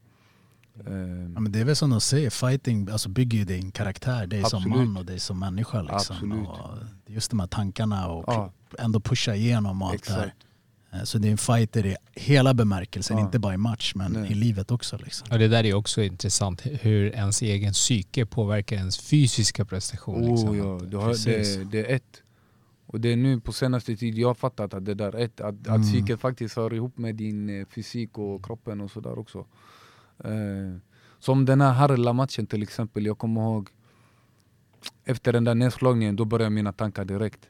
Ja, 0.85 0.91
Eh, 0.91 0.97
men 1.41 1.51
det 1.51 1.59
är 1.59 1.63
väl 1.65 1.75
som 1.75 1.89
de 1.89 2.01
säger, 2.01 2.29
fighting 2.29 2.89
alltså 2.91 3.09
bygger 3.09 3.37
ju 3.37 3.45
din 3.45 3.71
karaktär, 3.71 4.27
dig 4.27 4.43
som 4.43 4.69
man 4.69 4.97
och 4.97 5.05
dig 5.05 5.19
som 5.19 5.39
människa. 5.39 5.81
Liksom. 5.81 6.15
Absolut. 6.15 6.47
Och 6.47 6.77
just 7.07 7.29
de 7.31 7.39
här 7.39 7.47
tankarna 7.47 8.07
och 8.07 8.23
Ja. 8.27 8.51
ändå 8.79 8.99
pusha 8.99 9.35
igenom 9.35 9.81
och 9.81 9.89
allt 9.89 10.07
det 10.07 10.13
här. 10.13 10.19
Exakt. 10.25 10.37
Eh, 10.93 11.03
Så 11.03 11.17
det 11.17 11.27
är 11.27 11.31
en 11.31 11.37
fighter 11.37 11.85
i 11.85 11.95
hela 12.13 12.53
bemärkelsen, 12.53 13.17
Ja. 13.17 13.25
inte 13.25 13.39
bara 13.39 13.53
i 13.53 13.57
match 13.57 13.93
men 13.95 14.11
Nej. 14.11 14.31
i 14.31 14.33
livet 14.35 14.71
också. 14.71 14.97
Liksom. 14.97 15.27
Och 15.31 15.39
det 15.39 15.47
där 15.47 15.63
är 15.65 15.73
också 15.73 16.01
intressant, 16.03 16.61
hur 16.65 17.05
ens 17.15 17.41
egen 17.41 17.73
psyke 17.73 18.25
påverkar 18.25 18.75
ens 18.75 18.97
fysiska 18.97 19.65
prestation. 19.65 20.21
liksom. 20.31 20.49
Oh, 20.49 20.57
ja, 20.57 20.79
det, 20.87 20.97
har, 20.97 21.07
Precis. 21.09 21.55
det, 21.55 21.63
det 21.63 21.91
är 21.91 21.95
ett. 21.95 22.21
Och 22.87 23.01
det 23.01 23.11
är 23.11 23.15
nu 23.15 23.39
på 23.39 23.53
senaste 23.53 23.95
tid 23.95 24.17
jag 24.17 24.27
har 24.27 24.35
fattat 24.35 24.73
att 24.73 24.85
det 24.85 24.93
där 24.93 25.15
är 25.15 25.23
ett. 25.25 25.41
Att, 25.41 25.67
Mm. 25.67 25.81
att 25.81 25.87
psyket 25.91 26.19
faktiskt 26.19 26.55
hör 26.55 26.73
ihop 26.73 26.97
med 26.97 27.15
din 27.15 27.49
eh, 27.61 27.65
fysik 27.65 28.17
och 28.17 28.45
kroppen 28.45 28.81
och 28.81 28.91
sådär 28.91 29.19
också. 29.19 29.45
Eh, 30.23 30.77
som 31.19 31.45
den 31.45 31.61
här 31.61 31.73
Harla-matchen 31.73 32.47
till 32.47 32.63
exempel, 32.63 33.05
jag 33.05 33.17
kommer 33.17 33.41
ihåg 33.41 33.69
efter 35.05 35.33
den 35.33 35.43
där 35.43 35.55
nedslagningen, 35.55 36.15
då 36.15 36.25
började 36.25 36.49
mina 36.49 36.73
tankar 36.73 37.05
direkt. 37.05 37.49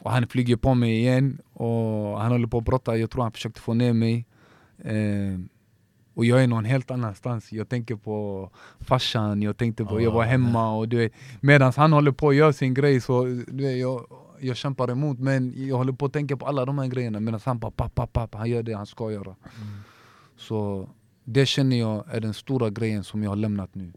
Och 0.00 0.10
han 0.10 0.26
flyger 0.26 0.56
på 0.56 0.74
mig 0.74 0.98
igen 0.98 1.38
och 1.52 2.20
han 2.20 2.32
håller 2.32 2.46
på 2.46 2.58
att 2.58 2.64
brotta, 2.64 2.96
jag 2.96 3.10
tror 3.10 3.22
han 3.22 3.32
försökte 3.32 3.60
få 3.60 3.74
ner 3.74 3.92
mig. 3.92 4.26
Eh, 4.78 5.40
och 6.14 6.24
jag 6.24 6.42
är 6.42 6.46
någon 6.46 6.64
helt 6.64 6.90
annanstans. 6.90 7.52
Jag 7.52 7.68
tänker 7.68 7.96
på 7.96 8.50
farsan, 8.80 9.42
jag 9.42 9.56
tänkte 9.56 9.84
på, 9.84 10.00
jag 10.00 10.10
var 10.10 10.24
Ja, 10.24 10.30
hemma 10.30 10.76
och 10.76 10.88
du 10.88 10.96
vet, 10.96 11.12
medan 11.40 11.72
han 11.76 11.92
håller 11.92 12.12
på 12.12 12.28
att 12.28 12.34
göra 12.34 12.52
sin 12.52 12.74
grej 12.74 13.00
så 13.00 13.24
du 13.24 13.64
vet, 13.64 13.78
jag, 13.78 14.06
jag 14.40 14.56
kämpar 14.56 14.90
emot 14.90 15.18
men 15.18 15.66
jag 15.66 15.76
håller 15.76 15.92
på 15.92 16.06
att 16.06 16.12
tänka 16.12 16.36
på 16.36 16.46
alla 16.46 16.64
de 16.64 16.78
här 16.78 16.86
grejerna 16.86 17.20
medan 17.20 17.40
han 17.44 17.58
bara 17.58 17.70
papp, 17.70 17.94
papp, 17.94 18.12
papp, 18.12 18.34
han 18.34 18.50
gör 18.50 18.62
det 18.62 18.72
han 18.72 18.86
ska 18.86 19.12
göra. 19.12 19.36
Så 20.36 20.88
det 21.28 21.46
känner 21.46 21.76
jag 21.78 22.04
är 22.10 22.20
den 22.20 22.34
stora 22.34 22.70
grejen 22.70 23.04
som 23.04 23.22
jag 23.22 23.30
har 23.30 23.36
lämnat 23.36 23.74
nu. 23.74 23.92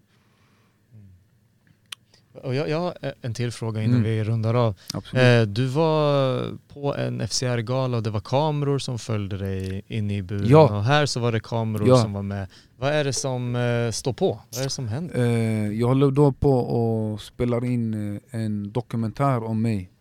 Och 2.44 2.56
jag, 2.56 2.70
jag 2.70 2.80
har 2.80 2.94
en 3.22 3.34
till 3.34 3.52
fråga 3.52 3.82
innan 3.84 4.00
Mm. 4.00 4.04
vi 4.12 4.24
rundar 4.24 4.54
av. 4.54 4.76
Eh, 5.14 5.42
du 5.42 5.66
var 5.66 6.44
på 6.74 6.96
en 6.96 7.22
FCR-gala 7.28 7.98
och 7.98 8.04
det 8.04 8.10
var 8.10 8.20
kameror 8.20 8.80
som 8.80 9.00
följde 9.00 9.38
dig 9.38 9.82
in 9.88 10.12
i 10.12 10.22
buren 10.22 10.48
Ja. 10.50 10.78
och 10.78 10.84
här 10.84 11.06
så 11.06 11.20
var 11.20 11.32
det 11.32 11.40
kameror 11.40 11.88
Ja. 11.88 11.98
som 12.02 12.14
var 12.14 12.22
med. 12.24 12.48
Vad 12.78 12.90
är 12.94 13.04
det 13.04 13.14
som 13.14 13.56
eh, 13.56 13.92
står 13.92 14.14
på? 14.14 14.42
Vad 14.52 14.60
är 14.60 14.64
det 14.64 14.70
som 14.70 14.88
händer? 14.88 15.16
Eh, 15.26 15.72
jag 15.80 15.88
håller 15.88 16.12
då 16.12 16.32
på 16.32 16.52
och 16.60 17.22
spelar 17.22 17.66
in 17.66 18.14
eh, 18.16 18.42
en 18.42 18.72
dokumentär 18.72 19.44
om 19.44 19.62
mig 19.62 19.92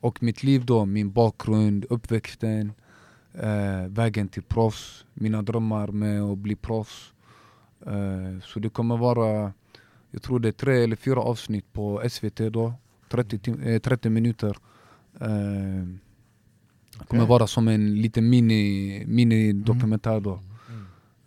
och 0.00 0.22
mitt 0.22 0.42
liv 0.42 0.64
då, 0.64 0.84
min 0.84 1.12
bakgrund, 1.12 1.84
uppväxten, 1.90 2.72
eh, 3.34 3.86
vägen 3.88 4.28
till 4.28 4.42
proffs, 4.42 5.04
mina 5.14 5.42
drömmar 5.42 5.88
med 5.88 6.22
att 6.22 6.38
bli 6.38 6.54
proffs. 6.56 7.12
Eh, 7.86 8.40
så 8.44 8.58
det 8.60 8.68
kommer 8.68 8.96
vara, 8.96 9.52
jag 10.10 10.22
tror 10.22 10.40
det 10.40 10.48
är 10.48 10.52
tre 10.52 10.84
eller 10.84 10.96
fyra 10.96 11.20
avsnitt 11.20 11.72
på 11.72 12.02
SVT 12.10 12.40
då, 12.50 12.74
30, 13.08 13.38
tim- 13.38 13.62
eh, 13.62 13.78
30 13.78 14.08
minuter. 14.10 14.56
Eh, 15.20 15.86
det 16.98 17.06
kommer 17.08 17.26
vara 17.26 17.46
som 17.46 17.68
en 17.68 18.02
liten 18.02 18.28
mini, 18.30 19.04
mini 19.06 19.52
dokumentär 19.52 20.20
då. 20.20 20.32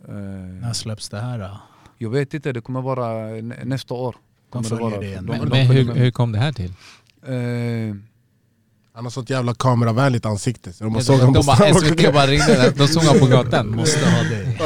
Eh, 0.08 0.14
När 0.60 0.72
släpps 0.72 1.08
det 1.08 1.20
här 1.20 1.38
då? 1.38 1.60
jag 1.98 2.10
vet 2.10 2.34
inte, 2.34 2.52
det 2.52 2.60
kommer 2.60 2.80
vara 2.82 3.26
nä- 3.42 3.64
nästa 3.64 3.94
år. 3.94 4.16
Kommer 4.50 4.62
det 4.62 4.68
följer 4.76 4.90
vara. 4.90 5.00
det. 5.00 5.14
De- 5.14 5.20
Men, 5.22 5.40
de 5.40 5.48
men 5.58 5.66
följer 5.66 5.84
hur, 5.84 5.94
hur 5.94 6.10
kom 6.10 6.32
det 6.32 6.38
här 6.38 6.52
till? 6.52 6.72
Han 8.96 9.04
har 9.04 9.10
sånt 9.10 9.30
jävla 9.30 9.54
kameravänligt 9.54 10.26
ansikte 10.26 10.72
så 10.72 10.84
de 10.84 10.92
bara 10.92 10.98
De, 10.98 11.04
såg 11.04 11.18
honom 11.18 11.34
på 11.34 11.42
bara, 11.42 11.56
stan. 11.56 11.74
SVT 11.74 12.12
bara 12.14 12.26
ringde, 12.26 12.72
de 12.76 12.88
såg 12.88 13.02
honom 13.02 13.20
på 13.20 13.26
gatan. 13.26 13.76
Måste 13.76 14.10
ha 14.10 14.22
dig. 14.22 14.58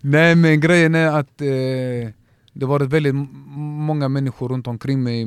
Nej 0.00 0.34
men 0.34 0.60
grejen 0.60 0.94
är 0.94 1.06
att 1.06 1.40
eh, 1.40 1.46
det 2.52 2.66
var 2.66 2.80
väldigt 2.80 3.14
många 3.56 4.08
människor 4.08 4.48
runt 4.48 4.66
omkring 4.66 5.02
mig, 5.02 5.26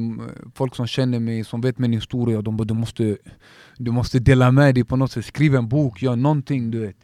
folk 0.55 0.75
som 0.75 0.87
känner 0.87 1.19
mig, 1.19 1.43
som 1.43 1.61
vet 1.61 1.77
min 1.77 1.93
historia. 1.93 2.41
De 2.41 2.57
bara 2.57 2.63
du 2.63 2.73
måste, 2.73 3.17
du 3.77 3.91
måste 3.91 4.19
dela 4.19 4.51
med 4.51 4.75
dig 4.75 4.83
på 4.83 4.95
något 4.95 5.11
sätt, 5.11 5.25
skriv 5.25 5.55
en 5.55 5.67
bok, 5.67 6.01
gör 6.01 6.15
någonting 6.15 6.71
du 6.71 6.79
vet. 6.79 6.97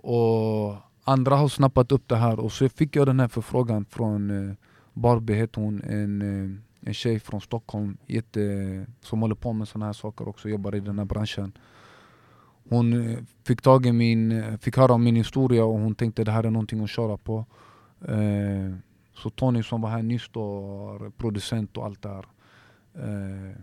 Och 0.00 0.76
andra 1.04 1.36
har 1.36 1.48
snappat 1.48 1.92
upp 1.92 2.08
det 2.08 2.16
här 2.16 2.40
och 2.40 2.52
så 2.52 2.68
fick 2.68 2.96
jag 2.96 3.06
den 3.06 3.20
här 3.20 3.28
förfrågan 3.28 3.84
från 3.90 4.48
eh, 4.50 4.54
Barbie 4.94 5.34
heter 5.34 5.60
hon, 5.60 5.82
en, 5.82 6.22
eh, 6.22 6.65
en 6.86 6.94
tjej 6.94 7.20
från 7.20 7.40
Stockholm 7.40 7.96
jätte, 8.06 8.86
som 9.00 9.20
håller 9.20 9.34
på 9.34 9.52
med 9.52 9.68
såna 9.68 9.86
här 9.86 9.92
saker 9.92 10.28
också, 10.28 10.48
jobbar 10.48 10.74
i 10.74 10.80
den 10.80 10.98
här 10.98 11.04
branschen. 11.04 11.52
Hon 12.68 13.10
eh, 13.10 13.18
fick, 13.44 13.62
tag 13.62 13.86
i 13.86 13.92
min, 13.92 14.32
eh, 14.32 14.56
fick 14.56 14.76
höra 14.76 14.92
om 14.92 15.04
min 15.04 15.16
historia 15.16 15.64
och 15.64 15.78
hon 15.78 15.94
tänkte 15.94 16.24
det 16.24 16.32
här 16.32 16.44
är 16.44 16.50
någonting 16.50 16.84
att 16.84 16.90
köra 16.90 17.16
på. 17.16 17.44
Eh, 18.08 18.76
så 19.14 19.30
Tony 19.30 19.62
som 19.62 19.80
var 19.80 19.90
här 19.90 20.02
nyss 20.02 20.28
då, 20.32 21.10
producent 21.16 21.76
och 21.76 21.84
allt 21.84 22.02
det 22.02 22.08
här. 22.08 22.26
Eh, 22.94 23.56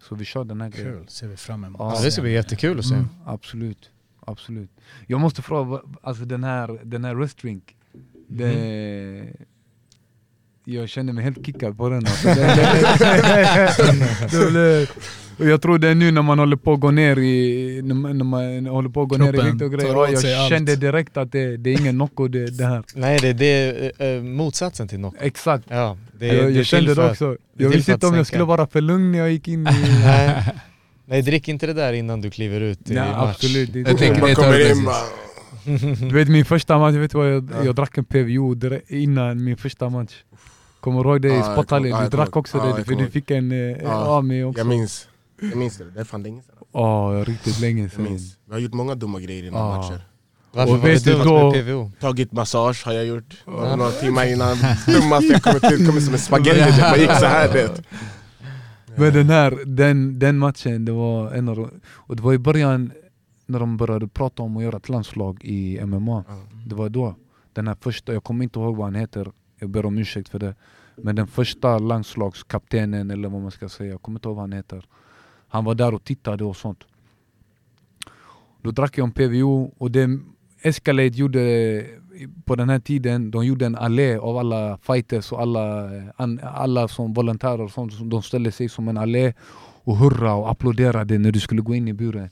så 0.00 0.14
vi 0.14 0.24
kör 0.24 0.44
den 0.44 0.60
här 0.60 0.68
grejen. 0.68 0.92
Kul, 0.92 1.08
ser 1.08 1.28
vi 1.28 1.36
fram 1.36 1.64
emot. 1.64 1.80
Ja, 1.80 2.00
det 2.02 2.10
ska 2.10 2.22
bli 2.22 2.32
jättekul 2.32 2.78
att 2.78 2.86
se. 2.86 2.94
Mm, 2.94 3.08
absolut, 3.24 3.90
absolut. 4.20 4.70
Jag 5.06 5.20
måste 5.20 5.42
fråga, 5.42 5.80
alltså 6.02 6.24
den 6.24 6.44
här, 6.44 6.80
den 6.84 7.04
här 7.04 7.14
röstdrink, 7.14 7.76
det, 8.28 9.34
jag 10.74 10.88
känner 10.88 11.12
mig 11.12 11.24
helt 11.24 11.46
kickad 11.46 11.76
på 11.78 11.88
den. 11.88 12.06
Alltså. 12.06 12.28
Det- 14.52 14.86
jag 15.40 15.62
tror 15.62 15.78
det 15.78 15.88
är 15.88 15.94
nu 15.94 16.10
när 16.10 16.22
man 16.22 16.38
håller 16.38 16.56
på 16.56 16.72
att 16.72 16.80
gå 16.80 16.90
ner 16.90 17.18
i, 17.18 17.80
när 17.84 17.94
man, 17.94 18.18
när 18.18 18.24
man 18.24 18.66
håller 18.66 18.88
på 18.88 19.02
att 19.02 19.08
gå 19.08 19.16
ner 19.16 19.34
i 19.46 19.50
vikt 19.50 19.62
och 19.62 19.72
grejer. 19.72 19.94
Jag 19.94 20.18
sig 20.18 20.34
allt. 20.34 20.48
kände 20.48 20.76
direkt 20.76 21.16
att 21.16 21.32
det, 21.32 21.56
det 21.56 21.70
är 21.70 21.80
ingen 21.80 21.98
Nocco 21.98 22.28
det, 22.28 22.46
det 22.58 22.64
här. 22.64 22.82
Nej, 22.94 23.18
det, 23.22 23.32
det 23.32 23.46
är 23.98 24.16
eh, 24.16 24.22
motsatsen 24.22 24.88
till 24.88 25.00
Nocco. 25.00 25.16
Exakt. 25.20 25.64
Ja, 25.68 25.96
det, 26.18 26.26
jag 26.26 26.46
det 26.46 26.50
jag 26.52 26.66
kände 26.66 26.94
det 26.94 27.10
också. 27.10 27.36
Jag 27.56 27.68
visste 27.68 27.92
inte 27.92 28.06
om 28.06 28.14
jag 28.14 28.26
skulle 28.26 28.44
vara 28.44 28.66
för 28.66 28.80
lugn 28.80 29.12
när 29.12 29.18
jag 29.18 29.30
gick 29.32 29.48
in 29.48 29.60
i... 29.60 29.64
Nej. 30.04 30.44
Nej, 31.06 31.22
drick 31.22 31.48
inte 31.48 31.66
det 31.66 31.72
där 31.72 31.92
innan 31.92 32.20
du 32.20 32.30
kliver 32.30 32.60
ut 32.60 32.90
i 32.90 32.94
Nej, 32.94 33.10
match. 33.10 33.34
absolut. 33.36 33.72
Det, 33.72 33.80
Jag 33.80 33.98
tänker 33.98 34.26
det 34.26 34.34
tar 34.34 34.70
in. 34.70 34.88
Du 36.08 36.14
vet 36.14 36.28
min 36.28 36.44
första 36.44 36.78
match, 36.78 36.94
vet 36.94 37.10
du 37.10 37.18
vad 37.18 37.30
jag, 37.32 37.48
jag 37.64 37.74
drack 37.74 37.98
en 37.98 38.04
PVO 38.04 38.56
innan 38.88 39.44
min 39.44 39.56
första 39.56 39.88
match. 39.88 40.12
Kommer 40.80 41.04
du 41.04 41.10
ihåg 41.10 41.22
det 41.22 41.28
i 41.28 41.34
jag 41.34 41.52
sporthallen? 41.52 41.82
Du 41.82 41.88
jag 41.90 42.10
drack 42.10 42.36
också 42.36 42.58
det, 42.58 42.68
jag 42.68 42.86
för 42.86 42.94
du 42.94 43.10
fick 43.10 43.30
en 43.30 43.52
eh, 43.52 44.22
mig 44.22 44.44
också. 44.44 44.60
Jag 44.60 44.66
minns. 44.66 45.08
Jag 45.40 45.56
minns 45.56 45.76
det, 45.78 45.90
det 45.90 46.00
är 46.00 46.04
fan 46.04 46.22
länge 46.22 46.42
sedan. 46.42 46.54
Ja, 46.72 47.24
riktigt 47.26 47.60
länge 47.60 47.82
Jag 47.82 47.90
sedan. 47.92 48.04
minns. 48.04 48.36
Vi 48.46 48.52
har 48.52 48.60
gjort 48.60 48.74
många 48.74 48.94
dumma 48.94 49.20
grejer 49.20 49.44
innan 49.46 49.60
Ja. 49.60 49.76
matcher. 49.76 50.00
Varför 50.52 50.72
Och 50.72 50.78
var 50.78 50.88
det 50.88 50.94
vet 50.94 51.04
du 51.04 51.12
då- 51.72 51.82
med? 51.82 52.00
Tagit 52.00 52.32
massage 52.32 52.82
har 52.86 52.92
jag 52.92 53.06
gjort. 53.06 53.42
Några 53.46 53.90
timmar 53.90 54.32
innan. 54.32 54.56
Dummaste 54.86 55.26
jag 55.26 55.42
kommit 55.42 55.72
ut, 55.72 55.86
kommit 55.86 56.04
som 56.04 56.14
en 56.14 56.20
spagetti. 56.20 56.60
Det 56.60 56.80
bara 56.82 56.96
gick 56.96 57.10
så 57.10 57.26
här 57.26 57.52
det. 57.52 57.82
Men 58.96 59.12
den 59.12 59.30
här, 59.30 59.58
den, 59.66 60.18
den 60.18 60.38
matchen, 60.38 60.84
det 60.84 60.92
var 60.92 61.30
en 61.32 61.48
av 61.48 61.70
Och 61.92 62.16
det 62.16 62.22
var 62.22 62.32
i 62.32 62.38
början 62.38 62.92
när 63.46 63.60
de 63.60 63.76
började 63.76 64.08
prata 64.08 64.42
om 64.42 64.56
att 64.56 64.62
göra 64.62 64.76
ett 64.76 64.88
landslag 64.88 65.44
i 65.44 65.80
MMA. 65.86 66.24
Det 66.66 66.74
var 66.74 66.88
då. 66.88 67.14
Den 67.52 67.68
här 67.68 67.76
första, 67.80 68.12
jag 68.12 68.24
kommer 68.24 68.44
inte 68.44 68.58
ihåg 68.58 68.76
vad 68.76 68.86
han 68.86 68.94
heter, 68.94 69.30
jag 69.58 69.70
ber 69.70 69.86
om 69.86 69.98
ursäkt 69.98 70.28
för 70.28 70.38
det. 70.38 70.54
Men 70.96 71.16
den 71.16 71.26
första 71.26 71.78
landslagskaptenen 71.78 73.10
eller 73.10 73.28
vad 73.28 73.42
man 73.42 73.50
ska 73.50 73.68
säga, 73.68 73.90
jag 73.90 74.02
kommer 74.02 74.18
inte 74.18 74.28
ihåg 74.28 74.36
vad 74.36 74.42
han 74.42 74.52
heter. 74.52 74.84
Han 75.48 75.64
var 75.64 75.74
där 75.74 75.94
och 75.94 76.04
tittade 76.04 76.44
och 76.44 76.56
sånt. 76.56 76.84
Då 78.62 78.70
drack 78.70 78.98
jag 78.98 79.04
en 79.04 79.12
PVO 79.12 79.74
och 79.78 79.90
det 79.90 80.18
Escalade 80.62 81.08
gjorde 81.08 81.86
på 82.44 82.56
den 82.56 82.68
här 82.68 82.78
tiden, 82.78 83.30
de 83.30 83.46
gjorde 83.46 83.66
en 83.66 83.76
allé 83.76 84.16
av 84.16 84.36
alla 84.36 84.78
fighters 84.82 85.32
och 85.32 85.40
alla, 85.40 85.96
eh, 85.96 86.38
alla 86.42 86.88
som 86.88 87.12
volontärer 87.12 87.60
och 87.60 87.70
sånt. 87.70 88.10
De 88.10 88.22
ställde 88.22 88.52
sig 88.52 88.68
som 88.68 88.88
en 88.88 88.96
allé 88.96 89.32
och 89.84 89.96
hurra 89.96 90.34
och 90.34 90.50
applåderade 90.50 91.18
när 91.18 91.32
du 91.32 91.40
skulle 91.40 91.62
gå 91.62 91.74
in 91.74 91.88
i 91.88 91.92
buren. 91.92 92.30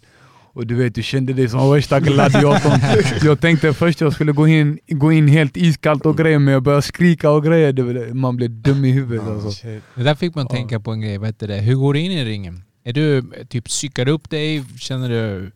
Och 0.56 0.66
du 0.66 0.74
vet, 0.74 0.94
du 0.94 1.02
kände 1.02 1.32
dig 1.32 1.48
som 1.48 1.72
värsta 1.72 2.00
gladiatorn. 2.00 2.80
jag 3.22 3.40
tänkte 3.40 3.72
först 3.72 4.00
jag 4.00 4.12
skulle 4.12 4.32
gå 4.32 4.48
in, 4.48 4.78
gå 4.88 5.12
in 5.12 5.28
helt 5.28 5.56
iskallt 5.56 6.06
och 6.06 6.18
grejer, 6.18 6.38
men 6.38 6.54
jag 6.54 6.62
började 6.62 6.82
skrika 6.82 7.30
och 7.30 7.44
grejer. 7.44 8.14
Man 8.14 8.36
blev 8.36 8.50
dum 8.50 8.84
i 8.84 8.90
huvudet 8.90 9.26
alltså. 9.26 9.66
Det 9.94 10.02
där 10.02 10.14
fick 10.14 10.34
man 10.34 10.48
tänka 10.48 10.80
på 10.80 10.90
en 10.92 11.00
grej, 11.00 11.18
vad 11.18 11.28
heter 11.28 11.48
det? 11.48 11.56
Hur 11.56 11.74
går 11.74 11.94
du 11.94 12.00
in 12.00 12.12
i 12.12 12.24
ringen? 12.24 12.62
Är 12.84 12.92
du 12.92 13.32
typ 13.48 13.64
psykar 13.64 14.08
upp 14.08 14.30
dig? 14.30 14.64
Känner 14.78 15.08
du... 15.08 15.52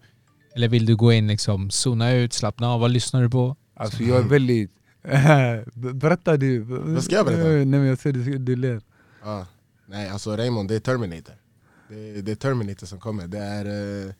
Eller 0.56 0.68
vill 0.68 0.86
du 0.86 0.96
gå 0.96 1.12
in 1.12 1.26
liksom, 1.26 1.70
zona 1.70 2.12
ut, 2.12 2.32
slappna 2.32 2.68
av? 2.68 2.80
Vad 2.80 2.90
lyssnar 2.90 3.22
du 3.22 3.30
på? 3.30 3.56
Alltså 3.76 4.02
jag 4.02 4.18
är 4.18 4.22
väldigt... 4.28 4.70
Berätta 5.74 6.36
du. 6.36 6.58
Vad 6.58 7.04
ska 7.04 7.14
jag 7.14 7.26
berätta? 7.26 7.48
Nej 7.48 7.66
men 7.66 7.84
jag 7.84 7.98
ser 7.98 8.12
du, 8.12 8.38
du 8.38 8.56
ler. 8.56 8.80
Ja. 9.24 9.46
Nej 9.86 10.08
alltså 10.08 10.36
Raymond, 10.36 10.68
det 10.68 10.74
är 10.74 10.80
Terminator. 10.80 11.34
Det, 11.88 12.22
det 12.22 12.32
är 12.32 12.36
Terminator 12.36 12.86
som 12.86 13.00
kommer. 13.00 13.26
Det 13.26 13.38
är 13.38 13.64
eh, 14.06 14.12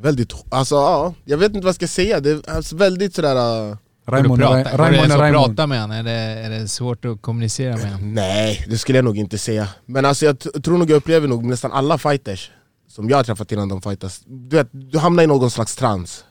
väldigt, 0.00 0.32
alltså 0.48 0.74
ja, 0.74 1.14
jag 1.24 1.38
vet 1.38 1.46
inte 1.48 1.60
vad 1.60 1.68
jag 1.68 1.74
ska 1.74 1.88
säga. 1.88 2.20
Det 2.20 2.30
är 2.30 2.50
alltså, 2.50 2.76
väldigt 2.76 3.14
sådär... 3.14 3.68
Uh, 3.70 3.76
Raymond 4.08 4.40
Går 4.40 4.52
är 4.52 4.58
du 4.58 4.64
prata, 4.64 4.76
Ra- 4.76 4.76
går 4.76 4.78
det 4.78 4.82
Raymond 4.82 4.96
ens 4.96 5.10
är 5.12 5.14
att 5.16 5.20
Raymond. 5.20 5.46
prata 5.56 5.66
med 5.66 5.80
honom? 5.80 5.96
Är 5.96 6.02
det, 6.02 6.10
är 6.10 6.50
det 6.50 6.68
svårt 6.68 7.04
att 7.04 7.22
kommunicera 7.22 7.76
med 7.76 7.92
honom? 7.92 8.14
nej, 8.14 8.64
det 8.68 8.78
skulle 8.78 8.98
jag 8.98 9.04
nog 9.04 9.18
inte 9.18 9.38
säga. 9.38 9.68
Men 9.86 10.04
alltså 10.04 10.24
jag 10.26 10.38
tror 10.38 10.78
nog 10.78 10.90
jag 10.90 10.96
upplever 10.96 11.28
nog 11.28 11.44
nästan 11.44 11.72
alla 11.72 11.98
fighters 11.98 12.50
som 12.88 13.08
jag 13.08 13.16
har 13.16 13.24
träffat 13.24 13.52
innan 13.52 13.68
de 13.68 13.82
fightas. 13.82 14.22
Du, 14.26 14.56
vet, 14.56 14.68
du 14.72 14.98
hamnar 14.98 15.22
i 15.22 15.26
någon 15.26 15.50
slags 15.50 15.76
trans. 15.76 16.24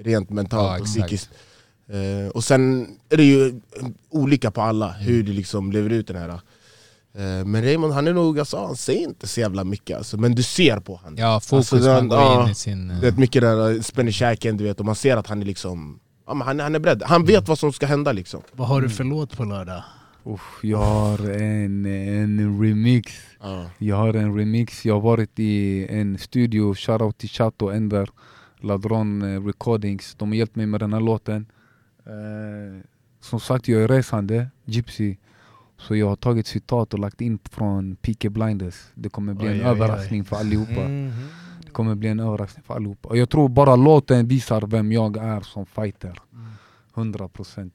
Rent 0.00 0.30
mentalt 0.30 0.72
Ja, 0.76 0.80
och 0.80 0.86
psykiskt. 0.86 1.30
Eh, 1.88 2.28
och 2.30 2.44
sen 2.44 2.88
är 3.10 3.16
det 3.16 3.24
ju 3.24 3.60
olika 4.10 4.50
på 4.50 4.62
alla, 4.62 4.92
hur 4.92 5.22
du 5.22 5.32
liksom 5.32 5.72
lever 5.72 5.90
ut 5.90 6.06
den 6.06 6.16
här. 6.16 6.40
Eh, 7.14 7.44
men 7.44 7.62
Raymond 7.62 7.92
han 7.92 8.06
är 8.08 8.12
nog, 8.12 8.38
alltså, 8.38 8.66
han 8.66 8.76
säger 8.76 9.00
inte 9.08 9.26
så 9.28 9.40
jävla 9.40 9.64
mycket 9.64 9.96
alltså, 9.98 10.16
men 10.16 10.34
du 10.34 10.42
ser 10.42 10.76
på 10.80 10.94
honom. 10.96 11.14
Ja, 11.18 11.40
fokus 11.40 11.72
Alltså, 11.72 11.88
man 11.90 12.08
går 12.08 12.18
ja, 12.18 12.44
in 12.44 12.50
i 12.50 12.54
sin... 12.54 12.90
eh, 12.90 12.96
Du 12.96 13.02
vet 13.06 13.18
mycket 13.18 13.42
där, 13.42 13.82
spänner 13.82 14.10
käken 14.12 14.56
du 14.56 14.64
vet, 14.64 14.80
och 14.80 14.86
man 14.86 14.94
ser 14.94 15.16
att 15.16 15.26
han 15.26 15.42
är 15.42 15.46
liksom 15.46 16.00
ja, 16.26 16.34
men 16.34 16.46
han, 16.46 16.60
han 16.60 16.74
är 16.74 16.78
beredd, 16.78 17.02
han 17.02 17.24
vet 17.24 17.48
vad 17.48 17.58
som 17.58 17.72
ska 17.72 17.86
hända 17.86 18.12
liksom. 18.12 18.42
Vad 18.52 18.68
har 18.68 18.80
du 18.80 18.88
för 18.88 19.04
låt 19.04 19.36
på 19.36 19.44
lördag? 19.44 19.82
Uff, 20.24 20.58
jag 20.62 20.78
har 20.78 21.30
en, 21.30 21.86
en 21.86 22.62
remix. 22.62 23.12
Ja. 23.40 23.66
Jag 23.78 23.96
har 23.96 24.14
en 24.14 24.36
remix. 24.38 24.84
Jag 24.84 24.94
har 24.94 25.00
varit 25.00 25.38
i 25.38 25.86
en 25.90 26.18
studio, 26.18 26.74
shoutout 26.74 27.18
till 27.18 27.28
Chato 27.28 27.70
Enver, 27.70 28.08
Ladron 28.60 29.22
eh, 29.22 29.46
Recordings. 29.46 30.14
De 30.18 30.28
har 30.28 30.36
hjälpt 30.36 30.56
mig 30.56 30.66
med 30.66 30.80
den 30.80 30.92
här 30.92 31.00
låten. 31.00 31.46
Eh, 32.06 32.80
som 33.20 33.40
sagt, 33.40 33.68
jag 33.68 33.82
är 33.82 33.88
resande, 33.88 34.46
gypsy. 34.64 35.16
Så 35.82 35.96
jag 35.96 36.08
har 36.08 36.16
tagit 36.16 36.46
citat 36.46 36.94
och 36.94 37.00
lagt 37.00 37.20
in 37.20 37.38
från 37.50 37.96
Peaky 37.96 38.28
Blinders. 38.28 38.74
Det 38.94 39.08
kommer 39.08 39.34
bli 39.34 39.46
Oj, 39.46 39.52
en 39.52 39.60
oj, 39.60 39.64
oj. 39.64 39.70
överraskning 39.70 40.24
för 40.24 40.36
allihopa. 40.36 40.80
Det 41.64 41.70
kommer 41.72 41.94
bli 41.94 42.08
en 42.08 42.20
överraskning 42.20 42.64
för 42.64 42.74
allihopa. 42.74 43.08
Och 43.08 43.16
jag 43.16 43.30
tror 43.30 43.48
bara 43.48 43.76
låten 43.76 44.28
visar 44.28 44.66
vem 44.66 44.92
jag 44.92 45.16
är 45.16 45.40
som 45.40 45.66
fighter. 45.66 46.18
100% 46.94 47.70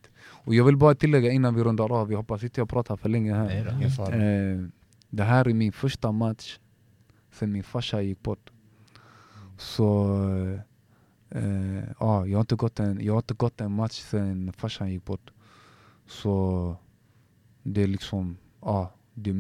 Och 0.46 0.56
jag 0.56 0.66
vill 0.66 0.78
bara 0.78 0.96
tillägga 0.96 1.32
innan 1.32 1.56
vi 1.56 1.64
rundar 1.64 1.92
av, 1.92 2.12
jag 2.12 2.18
hoppas 2.18 2.44
inte 2.44 2.62
jag 2.62 2.70
pratar 2.70 2.98
för 2.98 3.10
länge 3.10 3.44
Nej 3.44 3.64
här. 3.98 4.54
Eh, 4.54 4.68
det 5.10 5.24
här 5.24 5.48
är 5.48 5.54
min 5.54 5.72
första 5.72 6.12
match 6.12 6.58
sen 7.32 7.52
min 7.52 7.64
farsa 7.64 8.02
gick 8.02 8.24
bort. 8.24 8.50
Så 9.58 10.16
eh, 11.30 11.84
ja, 12.00 12.26
jag, 12.26 12.38
har 12.38 12.42
inte 12.42 12.56
gått 12.56 12.80
en, 12.80 13.00
jag 13.02 13.14
har 13.14 13.20
inte 13.20 13.34
gått 13.34 13.62
en 13.62 13.72
match 13.72 14.02
sen 14.02 14.54
farsan 14.54 14.92
gick 14.92 15.06
bort. 15.06 15.32
Så 16.08 16.76
det 17.74 17.84
är 17.84 17.88
liksom, 17.88 18.38
ja. 18.62 18.94
Det, 19.20 19.32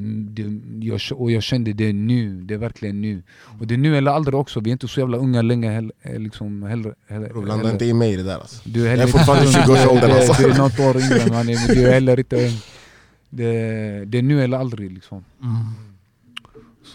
det, 0.43 0.59
jag, 0.85 0.99
och 1.21 1.31
jag 1.31 1.43
kände 1.43 1.73
det 1.73 1.93
nu, 1.93 2.41
det 2.41 2.53
är 2.53 2.57
verkligen 2.57 3.01
nu. 3.01 3.23
Och 3.59 3.67
det 3.67 3.73
är 3.73 3.77
nu 3.77 3.97
eller 3.97 4.11
aldrig 4.11 4.35
också, 4.35 4.59
vi 4.59 4.69
är 4.69 4.71
inte 4.71 4.87
så 4.87 4.99
jävla 4.99 5.17
unga 5.17 5.41
länge 5.41 5.69
heller. 5.71 6.19
Liksom, 6.19 6.63
heller, 6.63 6.95
heller, 7.07 7.29
Bro, 7.29 7.41
blanda 7.41 7.57
heller. 7.63 7.71
inte 7.73 7.85
in 7.85 7.97
mig 7.97 8.13
i 8.13 8.15
det 8.15 8.23
där 8.23 8.35
alltså. 8.39 8.61
Du 8.69 8.79
är, 8.81 8.83
Jag 8.83 8.89
heller 8.91 9.03
är 9.03 9.07
fortfarande 9.07 9.45
i 9.45 9.47
inte 9.47 9.59
ung. 9.59 9.65
20-årsåldern, 9.77 10.09
Du 10.09 10.15
är- 10.15 10.27
alltså. 10.27 10.43
Du 10.43 10.49
är 10.51 10.57
något 10.57 10.79
år 10.79 10.97
yngre 11.01 11.29
mannen, 11.29 11.55
men 11.67 11.75
du 11.75 11.87
är 11.87 11.93
heller 11.93 12.19
inte 12.19 12.35
ung. 12.47 12.53
Det, 13.29 13.51
det 14.05 14.17
är 14.17 14.21
nu 14.21 14.43
eller 14.43 14.57
aldrig 14.57 14.91
liksom. 14.91 15.25
Mm. 15.41 15.55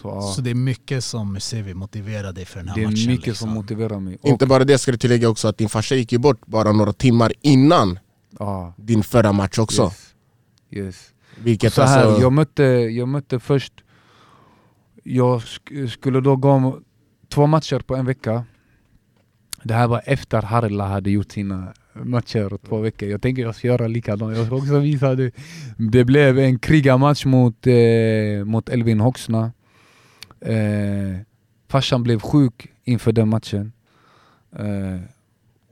Så, 0.01 0.21
Så 0.21 0.41
det 0.41 0.49
är 0.49 0.55
mycket 0.55 1.03
som 1.03 1.39
Sevi 1.39 1.73
motiverar 1.73 2.31
dig 2.33 2.45
för 2.45 2.59
den 2.59 2.67
här 2.67 2.75
det 2.75 2.81
är 2.81 2.85
matchen? 2.87 3.07
mycket 3.11 3.27
liksom. 3.27 3.47
som 3.47 3.55
motiverar 3.55 3.99
mig. 3.99 4.17
Och, 4.21 4.29
Inte 4.29 4.45
bara 4.45 4.63
det, 4.63 4.77
ska 4.77 4.91
du 4.91 4.97
tillägga 4.97 5.29
också 5.29 5.47
att 5.47 5.57
din 5.57 5.69
farsa 5.69 5.95
gick 5.95 6.11
ju 6.11 6.17
bort 6.17 6.45
bara 6.45 6.71
några 6.71 6.93
timmar 6.93 7.33
innan 7.41 7.99
ja, 8.39 8.73
din 8.77 9.03
förra 9.03 9.31
match 9.31 9.59
också. 9.59 9.83
Yes. 9.83 10.13
yes. 10.85 11.09
Vilket 11.43 11.73
så 11.73 11.81
här, 11.81 12.05
alltså, 12.05 12.21
jag, 12.21 12.33
mötte, 12.33 12.63
jag 12.63 13.07
mötte 13.07 13.39
först, 13.39 13.73
jag 15.03 15.41
sk 15.41 15.71
skulle 15.89 16.21
då 16.21 16.35
gå 16.35 16.49
om 16.49 16.83
två 17.29 17.47
matcher 17.47 17.79
på 17.79 17.95
en 17.95 18.05
vecka. 18.05 18.45
Det 19.63 19.73
här 19.73 19.87
var 19.87 20.01
efter 20.05 20.41
Harla 20.41 20.87
hade 20.87 21.11
gjort 21.11 21.31
sina 21.31 21.73
matcher 21.93 22.57
två 22.67 22.77
veckor. 22.77 23.09
Jag 23.09 23.21
tänker 23.21 23.41
jag 23.41 23.55
ska 23.55 23.67
göra 23.67 23.87
likadant. 23.87 24.37
Jag 24.37 24.45
ska 24.45 24.55
också 24.55 24.79
visa 24.79 25.15
det. 25.15 25.31
Det 25.77 26.05
blev 26.05 26.39
en 26.39 26.59
krigarmatch 26.59 27.25
mot, 27.25 27.67
eh, 27.67 28.45
mot 28.45 28.69
Elvin 28.69 28.99
Hoxna. 28.99 29.51
Eh, 30.41 31.19
farsan 31.69 32.03
blev 32.03 32.19
sjuk 32.19 32.67
inför 32.83 33.11
den 33.11 33.29
matchen. 33.29 33.71
Eh, 34.55 34.99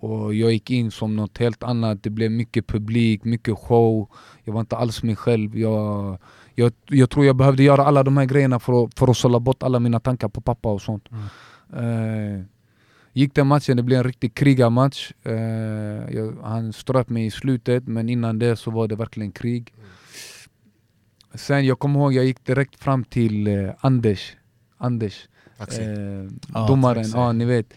och 0.03 0.33
jag 0.33 0.51
gick 0.51 0.71
in 0.71 0.91
som 0.91 1.15
något 1.15 1.37
helt 1.37 1.63
annat. 1.63 2.03
Det 2.03 2.09
blev 2.09 2.31
mycket 2.31 2.67
publik, 2.67 3.23
mycket 3.23 3.57
show. 3.57 4.09
Jag 4.43 4.53
var 4.53 4.59
inte 4.61 4.75
alls 4.75 5.03
mig 5.03 5.15
själv. 5.15 5.57
Jag, 5.57 6.17
jag, 6.55 6.73
jag 6.85 7.09
tror 7.09 7.25
jag 7.25 7.35
behövde 7.35 7.63
göra 7.63 7.85
alla 7.85 8.03
de 8.03 8.17
här 8.17 8.25
grejerna 8.25 8.59
för 8.59 8.83
att, 8.83 8.99
för 8.99 9.07
att 9.11 9.17
sålla 9.17 9.39
bort 9.39 9.63
alla 9.63 9.79
mina 9.79 9.99
tankar 9.99 10.29
på 10.29 10.41
pappa 10.41 10.69
och 10.69 10.81
sånt. 10.81 11.09
Eh, 11.73 12.43
gick 13.13 13.35
den 13.35 13.47
matchen, 13.47 13.77
det 13.77 13.83
blev 13.83 13.97
en 13.97 14.03
riktig 14.03 14.33
krigarmatch. 14.33 15.11
Eh, 15.23 15.33
jag, 16.15 16.35
han 16.43 16.73
ströp 16.73 17.09
mig 17.09 17.25
i 17.25 17.31
slutet, 17.31 17.87
men 17.87 18.09
innan 18.09 18.39
det 18.39 18.55
så 18.55 18.71
var 18.71 18.87
det 18.87 18.95
verkligen 18.95 19.31
krig. 19.31 19.73
Sen 21.33 21.65
jag 21.65 21.79
kommer 21.79 21.99
ihåg, 21.99 22.13
jag 22.13 22.25
gick 22.25 22.45
direkt 22.45 22.75
fram 22.83 23.03
till 23.03 23.47
eh, 23.47 23.69
Anders. 23.79 24.35
Anders. 24.77 25.27
Eh, 25.79 26.31
Ja, 26.53 26.67
domaren, 26.67 27.05
ja 27.13 27.31
ni 27.31 27.45
vet. 27.45 27.73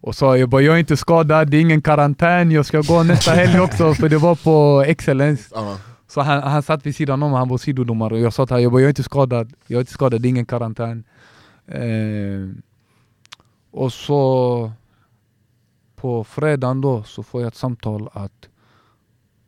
Och 0.00 0.14
sa 0.14 0.36
jag 0.36 0.48
bara, 0.48 0.62
jag 0.62 0.74
är 0.74 0.78
inte 0.78 0.96
skadad, 0.96 1.50
det 1.50 1.56
är 1.56 1.60
ingen 1.60 1.82
karantän, 1.82 2.50
jag 2.50 2.66
ska 2.66 2.80
gå 2.80 3.02
nästa 3.02 3.30
helg 3.30 3.60
också 3.60 3.94
för 4.00 4.08
det 4.08 4.18
var 4.18 4.34
på 4.34 4.82
Excellence. 4.86 5.50
ja. 5.54 5.78
Så 6.10 6.20
han, 6.20 6.42
han 6.42 6.62
satt 6.62 6.86
vid 6.86 6.96
sidan 6.96 7.22
om, 7.22 7.32
han 7.32 7.48
var 7.48 7.58
sidodomare 7.58 8.14
och 8.14 8.20
jag 8.20 8.32
sa 8.32 8.46
till 8.46 8.54
honom, 8.54 8.62
jag, 8.62 8.72
bara, 8.72 8.80
jag 8.80 8.86
är 8.86 8.90
inte 8.90 9.02
skadad, 9.02 9.52
jag 9.66 9.76
är 9.76 9.80
inte 9.80 9.92
skadad, 9.92 10.22
det 10.22 10.28
är 10.28 10.30
ingen 10.30 10.46
karantän. 10.46 11.04
Eh, 11.66 12.48
och 13.70 13.92
så 13.92 14.72
på 15.96 16.24
fredagen 16.24 16.80
då 16.80 17.02
så 17.02 17.22
får 17.22 17.40
jag 17.42 17.48
ett 17.48 17.54
samtal 17.56 18.08
att 18.12 18.48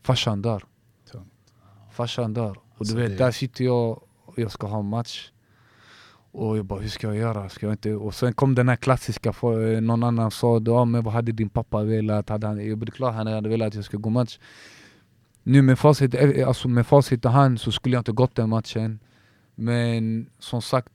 farsan 0.02 0.42
dör. 0.42 0.64
Farsan 1.92 2.34
dör. 2.34 2.50
Och 2.50 2.56
Alltså, 2.78 2.94
du 2.94 3.02
vet, 3.02 3.10
det- 3.10 3.24
där 3.24 3.30
sitter 3.30 3.64
jag 3.64 4.00
och 4.24 4.38
jag 4.38 4.50
ska 4.50 4.66
ha 4.66 4.82
match. 4.82 5.30
Och 6.32 6.58
jag 6.58 6.64
bara, 6.64 6.80
hur 6.80 6.88
ska 6.88 7.06
jag 7.06 7.16
göra? 7.16 7.48
Ska 7.48 7.66
jag 7.66 7.72
inte? 7.72 7.94
Och 7.94 8.14
sen 8.14 8.32
kom 8.32 8.54
den 8.54 8.68
här 8.68 8.76
klassiska, 8.76 9.32
för, 9.32 9.74
eh, 9.74 9.80
någon 9.80 10.02
annan 10.02 10.30
sa 10.30 10.60
ja, 10.66 10.84
men 10.84 11.04
vad 11.04 11.14
hade 11.14 11.32
din 11.32 11.48
pappa 11.48 11.82
velat? 11.82 12.28
Hade 12.28 12.46
han, 12.46 12.66
jag 12.68 12.78
blev 12.78 12.92
klar, 12.92 13.12
han 13.12 13.26
hade 13.26 13.48
velat 13.48 13.68
att 13.68 13.74
jag 13.74 13.84
skulle 13.84 14.00
gå 14.00 14.10
match. 14.10 14.38
Nu 15.42 15.62
med 15.62 15.78
facit, 15.78 16.14
eh, 16.14 16.30
eh, 16.30 16.48
alltså 16.48 16.68
med 16.68 16.86
facit 16.86 17.24
i 17.24 17.28
hand 17.28 17.60
så 17.60 17.72
skulle 17.72 17.96
jag 17.96 18.00
inte 18.00 18.12
gått 18.12 18.34
den 18.34 18.48
matchen. 18.48 18.98
Men 19.54 20.30
som 20.38 20.62
sagt, 20.62 20.92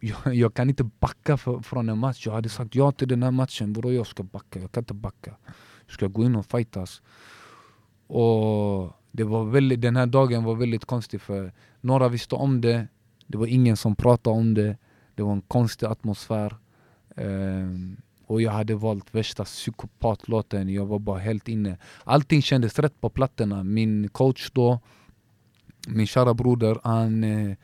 jag, 0.00 0.34
jag 0.34 0.54
kan 0.54 0.68
inte 0.68 0.84
backa 0.84 1.36
för, 1.36 1.60
från 1.60 1.88
en 1.88 1.98
match. 1.98 2.26
Jag 2.26 2.32
hade 2.32 2.48
sagt 2.48 2.74
ja 2.74 2.92
till 2.92 3.08
den 3.08 3.22
här 3.22 3.30
matchen, 3.30 3.72
vadå 3.72 3.92
jag 3.92 4.06
ska 4.06 4.22
backa? 4.22 4.60
Jag 4.60 4.72
kan 4.72 4.80
inte 4.80 4.94
backa. 4.94 5.36
Jag 5.86 5.94
ska 5.94 6.06
gå 6.06 6.24
in 6.24 6.36
och 6.36 6.46
fightas. 6.46 7.02
Och 8.06 8.92
det 9.10 9.24
var 9.24 9.44
väldigt, 9.44 9.80
den 9.80 9.96
här 9.96 10.06
dagen 10.06 10.44
var 10.44 10.54
väldigt 10.54 10.84
konstig 10.84 11.20
för 11.20 11.52
några 11.80 12.08
visste 12.08 12.34
om 12.34 12.60
det, 12.60 12.88
det 13.26 13.38
var 13.38 13.46
ingen 13.46 13.76
som 13.76 13.96
pratade 13.96 14.36
om 14.36 14.54
det, 14.54 14.76
det 15.14 15.22
var 15.22 15.32
en 15.32 15.42
konstig 15.42 15.86
atmosfär. 15.86 16.56
Ehm, 17.16 17.96
och 18.26 18.42
jag 18.42 18.52
hade 18.52 18.74
valt 18.74 19.14
värsta 19.14 19.44
psykopatlåten, 19.44 20.68
jag 20.68 20.86
var 20.86 20.98
bara 20.98 21.18
helt 21.18 21.48
inne. 21.48 21.78
Allting 22.04 22.42
kändes 22.42 22.78
rätt 22.78 23.00
på 23.00 23.10
plattorna. 23.10 23.64
Min 23.64 24.08
coach 24.08 24.50
då, 24.52 24.80
min 25.88 26.06
kära 26.06 26.34
broder, 26.34 26.78
han, 26.84 27.24
eh, 27.24 27.56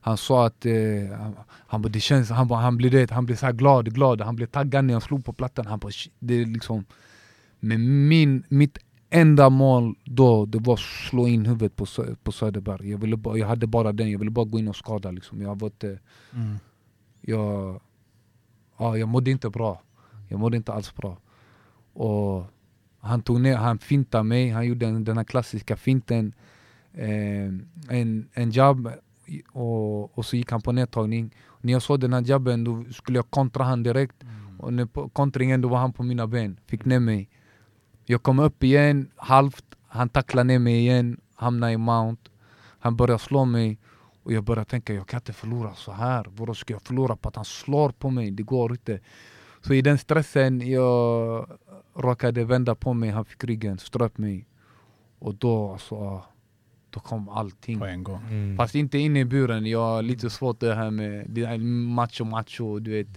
han 0.00 0.16
sa 0.16 0.46
att 0.46 0.66
eh, 0.66 0.72
han, 1.18 1.36
han, 1.48 1.82
det 1.82 2.00
känns, 2.00 2.30
han, 2.30 2.50
han 2.50 2.76
blev, 2.76 2.90
det, 2.90 3.10
han 3.10 3.26
blev 3.26 3.36
så 3.36 3.46
här 3.46 3.52
glad, 3.52 3.94
glad, 3.94 4.20
han 4.20 4.36
blev 4.36 4.46
taggad 4.46 4.84
när 4.84 4.94
jag 4.94 5.02
slog 5.02 5.24
på 5.24 5.32
plattan. 5.32 5.66
Han 5.66 5.78
bara, 5.78 5.92
det 6.18 6.34
är 6.34 6.46
liksom, 6.46 6.84
med 7.60 7.80
min, 7.80 8.44
mitt 8.48 8.78
enda 9.10 9.50
mål 9.50 9.94
då, 10.04 10.46
det 10.46 10.58
var 10.58 10.74
att 10.74 10.80
slå 10.80 11.28
in 11.28 11.46
huvudet 11.46 11.76
på, 11.76 11.84
Sö- 11.84 12.16
på 12.22 12.32
Söderberg. 12.32 12.90
Jag, 12.90 12.98
ville 12.98 13.16
bara, 13.16 13.36
jag 13.38 13.46
hade 13.48 13.66
bara 13.66 13.92
den, 13.92 14.10
jag 14.10 14.18
ville 14.18 14.30
bara 14.30 14.44
gå 14.44 14.58
in 14.58 14.68
och 14.68 14.76
skada. 14.76 15.10
Liksom. 15.10 15.40
Jag, 15.42 15.58
var 15.60 15.68
inte, 15.68 15.98
Mm. 16.34 16.56
jag, 17.20 17.80
ja, 18.78 18.96
jag 18.96 19.08
mådde 19.08 19.30
inte 19.30 19.50
bra. 19.50 19.82
Jag 20.28 20.40
mådde 20.40 20.56
inte 20.56 20.72
alls 20.72 20.94
bra. 20.94 21.16
Och 21.92 22.44
han 23.00 23.22
tog 23.22 23.40
ner, 23.40 23.56
han 23.56 23.78
fintade 23.78 24.24
mig, 24.24 24.50
han 24.50 24.66
gjorde 24.66 24.86
den, 24.86 25.04
den 25.04 25.16
här 25.16 25.24
klassiska 25.24 25.76
finten. 25.76 26.32
Eh, 26.92 27.46
en, 27.88 28.28
en 28.32 28.50
jab, 28.50 28.90
och, 29.52 30.18
och 30.18 30.24
så 30.26 30.36
gick 30.36 30.50
han 30.50 30.62
på 30.62 30.72
nedtagning. 30.72 31.34
När 31.60 31.72
jag 31.72 31.82
såg 31.82 32.00
den 32.00 32.12
här 32.12 32.22
jabben 32.26 32.64
då 32.64 32.84
skulle 32.92 33.18
jag 33.18 33.30
kontra 33.30 33.64
han 33.64 33.82
direkt. 33.82 34.16
Och 34.58 34.72
när 34.72 34.86
på 34.86 35.08
kontringen 35.08 35.60
då 35.60 35.68
var 35.68 35.78
han 35.78 35.92
på 35.92 36.02
mina 36.02 36.26
ben, 36.26 36.60
fick 36.66 36.84
ner 36.84 37.00
mig. 37.00 37.28
Jag 38.10 38.22
kom 38.22 38.38
upp 38.38 38.62
igen, 38.62 39.10
halvt, 39.16 39.64
han 39.88 40.08
tacklade 40.08 40.44
ner 40.44 40.58
mig 40.58 40.78
igen, 40.78 41.20
hamnade 41.34 41.72
i 41.72 41.76
mount. 41.76 42.30
Han 42.78 42.96
började 42.96 43.22
slå 43.22 43.44
mig 43.44 43.78
och 44.22 44.32
jag 44.32 44.44
började 44.44 44.70
tänka 44.70 44.94
jag 44.94 45.06
kan 45.06 45.18
inte 45.20 45.32
förlora 45.32 45.74
så 45.74 45.92
här. 45.92 46.26
Vadå 46.36 46.54
ska 46.54 46.72
jag 46.72 46.82
förlora 46.82 47.16
på 47.16 47.28
att 47.28 47.36
han 47.36 47.44
slår 47.44 47.90
på 47.90 48.10
mig? 48.10 48.30
Det 48.30 48.42
går 48.42 48.72
inte. 48.72 49.00
Så 49.60 49.74
i 49.74 49.82
den 49.82 49.98
stressen 49.98 50.70
jag 50.70 51.46
råkade 51.94 52.44
vända 52.44 52.74
på 52.74 52.94
mig, 52.94 53.10
han 53.10 53.24
fick 53.24 53.44
ryggen, 53.44 53.78
ströp 53.78 54.18
mig. 54.18 54.46
Och 55.18 55.34
då 55.34 55.72
alltså, 55.72 56.22
då 56.90 57.00
kom 57.00 57.28
allting. 57.28 57.78
På 57.78 57.86
en 57.86 58.04
gång. 58.04 58.22
Mm. 58.22 58.56
Fast 58.56 58.74
inte 58.74 58.98
inne 58.98 59.20
i 59.20 59.24
buren, 59.24 59.66
jag 59.66 59.80
har 59.80 60.02
lite 60.02 60.30
svårt 60.30 60.60
det 60.60 60.74
här 60.74 60.90
med 60.90 61.26
det 61.28 61.46
här 61.46 61.58
macho 61.58 62.24
macho, 62.24 62.78
du 62.78 62.90
vet. 62.90 63.08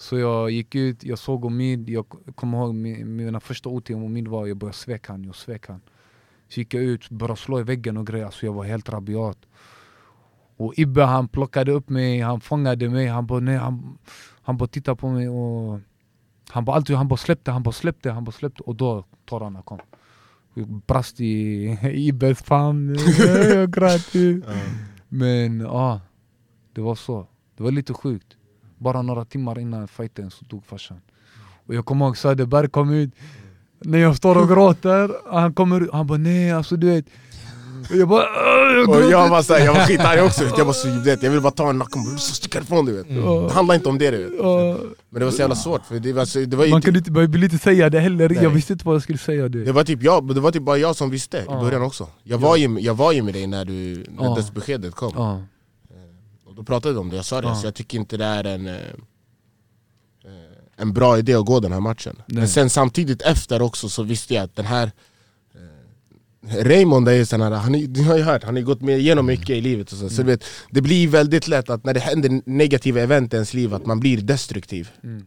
Så 0.00 0.18
jag 0.18 0.50
gick 0.50 0.74
ut, 0.74 1.04
jag 1.04 1.18
såg 1.18 1.44
Omid, 1.44 1.88
jag 1.90 2.06
kommer 2.34 2.58
ihåg 2.58 2.74
mi- 2.74 3.04
mina 3.04 3.40
första 3.40 3.68
ord 3.68 3.84
till 3.84 3.94
Omid 3.96 4.28
var 4.28 4.46
jag 4.46 4.56
började 4.56 4.76
sveka 4.76 5.12
han, 5.12 5.24
jag 5.24 5.34
svek 5.34 5.66
han. 5.68 5.80
Så 6.48 6.60
gick 6.60 6.74
jag 6.74 6.82
ut, 6.82 7.10
började 7.10 7.40
slå 7.40 7.60
i 7.60 7.62
väggen 7.62 7.96
och 7.96 8.06
grejer, 8.06 8.30
så 8.30 8.46
jag 8.46 8.52
var 8.52 8.64
helt 8.64 8.88
rabiat. 8.88 9.38
Och 10.56 10.74
Ibbe 10.76 11.02
han 11.04 11.28
plockade 11.28 11.72
upp 11.72 11.88
mig, 11.88 12.20
han 12.20 12.40
fångade 12.40 12.88
mig, 12.88 13.06
han 13.06 13.26
bara 13.26 13.40
nej, 13.40 13.56
han, 13.56 13.98
han 14.42 14.56
bara 14.56 14.68
tittade 14.68 14.96
på 14.96 15.08
mig 15.08 15.28
och 15.28 15.80
han 16.48 16.64
bara 16.64 16.76
alltid, 16.76 16.96
han 16.96 17.08
bara 17.08 17.16
släppte, 17.16 17.50
han 17.50 17.62
bara 17.62 17.72
släppte, 17.72 18.10
han 18.10 18.24
bara 18.24 18.32
släppte 18.32 18.62
och 18.62 18.76
då 18.76 19.04
tårarna 19.24 19.62
kom. 19.62 19.78
Jag 20.54 20.68
brast 20.68 21.20
i 21.20 21.78
Ibbes 21.94 22.42
famn, 22.42 22.96
jag 23.28 23.72
grät. 23.72 24.12
Men 25.08 25.60
ja, 25.60 26.00
det 26.72 26.80
var 26.80 26.94
så. 26.94 27.26
Det 27.56 27.62
var 27.62 27.70
lite 27.70 27.94
sjukt. 27.94 28.36
Bara 28.80 29.02
några 29.02 29.24
timmar 29.24 29.58
innan 29.58 29.88
fighten 29.88 30.30
så 30.30 30.44
dog 30.44 30.64
farsan. 30.66 31.00
Och 31.66 31.74
jag 31.74 31.84
kommer 31.84 32.06
ihåg 32.06 32.16
Söderberg 32.16 32.68
kom 32.68 32.90
ut, 32.92 33.10
när 33.84 33.98
jag 33.98 34.16
står 34.16 34.36
och 34.38 34.48
gråter, 34.48 35.10
han 35.32 35.54
kommer 35.54 35.80
ut, 35.80 35.90
han 35.92 36.06
bara 36.06 36.18
nej 36.18 36.52
alltså 36.52 36.76
du 36.76 36.86
vet. 36.90 37.04
Och 37.90 37.96
jag 37.96 38.08
bara 38.08 38.22
"Åh, 38.22 38.72
jag 38.78 38.88
Och 38.88 38.94
gråter." 38.94 39.10
jag 39.10 39.28
var 39.28 39.42
såhär, 39.42 39.64
jag 39.64 39.74
var 39.74 39.80
skitarg 39.86 40.22
också, 40.22 40.44
jag 40.58 40.64
var 40.64 40.72
så, 40.72 40.88
du 40.88 41.00
vet, 41.02 41.22
jag 41.22 41.30
ville 41.30 41.42
bara 41.42 41.50
ta 41.52 41.70
en 41.70 41.78
nacken 41.78 42.00
och 42.14 42.20
sticka 42.20 42.60
ifrån 42.60 42.84
du 42.86 42.92
vet 42.92 43.08
Det 43.48 43.52
handlar 43.54 43.74
inte 43.74 43.88
om 43.88 43.98
det 43.98 44.10
du 44.10 44.16
vet. 44.24 44.32
Men 45.10 45.18
det 45.20 45.24
var 45.24 45.32
så 45.32 45.38
jävla 45.40 45.54
svårt 45.56 45.86
för 45.86 45.98
det 45.98 46.12
var, 46.12 46.24
så, 46.24 46.38
det 46.38 46.56
var 46.56 46.68
Man 46.68 46.80
typ, 46.80 46.84
kunde 46.84 46.98
inte, 46.98 47.10
man 47.12 47.30
ville 47.30 47.44
inte 47.46 47.58
säga 47.58 47.90
det 47.90 48.00
heller, 48.00 48.28
Nej. 48.28 48.38
jag 48.42 48.50
visste 48.50 48.72
inte 48.72 48.86
vad 48.86 48.94
jag 48.94 49.02
skulle 49.02 49.18
säga 49.18 49.48
det. 49.48 49.64
det 49.64 49.72
var 49.72 49.84
typ 49.84 50.02
jag, 50.02 50.34
det 50.34 50.40
var 50.40 50.50
typ 50.50 50.62
bara 50.62 50.78
jag 50.78 50.96
som 50.96 51.10
visste 51.10 51.38
i 51.38 51.42
Ja. 51.46 51.60
början 51.60 51.82
också 51.82 52.08
Jag 52.22 52.38
var 52.38 52.56
ju, 52.56 52.78
jag 52.80 52.94
var 52.94 53.12
ju 53.12 53.22
med 53.22 53.34
dig 53.34 53.46
när, 53.46 53.64
du, 53.64 54.06
när 54.18 54.34
dödsbeskedet 54.36 54.94
kom. 54.94 55.16
Och 55.16 55.40
då 56.60 56.64
pratade 56.64 56.94
vi 56.94 57.00
om 57.00 57.10
det, 57.10 57.16
jag 57.16 57.24
sa 57.24 57.40
det, 57.40 57.48
Ja. 57.48 57.54
så 57.54 57.66
jag 57.66 57.74
tycker 57.74 57.98
inte 57.98 58.16
det 58.16 58.24
är 58.24 58.44
en, 58.44 58.66
eh, 58.66 58.74
en 60.76 60.92
bra 60.92 61.18
idé 61.18 61.34
att 61.34 61.46
gå 61.46 61.60
den 61.60 61.72
här 61.72 61.80
matchen 61.80 62.16
Nej. 62.26 62.38
Men 62.38 62.48
sen 62.48 62.70
samtidigt 62.70 63.22
efter 63.22 63.62
också 63.62 63.88
så 63.88 64.02
visste 64.02 64.34
jag 64.34 64.44
att 64.44 64.56
den 64.56 64.66
här 64.66 64.92
eh, 65.54 66.64
Raymond 66.64 67.08
är 67.08 67.12
ju 67.12 67.26
sån 67.26 67.40
här, 67.40 67.50
han, 67.50 67.72
du 67.92 68.04
har 68.04 68.16
ju 68.16 68.22
hört, 68.22 68.44
han 68.44 68.56
har 68.56 68.62
gått 68.62 68.80
med 68.80 68.98
igenom 68.98 69.26
mycket 69.26 69.50
i 69.50 69.60
livet 69.60 69.92
och 69.92 69.98
så, 69.98 70.08
så 70.10 70.22
du 70.22 70.26
vet, 70.26 70.44
Det 70.70 70.80
blir 70.80 71.08
väldigt 71.08 71.48
lätt 71.48 71.70
att 71.70 71.84
när 71.84 71.94
det 71.94 72.00
händer 72.00 72.42
negativa 72.46 73.00
event 73.00 73.32
i 73.32 73.36
ens 73.36 73.54
liv 73.54 73.74
att 73.74 73.86
man 73.86 74.00
blir 74.00 74.18
destruktiv 74.22 74.90
Mm. 75.02 75.26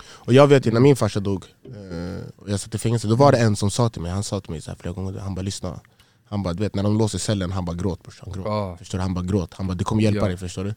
Och 0.00 0.32
jag 0.34 0.46
vet 0.46 0.66
ju 0.66 0.70
när 0.70 0.80
min 0.80 0.96
farsa 0.96 1.20
dog, 1.20 1.44
eh, 1.64 2.26
och 2.36 2.50
jag 2.50 2.60
satt 2.60 2.74
i 2.74 2.78
fängelse, 2.78 3.08
då 3.08 3.14
var 3.14 3.32
det 3.32 3.38
en 3.38 3.56
som 3.56 3.70
sa 3.70 3.88
till 3.88 4.02
mig, 4.02 4.10
han 4.12 4.22
sa 4.24 4.40
till 4.40 4.50
mig 4.50 4.60
så 4.60 4.70
här 4.70 4.78
flera 4.80 4.94
gånger, 4.94 5.18
han 5.18 5.34
bara 5.34 5.42
lyssna 5.42 5.80
Han 6.28 6.42
bara, 6.42 6.54
du 6.54 6.62
vet 6.62 6.74
när 6.74 6.82
de 6.82 6.98
låser 6.98 7.18
cellen, 7.18 7.52
han 7.52 7.64
bara 7.64 7.76
gråt 7.76 8.02
brorsan, 8.02 8.32
gråt 8.34 8.46
Ja. 8.46 8.76
Förstår 8.78 8.98
du? 8.98 9.02
Han 9.02 9.14
bara 9.14 9.24
gråt, 9.24 9.54
han 9.54 9.66
bara 9.66 9.74
det 9.74 9.84
kommer 9.84 10.02
hjälpa 10.02 10.20
Ja. 10.20 10.28
dig 10.28 10.36
förstår 10.36 10.64
du? 10.64 10.74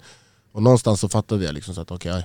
Och 0.51 0.63
någonstans 0.63 0.99
så 0.99 1.09
fattade 1.09 1.45
jag 1.45 1.53
liksom 1.53 1.75
så 1.75 1.81
att 1.81 1.91
okej, 1.91 2.23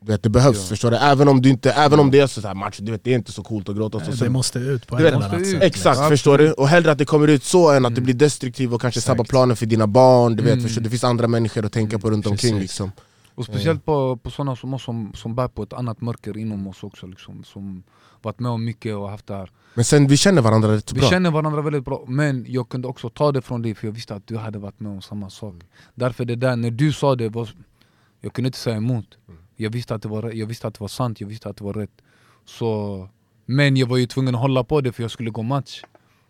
du 0.00 0.12
vet 0.12 0.22
det 0.22 0.28
behövs 0.28 0.56
Ja. 0.58 0.62
förstår 0.64 0.90
du? 0.90 0.96
Även 0.96 1.28
om, 1.28 1.42
du 1.42 1.48
inte, 1.48 1.70
även 1.72 2.00
om 2.00 2.10
det 2.10 2.20
är 2.20 2.26
så 2.26 2.40
här 2.40 2.54
match, 2.54 2.76
du 2.78 2.92
vet 2.92 3.04
det 3.04 3.10
är 3.10 3.14
inte 3.14 3.32
så 3.32 3.42
coolt 3.42 3.68
att 3.68 3.76
gråta 3.76 3.96
och 3.96 4.04
så, 4.04 4.10
Det 4.10 4.16
så 4.16 4.30
måste 4.30 4.58
ut 4.58 4.86
på 4.86 4.96
du 4.96 5.08
ett 5.08 5.14
eller 5.14 5.26
annat 5.26 5.46
sätt. 5.46 5.62
Exakt, 5.62 5.86
Absolut. 5.86 6.08
förstår 6.10 6.38
du? 6.38 6.52
Och 6.52 6.68
hellre 6.68 6.92
att 6.92 6.98
det 6.98 7.04
kommer 7.04 7.28
ut 7.28 7.44
så 7.44 7.70
än 7.70 7.86
att 7.86 7.92
du 7.94 7.98
Mm. 7.98 8.04
blir 8.04 8.14
destruktiv 8.14 8.74
och 8.74 8.80
kanske 8.80 9.00
sabbar 9.00 9.24
planen 9.24 9.56
för 9.56 9.66
dina 9.66 9.86
barn, 9.86 10.36
du 10.36 10.42
vet, 10.42 10.52
Mm. 10.52 10.64
förstår, 10.64 10.80
du? 10.80 10.84
det 10.84 10.90
finns 10.90 11.04
andra 11.04 11.28
människor 11.28 11.66
att 11.66 11.72
tänka 11.72 11.98
på 11.98 12.10
runt 12.10 12.26
omkring 12.26 12.52
Precis. 12.52 12.62
liksom. 12.62 12.92
Och 13.36 13.44
speciellt 13.44 13.84
på, 13.84 14.16
på 14.16 14.30
sådana 14.30 14.56
som 14.56 14.74
oss 14.74 14.82
som, 14.84 15.12
som 15.14 15.34
bär 15.34 15.48
på 15.48 15.62
ett 15.62 15.72
annat 15.72 16.00
mörker 16.00 16.36
inom 16.38 16.66
oss 16.66 16.82
också 16.82 17.06
liksom, 17.06 17.44
Som 17.44 17.82
varit 18.22 18.40
med 18.40 18.50
om 18.50 18.64
mycket 18.64 18.94
och 18.94 19.10
haft 19.10 19.26
det 19.26 19.34
här. 19.34 19.50
Men 19.74 19.84
sen 19.84 20.06
vi 20.06 20.16
känner 20.16 20.42
varandra 20.42 20.72
rätt 20.72 20.88
så 20.88 20.94
Vi 20.94 21.00
bra. 21.00 21.10
känner 21.10 21.30
varandra 21.30 21.62
väldigt 21.62 21.84
bra, 21.84 22.04
men 22.08 22.44
jag 22.48 22.68
kunde 22.68 22.88
också 22.88 23.10
ta 23.10 23.32
det 23.32 23.42
från 23.42 23.62
dig 23.62 23.74
för 23.74 23.86
jag 23.86 23.92
visste 23.92 24.14
att 24.14 24.26
du 24.26 24.36
hade 24.36 24.58
varit 24.58 24.80
med 24.80 24.92
om 24.92 25.02
samma 25.02 25.30
sak. 25.30 25.54
Därför 25.94 26.24
det 26.24 26.36
där, 26.36 26.56
när 26.56 26.70
du 26.70 26.92
sa 26.92 27.14
det, 27.16 27.28
var, 27.28 27.48
jag 28.20 28.32
kunde 28.32 28.48
inte 28.48 28.58
säga 28.58 28.76
emot. 28.76 29.18
Jag 29.56 29.70
visste, 29.70 29.94
att 29.94 30.02
det 30.02 30.08
var, 30.08 30.32
jag 30.32 30.46
visste 30.46 30.66
att 30.68 30.74
det 30.74 30.80
var 30.80 30.88
sant, 30.88 31.20
jag 31.20 31.28
visste 31.28 31.48
att 31.48 31.56
det 31.56 31.64
var 31.64 31.72
rätt. 31.72 32.02
Så, 32.44 33.08
Men 33.46 33.76
jag 33.76 33.86
var 33.86 33.96
ju 33.96 34.06
tvungen 34.06 34.34
att 34.34 34.40
hålla 34.40 34.64
på 34.64 34.80
det 34.80 34.92
för 34.92 35.02
jag 35.02 35.10
skulle 35.10 35.30
gå 35.30 35.42
match. 35.42 35.82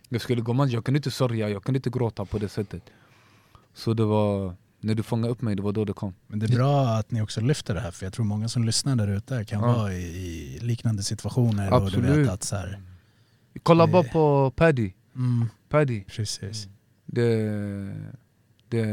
Jag 0.09 0.20
skulle 0.20 0.40
gå 0.42 0.52
match, 0.52 0.72
jag 0.72 0.84
kunde 0.84 0.98
inte 0.98 1.11
sörja, 1.11 1.48
jag 1.48 1.64
kunde 1.64 1.78
inte 1.78 1.90
gråta 1.90 2.24
på 2.24 2.38
det 2.38 2.48
sättet. 2.48 2.82
Så 3.74 3.94
det 3.94 4.04
var, 4.04 4.54
när 4.87 4.95
du 4.95 5.03
fångade 5.03 5.32
upp 5.32 5.43
mig, 5.43 5.57
det 5.57 5.62
var 5.62 5.72
då 5.72 5.84
det 5.84 5.93
kom 5.93 6.14
Men 6.26 6.39
det 6.39 6.47
är 6.47 6.57
bra 6.57 6.87
att 6.89 7.11
ni 7.11 7.20
också 7.22 7.41
lyfter 7.41 7.74
det 7.74 7.80
här 7.80 7.91
för 7.91 8.07
jag 8.07 8.12
tror 8.12 8.24
många 8.24 8.49
som 8.49 8.64
lyssnar 8.64 8.97
där 8.97 9.09
ute 9.16 9.45
kan 9.45 9.61
Ja. 9.61 9.66
vara 9.76 9.93
i, 9.93 10.59
liknande 10.62 11.03
situationer 11.03 11.72
och 11.72 11.80
du 11.80 11.87
Absolut. 11.87 12.16
vet 12.16 12.28
att 12.30 12.43
så 12.43 12.57
här, 12.57 12.80
Kolla 13.62 13.87
Det- 13.87 13.93
bara 13.93 14.03
på 14.03 14.51
Paddy, 14.57 14.93
mm, 15.14 15.49
Paddy 15.68 16.05
precis. 16.05 16.68
det, 17.07 17.37
det, 18.68 18.84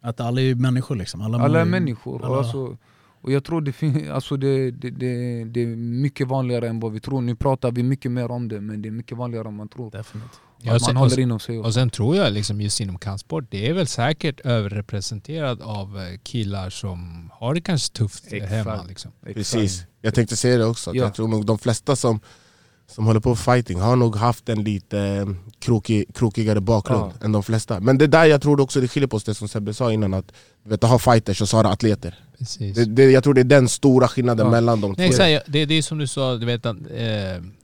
Att 0.00 0.20
alla 0.20 0.40
är 0.40 0.54
människor 0.54 0.96
liksom. 0.96 1.20
Alla, 1.20 1.38
Alla 1.38 1.60
är 1.60 1.64
människor. 1.64 2.24
Alla- 2.24 2.36
alltså, 2.38 2.76
och 3.20 3.32
jag 3.32 3.44
tror 3.44 3.60
det, 3.60 3.72
fin- 3.72 4.10
alltså 4.10 4.36
det, 4.36 4.70
det, 4.70 4.90
det, 4.90 5.44
det 5.44 5.60
är 5.62 5.76
mycket 5.76 6.28
vanligare 6.28 6.68
än 6.68 6.80
vad 6.80 6.92
vi 6.92 7.00
tror. 7.00 7.20
Nu 7.20 7.34
pratar 7.36 7.72
vi 7.72 7.82
mycket 7.82 8.10
mer 8.10 8.30
om 8.30 8.48
det, 8.48 8.60
men 8.60 8.82
det 8.82 8.88
är 8.88 8.90
mycket 8.90 9.18
vanligare 9.18 9.48
än 9.48 9.54
man 9.56 9.68
tror. 9.68 9.90
Definitivt. 9.90 10.40
Ja, 10.64 10.78
sen- 10.78 10.86
man 10.94 10.96
och, 11.02 11.10
håller 11.10 11.22
inom 11.22 11.40
sig. 11.40 11.58
och 11.58 11.64
Och, 11.66 11.74
sen 11.74 11.90
tror 11.90 12.16
jag 12.16 12.32
liksom 12.32 12.60
just 12.60 12.80
inom 12.80 12.98
kampsport, 12.98 13.44
det 13.50 13.68
är 13.68 13.72
väl 13.72 13.86
säkert 13.86 14.40
överrepresenterat 14.40 15.60
av 15.60 15.98
eh, 15.98 16.18
killar 16.22 16.70
som 16.70 17.30
har 17.34 17.54
det 17.54 17.60
kanske 17.60 17.92
tufft 17.92 18.24
Exakt. 18.32 18.52
hemma. 18.52 18.82
Liksom. 18.88 19.12
Precis, 19.34 19.84
jag 20.00 20.14
tänkte 20.14 20.36
säga 20.36 20.58
det 20.58 20.64
också, 20.66 20.94
Ja. 20.94 21.02
jag 21.04 21.14
tror 21.14 21.28
nog 21.28 21.46
de 21.46 21.58
flesta 21.58 21.96
som, 21.96 22.20
som 22.94 23.06
håller 23.06 23.20
på 23.20 23.28
med 23.28 23.38
fighting 23.38 23.80
har 23.80 23.96
nog 23.96 24.16
haft 24.16 24.48
en 24.48 24.64
lite 24.64 24.98
eh, 25.00 25.26
krokig, 25.58 26.14
krokigare 26.14 26.60
bakgrund 26.60 27.12
än 27.22 27.32
de 27.32 27.42
flesta 27.42 27.80
Men 27.80 27.98
det 27.98 28.06
där 28.06 28.24
jag 28.24 28.42
tror 28.42 28.60
också 28.60 28.80
det 28.80 28.88
skiljer 28.88 29.08
på 29.08 29.16
oss, 29.16 29.24
det 29.24 29.34
som 29.34 29.48
Sebbe 29.48 29.74
sa 29.74 29.92
innan 29.92 30.14
att 30.14 30.32
du 30.64 30.70
vet, 30.70 30.82
ha 30.82 30.98
fighters 30.98 31.40
och 31.42 31.48
så 31.48 31.56
har 31.56 31.64
du 31.64 31.70
atleter 31.70 32.14
det, 32.58 32.84
det, 32.84 33.10
Jag 33.10 33.24
tror 33.24 33.34
det 33.34 33.40
är 33.40 33.44
den 33.44 33.68
stora 33.68 34.08
skillnaden 34.08 34.46
Ja. 34.46 34.50
mellan 34.50 34.80
de 34.80 34.94
två 34.94 35.02
exakt, 35.02 35.44
det, 35.52 35.64
det 35.64 35.74
är 35.74 35.82
som 35.82 35.98
du 35.98 36.06
sa, 36.06 36.34
du 36.36 36.46
vet, 36.46 36.66
att, 36.66 36.76
eh, 36.76 36.82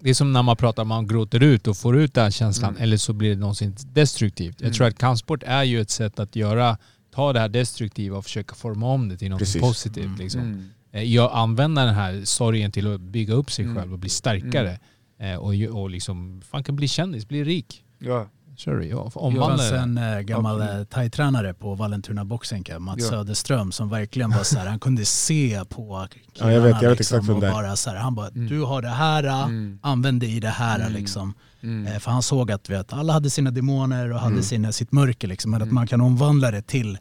det 0.01 0.11
är 0.11 0.15
som 0.15 0.33
när 0.33 0.43
man 0.43 0.57
pratar, 0.57 0.85
man 0.85 1.07
gråter 1.07 1.43
ut 1.43 1.67
och 1.67 1.77
får 1.77 1.97
ut 1.99 2.15
den 2.15 2.31
känslan, 2.33 2.71
Mm. 2.71 2.83
eller 2.83 2.97
så 2.97 3.13
blir 3.13 3.31
det 3.31 3.37
någonsin 3.37 3.77
destruktivt. 3.93 4.55
Jag 4.59 4.67
Mm. 4.67 4.75
tror 4.75 4.87
att 4.87 4.99
kampsport 4.99 5.43
är 5.47 5.63
ju 5.63 5.81
ett 5.81 5.91
sätt 5.91 6.19
att 6.19 6.37
göra, 6.37 6.77
ta 7.15 7.33
det 7.33 7.41
här 7.41 7.49
destruktiva 7.49 8.19
och 8.19 8.25
försöka 8.25 8.55
forma 8.55 8.87
om 8.87 9.09
det 9.09 9.17
till 9.17 9.31
något 9.31 9.39
Precis. 9.39 9.61
positivt. 9.63 10.05
Mm. 10.05 10.19
Liksom. 10.19 10.41
mm. 10.41 10.69
Eh, 10.93 11.03
Jag 11.03 11.31
använder 11.35 11.87
den 11.87 11.95
här 11.95 12.21
sorgen 12.25 12.73
till 12.73 12.95
att 12.95 13.01
bygga 13.01 13.35
upp 13.35 13.51
sig 13.53 13.65
Mm. 13.65 13.77
själv 13.77 13.93
och 13.93 13.99
bli 13.99 14.11
starkare. 14.11 14.79
Eh, 15.21 15.35
Och, 15.37 15.55
och 15.83 15.91
liksom, 15.91 16.43
fan 16.51 16.65
kan 16.65 16.77
bli 16.77 16.89
kändis, 16.89 17.29
bli 17.29 17.45
rik. 17.45 17.85
ja. 17.99 18.29
Sorry, 18.57 18.89
ja, 18.91 19.11
Det 19.15 19.21
omvandla 19.21 19.49
fanns 19.57 19.71
det. 19.71 19.79
en 19.79 19.99
äh, 19.99 20.21
gammal 20.21 20.63
Absolut. 20.63 20.93
äh, 20.93 20.95
thai-tränare 20.99 21.55
på 21.55 21.75
Vallentuna 21.75 22.25
Boxing, 22.25 22.65
Mats 22.79 23.01
Ja. 23.03 23.09
Söderström, 23.09 23.73
som 23.73 23.89
verkligen 23.89 24.31
var 24.31 24.43
så 24.43 24.59
här, 24.59 24.67
han 24.67 24.79
kunde 24.81 25.05
se 25.05 25.63
på 25.69 26.07
killarna 26.33 26.53
jag 26.53 26.61
vet- 26.61 26.83
jag 26.83 26.91
vet 26.91 26.99
liksom, 26.99 27.31
och 27.31 27.41
bara 27.41 27.77
så 27.77 27.91
här, 27.91 27.97
han 27.97 28.15
bara 28.15 28.29
Mm. 28.29 28.47
du 28.49 28.61
har 28.63 28.83
det 28.83 28.89
här, 28.89 29.25
äh, 29.25 29.43
Mm. 29.45 29.79
använd 29.83 30.21
det 30.21 30.27
i 30.27 30.41
det 30.41 30.49
här 30.49 30.81
Mm. 30.81 30.93
liksom. 30.93 31.35
Mm. 31.63 31.87
Eh, 31.93 31.99
För 31.99 32.11
han 32.11 32.23
såg 32.23 32.51
att 32.53 32.71
vet, 32.71 32.93
alla 32.93 33.13
hade 33.13 33.31
sina 33.31 33.51
demoner 33.51 34.13
och 34.13 34.19
hade 34.21 34.33
Mm. 34.33 34.43
sina, 34.45 34.73
sitt 34.73 34.93
mörker 34.93 35.29
liksom, 35.29 35.51
men 35.51 35.63
att 35.63 35.67
Mm. 35.67 35.75
man 35.75 35.87
kan 35.87 36.01
omvandla 36.01 36.51
det 36.51 36.63
till, 36.63 36.99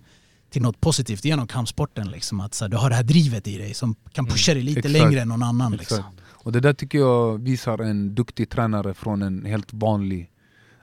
till 0.49 0.61
något 0.61 0.81
positivt 0.81 1.25
genom 1.25 1.47
kampsporten. 1.47 2.07
Liksom, 2.11 2.39
att 2.41 2.53
så 2.53 2.63
här, 2.65 2.69
du 2.69 2.77
har 2.77 2.89
det 2.89 2.95
här 2.95 3.03
drivet 3.03 3.47
i 3.47 3.57
dig 3.57 3.73
som 3.73 3.95
kan 4.13 4.25
pusha 4.25 4.53
dig 4.53 4.63
lite 4.63 4.79
Exakt. 4.79 4.93
längre 4.93 5.21
än 5.21 5.27
någon 5.27 5.43
annan. 5.43 5.73
Exakt. 5.73 5.91
Liksom. 5.91 6.05
Och 6.47 6.53
det 6.53 6.59
där 6.59 6.73
tycker 6.73 6.97
jag 6.97 7.37
visar 7.41 7.77
en 7.81 8.15
duktig 8.15 8.49
tränare 8.49 8.93
från 8.93 9.21
en 9.21 9.45
helt 9.45 9.73
vanlig. 9.73 10.31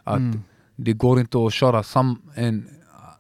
Att 0.04 0.16
Mm. 0.16 0.42
det 0.76 0.92
går 0.92 1.20
inte 1.20 1.38
att 1.46 1.52
köra 1.52 1.82
sam... 1.82 2.22
En, 2.34 2.68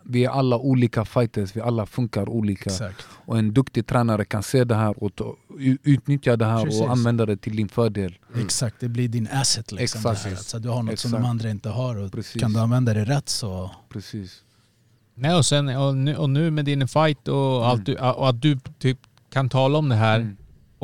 vi 0.02 0.24
är 0.24 0.30
alla 0.30 0.56
olika 0.58 1.04
fighters, 1.04 1.56
vi 1.56 1.60
alla 1.60 1.86
funkar 1.86 2.28
olika. 2.28 2.70
Exakt. 2.70 3.06
Och 3.26 3.38
en 3.38 3.54
duktig 3.54 3.86
tränare 3.86 4.24
kan 4.24 4.42
se 4.42 4.64
det 4.64 4.74
här 4.74 5.02
och 5.02 5.14
ta, 5.14 5.36
utnyttja 5.82 6.36
det 6.36 6.44
här 6.44 6.64
Precis. 6.64 6.80
och 6.80 6.90
använda 6.90 7.26
det 7.26 7.36
till 7.36 7.56
din 7.56 7.68
fördel. 7.68 8.14
Exakt, 8.36 8.76
det 8.80 8.88
blir 8.88 9.08
din 9.08 9.28
asset. 9.32 9.72
Liksom, 9.72 9.98
Exakt. 9.98 10.22
det 10.24 10.28
här. 10.30 10.36
Så 10.36 10.58
du 10.58 10.68
har 10.68 10.82
något 10.82 10.98
som 10.98 11.08
Exakt. 11.08 11.22
de 11.22 11.28
andra 11.30 11.50
inte 11.50 11.68
har 11.68 11.96
och 11.96 12.12
Precis. 12.12 12.40
kan 12.42 12.52
du 12.52 12.58
använda 12.60 12.94
det 12.94 13.04
rätt 13.04 13.28
så... 13.28 13.70
Precis. 13.88 14.42
Nej, 15.14 15.34
och, 15.34 15.46
sen, 15.46 15.68
och, 15.76 15.96
nu, 15.96 16.16
och 16.16 16.30
nu 16.30 16.50
med 16.50 16.64
din 16.64 16.88
fight 16.88 17.28
och, 17.28 17.66
allt 17.68 17.86
du, 17.86 17.94
och 17.96 18.28
att 18.28 18.42
du 18.42 18.58
typ 18.78 18.98
kan 19.32 19.48
tala 19.48 19.78
om 19.78 19.88
det 19.88 19.94
här 19.96 20.20
Mm. 20.20 20.36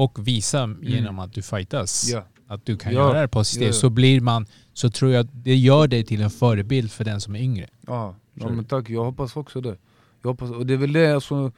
Och 0.03 0.26
visa 0.28 0.74
genom 0.82 1.18
att 1.18 1.32
du 1.32 1.42
fightas. 1.42 2.09
Ja. 2.12 2.24
Att 2.46 2.66
du 2.66 2.76
kan 2.76 2.92
Ja. 2.92 2.98
göra 3.01 3.20
det 3.20 3.28
positivt. 3.28 3.66
Ja. 3.66 3.72
Så 3.72 3.90
blir 3.90 4.20
man, 4.20 4.46
så 4.72 4.90
tror 4.90 5.12
jag 5.12 5.20
att 5.24 5.44
det 5.44 5.57
gör 5.57 5.88
dig 5.88 6.05
till 6.05 6.22
en 6.22 6.30
förebild 6.30 6.90
för 6.90 7.05
den 7.05 7.20
som 7.20 7.34
är 7.36 7.40
yngre. 7.40 7.66
Ja, 7.86 8.14
ja 8.34 8.48
men 8.48 8.64
tack, 8.64 8.90
jag 8.90 9.05
hoppas 9.05 9.36
också 9.36 9.61
det. 9.61 9.76
Jag 10.22 10.30
hoppas, 10.30 10.51
och 10.51 10.66
det 10.66 10.74
är 10.74 10.78
väl 10.78 10.92
det, 10.92 11.14
alltså, 11.14 11.53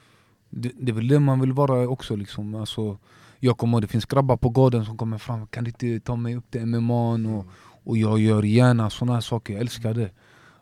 det, 0.50 0.72
det 0.80 0.92
är 0.92 0.94
väl 0.94 1.08
det 1.08 1.18
man 1.20 1.40
vill 1.40 1.52
vara 1.52 1.88
också 1.88 2.16
liksom. 2.16 2.54
Alltså, 2.54 2.98
jag 3.40 3.58
kommer 3.58 3.76
ihåg, 3.76 3.82
det 3.82 3.88
finns 3.88 4.06
grabbar 4.06 4.36
på 4.36 4.48
gården 4.48 4.84
som 4.84 4.96
kommer 4.98 5.18
fram, 5.18 5.46
kan 5.46 5.64
du 5.64 5.70
inte 5.70 6.00
ta 6.06 6.16
mig 6.16 6.36
upp 6.36 6.50
till 6.50 6.66
MMA? 6.66 7.12
Och, 7.12 7.46
och 7.84 7.96
jag 7.98 8.18
gör 8.20 8.42
gärna 8.42 8.82
här 8.82 9.20
saker, 9.20 9.52
jag 9.52 9.60
älskar 9.60 9.94
det. 9.94 10.10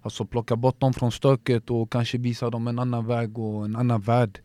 Alltså 0.02 0.24
plocka 0.24 0.56
bort 0.56 0.80
dem 0.80 0.92
från 0.92 1.12
stöket 1.12 1.70
och 1.70 1.92
kanske 1.92 2.18
visa 2.18 2.50
dem 2.50 2.68
en 2.68 2.78
annan 2.78 3.06
väg 3.06 3.38
och 3.38 3.64
en 3.64 3.76
annan 3.76 4.00
värld. 4.00 4.40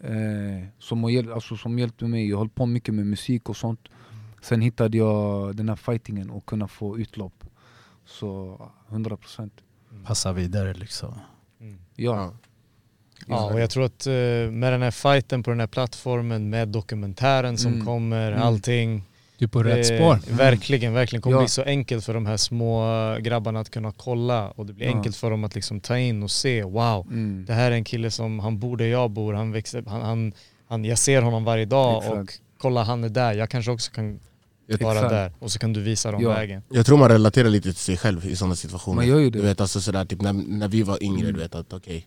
Eh, 0.00 0.66
som, 0.78 1.02
har, 1.02 1.10
hjäl- 1.10 1.32
alltså, 1.32 1.56
som 1.56 1.78
hjälpte 1.78 2.04
mig, 2.04 2.28
jag 2.30 2.38
höll 2.38 2.48
på 2.48 2.66
mycket 2.66 2.94
med 2.94 3.06
musik 3.06 3.48
och 3.48 3.56
sånt. 3.56 3.80
Sen 4.42 4.60
hittade 4.60 4.96
jag 4.98 5.56
den 5.56 5.68
här 5.68 5.76
fightingen 5.76 6.30
och 6.30 6.46
kunna 6.46 6.68
få 6.68 6.98
utlopp. 6.98 7.44
Så 8.04 8.60
100 8.88 9.16
procent. 9.16 9.52
Passa 10.04 10.32
vidare 10.32 10.74
liksom. 10.74 11.14
Ja. 11.96 12.32
Ja, 13.26 13.52
och 13.52 13.60
jag 13.60 13.70
tror 13.70 13.84
att 13.84 14.06
eh, 14.06 14.12
med 14.50 14.72
den 14.72 14.82
här 14.82 14.90
fighten 14.90 15.42
på 15.42 15.50
den 15.50 15.60
här 15.60 15.66
plattformen, 15.66 16.50
med 16.50 16.68
dokumentären 16.68 17.58
som 17.58 17.72
Mm. 17.72 17.86
kommer, 17.86 18.32
Mm. 18.32 18.42
allting. 18.42 19.02
Du 19.38 19.44
är 19.44 19.48
på 19.48 19.62
rätt 19.62 19.86
spår. 19.86 20.18
Verkligen, 20.36 20.92
verkligen. 20.92 21.22
kommer 21.22 21.36
Ja. 21.36 21.40
bli 21.42 21.48
så 21.48 21.62
enkelt 21.62 22.04
för 22.04 22.14
de 22.14 22.26
här 22.26 22.36
små 22.36 22.84
grabbarna 23.20 23.60
att 23.60 23.70
kunna 23.70 23.92
kolla 23.96 24.50
och 24.50 24.66
det 24.66 24.72
blir 24.72 24.86
Ja. 24.86 24.92
enkelt 24.96 25.16
för 25.16 25.30
dem 25.30 25.44
att 25.44 25.54
liksom 25.54 25.80
ta 25.80 25.98
in 25.98 26.22
och 26.22 26.30
se, 26.30 26.62
wow, 26.62 27.06
Mm. 27.10 27.44
det 27.46 27.52
här 27.52 27.70
är 27.70 27.74
en 27.74 27.84
kille 27.84 28.10
som, 28.10 28.38
han 28.38 28.58
bor 28.58 28.76
där 28.76 28.86
jag 28.86 29.10
bor, 29.10 29.32
han 29.34 29.52
växer, 29.52 29.84
han, 29.86 30.00
han, 30.02 30.32
han, 30.68 30.84
jag 30.84 30.98
ser 30.98 31.22
honom 31.22 31.44
varje 31.44 31.64
dag 31.64 31.96
Exakt. 32.02 32.18
och 32.18 32.34
kolla 32.58 32.82
han 32.82 33.04
är 33.04 33.08
där, 33.08 33.32
jag 33.34 33.50
kanske 33.50 33.70
också 33.70 33.92
kan 33.92 34.20
vara 34.80 34.92
Exakt. 34.94 35.10
där 35.10 35.32
och 35.38 35.52
så 35.52 35.58
kan 35.58 35.72
du 35.72 35.80
visa 35.80 36.12
dem 36.12 36.22
Ja. 36.22 36.28
vägen. 36.30 36.62
Jag 36.70 36.86
tror 36.86 36.98
man 36.98 37.08
relaterar 37.08 37.48
lite 37.48 37.68
till 37.68 37.74
sig 37.80 37.96
själv 37.96 38.26
i 38.26 38.36
sådana 38.36 38.56
situationer. 38.56 38.96
Man 38.96 39.06
gör 39.08 39.18
ju 39.18 39.30
det. 39.30 39.38
Du 39.38 39.44
vet 39.44 39.60
alltså 39.60 39.80
sådär, 39.80 40.04
typ 40.04 40.20
när, 40.22 40.32
när 40.32 40.68
vi 40.68 40.82
var 40.82 41.02
yngre, 41.02 41.32
du 41.32 41.38
vet 41.40 41.54
att 41.54 41.72
okej, 41.72 42.06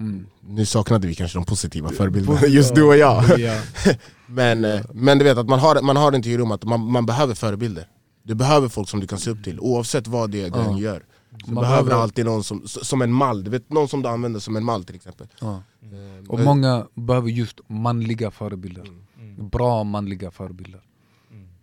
Mm. 0.00 0.26
nu 0.40 0.66
saknade 0.66 1.06
vi 1.06 1.14
kanske 1.14 1.38
de 1.38 1.44
positiva 1.44 1.88
förebilderna, 1.88 2.40
just 2.46 2.74
du 2.74 2.82
och 2.82 2.96
jag. 2.96 3.38
Ja. 3.38 3.60
Men, 4.26 4.64
eh, 4.64 4.80
men 4.94 5.18
du 5.18 5.24
vet 5.24 5.38
att 5.38 5.48
man 5.48 5.58
har, 5.58 5.82
man 5.82 5.96
har 5.96 6.12
en 6.12 6.22
teori 6.22 6.42
om 6.42 6.50
att 6.52 6.64
man, 6.64 6.90
man 6.92 7.06
behöver 7.06 7.34
förebilder. 7.34 7.88
Du 8.22 8.34
behöver 8.34 8.68
folk 8.68 8.88
som 8.88 9.00
du 9.00 9.06
kan 9.06 9.18
se 9.18 9.30
upp 9.30 9.44
till, 9.44 9.60
oavsett 9.60 10.06
vad 10.06 10.30
det 10.30 10.42
är 10.44 10.50
den 10.50 10.72
Ja. 10.72 10.78
gör. 10.78 11.04
Så 11.46 11.52
Man 11.52 11.62
behöver 11.62 11.92
alltid 11.92 12.24
någon 12.24 12.44
som, 12.44 12.62
som 12.66 13.02
en 13.02 13.12
mall, 13.12 13.44
du 13.44 13.50
vet 13.50 13.70
någon 13.70 13.88
som 13.88 14.02
du 14.02 14.08
använder 14.08 14.40
som 14.40 14.56
en 14.56 14.64
mall 14.64 14.84
till 14.84 14.94
exempel. 14.96 15.26
Ja. 15.40 15.62
Eh, 15.82 16.28
Och 16.28 16.36
men- 16.38 16.44
många 16.44 16.86
behöver 16.94 17.28
just 17.28 17.60
manliga 17.66 18.30
förebilder. 18.30 18.84
Mm. 19.18 19.48
Bra 19.48 19.84
manliga 19.84 20.30
förebilder. 20.30 20.80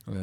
Eh, 0.07 0.13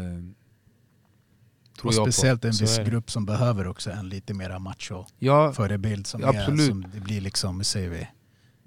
tror 1.83 2.01
Och 2.01 2.13
speciellt 2.15 2.45
en 2.45 2.51
viss 2.51 2.79
grupp 2.79 3.11
som 3.11 3.25
behöver 3.27 3.67
också 3.67 3.91
en 3.91 4.09
lite 4.09 4.35
mera 4.35 4.59
macho 4.59 5.05
Ja, 5.19 5.53
förebild 5.53 6.07
som 6.07 6.25
Absolut. 6.25 6.61
är 6.61 6.67
som 6.67 6.85
det 6.95 7.01
blir 7.01 7.21
liksom, 7.21 7.57
hur 7.57 7.65
säger 7.65 7.89
vi? 7.91 8.09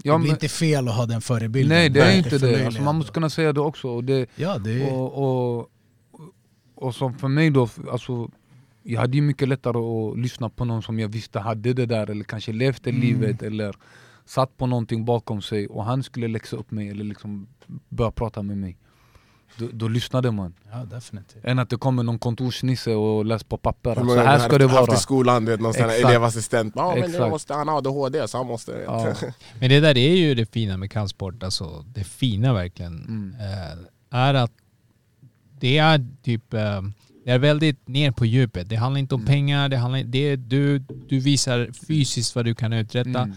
ja, 0.03 0.13
det 0.13 0.19
blir 0.19 0.31
inte 0.31 0.49
fel 0.49 0.87
att 0.87 0.95
ha 0.95 1.05
den 1.05 1.21
förebilden. 1.21 1.77
nej 1.77 1.89
det 1.89 1.99
är 2.01 2.17
inte 2.17 2.37
det. 2.37 2.65
Alltså, 2.65 2.81
man 2.81 2.95
måste 2.95 3.11
kunna 3.11 3.29
säga 3.29 3.53
det 3.53 3.61
också. 3.61 3.87
Och, 3.89 4.03
det, 4.03 4.29
Ja, 4.35 4.57
det 4.57 4.91
och, 4.91 5.57
och, 5.57 5.69
och 6.75 6.95
som 6.95 7.13
för 7.17 7.27
mig 7.27 7.49
då, 7.49 7.69
alltså, 7.91 8.29
jag 8.83 9.01
hade 9.01 9.15
ju 9.17 9.21
mycket 9.21 9.47
lättare 9.47 9.77
att 9.77 10.19
lyssna 10.19 10.49
på 10.49 10.65
någon 10.65 10.81
som 10.83 10.99
jag 10.99 11.07
visste 11.07 11.39
hade 11.39 11.73
det 11.73 11.85
där 11.85 12.09
eller 12.09 12.23
kanske 12.23 12.51
levt 12.53 12.83
det 12.83 12.89
Mm. 12.89 13.01
livet 13.01 13.43
eller 13.43 13.75
satt 14.25 14.57
på 14.57 14.65
någonting 14.67 15.05
bakom 15.05 15.41
sig 15.41 15.67
och 15.67 15.85
han 15.85 16.03
skulle 16.03 16.27
läxa 16.27 16.55
upp 16.57 16.71
mig 16.71 16.89
eller 16.89 17.03
liksom 17.03 17.47
börja 17.89 18.11
prata 18.11 18.41
med 18.41 18.57
mig. 18.57 18.77
Då, 19.57 19.67
då 19.73 19.87
lyssnade 19.87 20.31
man. 20.31 20.53
Ja, 20.71 20.77
definitivt. 20.85 21.45
Än 21.45 21.59
att 21.59 21.69
det 21.69 21.77
kommer 21.77 22.03
någon 22.03 22.19
kontorsnisse 22.19 22.93
och 22.95 23.25
läser 23.25 23.45
på 23.45 23.57
papper. 23.57 23.95
Så 23.95 24.03
många 24.03 24.23
här 24.23 24.39
har 24.39 24.47
ska 24.47 24.57
det 24.57 24.67
haft 24.67 24.87
vara. 24.87 24.97
i 24.97 24.99
skolan, 24.99 25.45
du 25.45 25.51
vet 25.51 25.59
någon 25.61 25.75
elevassistent, 25.75 26.73
ja 26.75 26.95
men 26.95 27.03
Exakt. 27.03 27.29
måste 27.29 27.53
han 27.53 27.67
ha 27.67 27.77
ADHD 27.77 28.27
så 28.27 28.37
han 28.37 28.47
måste... 28.47 28.71
Ja. 28.85 29.13
Men 29.59 29.69
det 29.69 29.79
där 29.79 29.97
är 29.97 30.15
ju 30.15 30.35
det 30.35 30.53
fina 30.53 30.77
med 30.77 30.91
kampsport, 30.91 31.43
alltså 31.43 31.85
det 31.87 32.03
fina 32.03 32.53
verkligen, 32.53 32.95
Mm. 33.05 33.35
eh, 33.39 34.19
är 34.19 34.33
att 34.33 34.51
det 35.59 35.77
är 35.77 36.07
typ, 36.23 36.53
eh, 36.53 36.81
det 37.25 37.31
är 37.31 37.39
väldigt 37.39 37.87
ner 37.87 38.11
på 38.11 38.25
djupet. 38.25 38.69
Det 38.69 38.75
handlar 38.75 38.99
inte 38.99 39.15
om 39.15 39.21
Mm. 39.21 39.27
pengar, 39.33 39.69
det 39.69 39.77
handlar, 39.77 40.03
det 40.03 40.19
är, 40.19 40.37
du, 40.37 40.79
du 40.79 41.19
visar 41.19 41.69
fysiskt 41.87 42.35
vad 42.35 42.45
du 42.45 42.55
kan 42.55 42.73
uträtta. 42.73 43.19
Mm. 43.21 43.33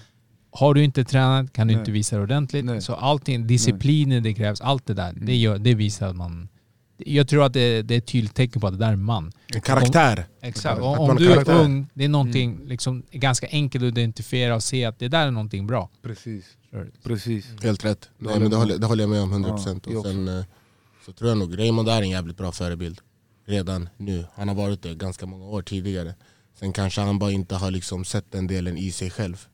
Har 0.59 0.75
du 0.75 0.85
inte 0.85 1.05
tränat 1.05 1.53
kan 1.53 1.67
du 1.67 1.75
Nej. 1.75 1.81
inte 1.81 1.91
visa 1.91 2.17
det 2.17 2.23
ordentligt. 2.23 2.65
Nej. 2.65 2.81
Så 2.83 2.95
allting, 2.95 3.47
disciplinen 3.47 4.23
det 4.23 4.35
krävs, 4.35 4.61
allt 4.61 4.87
det 4.87 4.95
där, 4.95 5.13
det, 5.17 5.37
gör, 5.37 5.59
det 5.59 5.75
visar 5.75 6.09
att 6.09 6.17
man... 6.17 6.49
Jag 6.97 7.29
tror 7.29 7.45
att 7.45 7.53
det, 7.53 7.83
det 7.83 7.95
är 7.95 7.99
ett 7.99 8.07
tydligt 8.07 8.35
tecken 8.35 8.61
på 8.61 8.67
att 8.67 8.73
det 8.73 8.79
där 8.79 8.89
är 8.89 8.93
en 8.93 9.05
man. 9.05 9.33
En 9.55 9.61
karaktär. 9.61 10.27
Exakt. 10.41 10.81
Om, 10.81 10.91
man 10.91 10.99
om 10.99 11.09
har 11.09 11.17
du 11.17 11.31
är 11.31 11.33
karaktär. 11.35 11.65
ung, 11.65 11.87
det 11.95 12.05
är 12.05 12.09
någonting 12.09 12.61
liksom, 12.67 13.03
ganska 13.11 13.47
enkelt 13.51 13.85
att 13.85 13.89
identifiera 13.89 14.55
och 14.55 14.63
se 14.63 14.85
att 14.85 14.99
det 14.99 15.09
där 15.09 15.27
är 15.27 15.31
någonting 15.31 15.67
bra. 15.67 15.89
Precis. 16.03 16.45
Precis. 17.03 17.47
Helt 17.63 17.85
rätt. 17.85 18.01
Det 18.01 18.09
Nej, 18.19 18.33
håller 18.33 18.41
men 18.41 18.51
det, 18.51 18.55
jag 18.55 18.61
håller, 18.61 18.75
med. 18.75 18.81
det 18.81 18.87
håller 18.87 19.03
jag 19.03 19.11
med 19.11 19.23
om 19.23 19.45
100% 19.47 19.81
Ja, 19.93 19.99
och 19.99 20.07
sen 20.07 20.29
eh, 20.29 20.45
så 21.07 21.13
tror 21.13 21.29
jag 21.31 21.39
nog 21.39 21.59
Raymond 21.59 21.89
är 21.89 22.03
en 22.03 22.11
jävligt 22.11 22.37
bra 22.37 22.53
förebild 22.53 23.01
Redan 23.47 23.89
nu, 23.97 24.25
han 24.35 24.49
har 24.49 24.55
varit 24.55 24.83
det 24.83 24.95
ganska 24.95 25.27
många 25.27 25.45
år 25.45 25.63
tidigare 25.63 26.15
Sen 26.59 26.73
kanske 26.73 27.01
han 27.01 27.19
bara 27.19 27.31
inte 27.31 27.55
har 27.55 27.71
liksom 27.71 28.05
sett 28.05 28.33
den 28.33 28.47
delen 28.47 28.79
i 28.79 28.93
sig 28.93 29.11
själv 29.11 29.47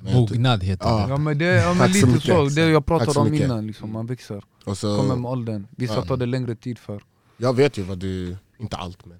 Mognad 0.00 0.62
heter 0.62 0.88
Ja. 0.88 0.96
det. 0.96 1.08
Ja 1.08 1.16
men 1.16 1.38
det 1.38 1.44
ja, 1.44 1.74
men 1.74 1.92
lite 1.92 2.06
mycket. 2.06 2.22
så, 2.22 2.44
det 2.48 2.60
jag 2.68 2.86
pratade 2.86 3.18
om 3.20 3.34
innan, 3.34 3.66
liksom, 3.66 3.92
man 3.92 4.06
växer. 4.06 4.42
och 4.64 4.78
så, 4.78 4.96
Kommer 4.96 5.16
med 5.16 5.30
åldern. 5.30 5.66
Vissa 5.76 5.94
Ja. 5.94 6.02
tar 6.04 6.16
det 6.16 6.26
längre 6.26 6.54
tid 6.54 6.78
för. 6.78 7.02
Jag 7.36 7.56
vet 7.56 7.78
ju 7.78 7.82
vad 7.82 7.98
du, 7.98 8.36
inte 8.58 8.76
allt 8.76 9.06
men 9.06 9.18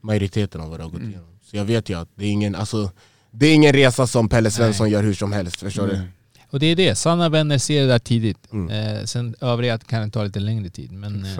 majoriteten 0.00 0.60
av 0.60 0.70
vad 0.70 0.78
du 0.78 0.82
har 0.84 0.90
gått 0.90 0.98
Mm. 1.00 1.10
igenom 1.10 1.28
Så 1.42 1.56
jag 1.56 1.64
vet 1.64 1.88
ju 1.88 1.98
att 1.98 2.08
det 2.14 2.24
är 2.24 2.30
ingen, 2.30 2.54
alltså, 2.54 2.90
det 3.30 3.46
är 3.46 3.54
ingen 3.54 3.72
resa 3.72 4.06
som 4.06 4.28
Pelle 4.28 4.50
Svensson 4.50 4.90
gör 4.90 5.02
hur 5.02 5.14
som 5.14 5.32
helst, 5.32 5.56
förstår 5.56 5.86
du? 5.86 5.94
Mm. 5.94 6.08
Och 6.50 6.60
det 6.60 6.66
är 6.66 6.76
det, 6.76 6.94
sanna 6.94 7.28
vänner 7.28 7.58
ser 7.58 7.80
det 7.82 7.86
där 7.88 7.98
tidigt. 7.98 8.52
Mm. 8.52 8.68
Eh, 8.96 9.04
sen 9.04 9.34
övriga 9.40 9.78
kan 9.78 10.02
det 10.02 10.10
ta 10.10 10.24
lite 10.24 10.40
längre 10.40 10.70
tid. 10.70 10.92
Men, 10.92 11.24
eh, 11.24 11.30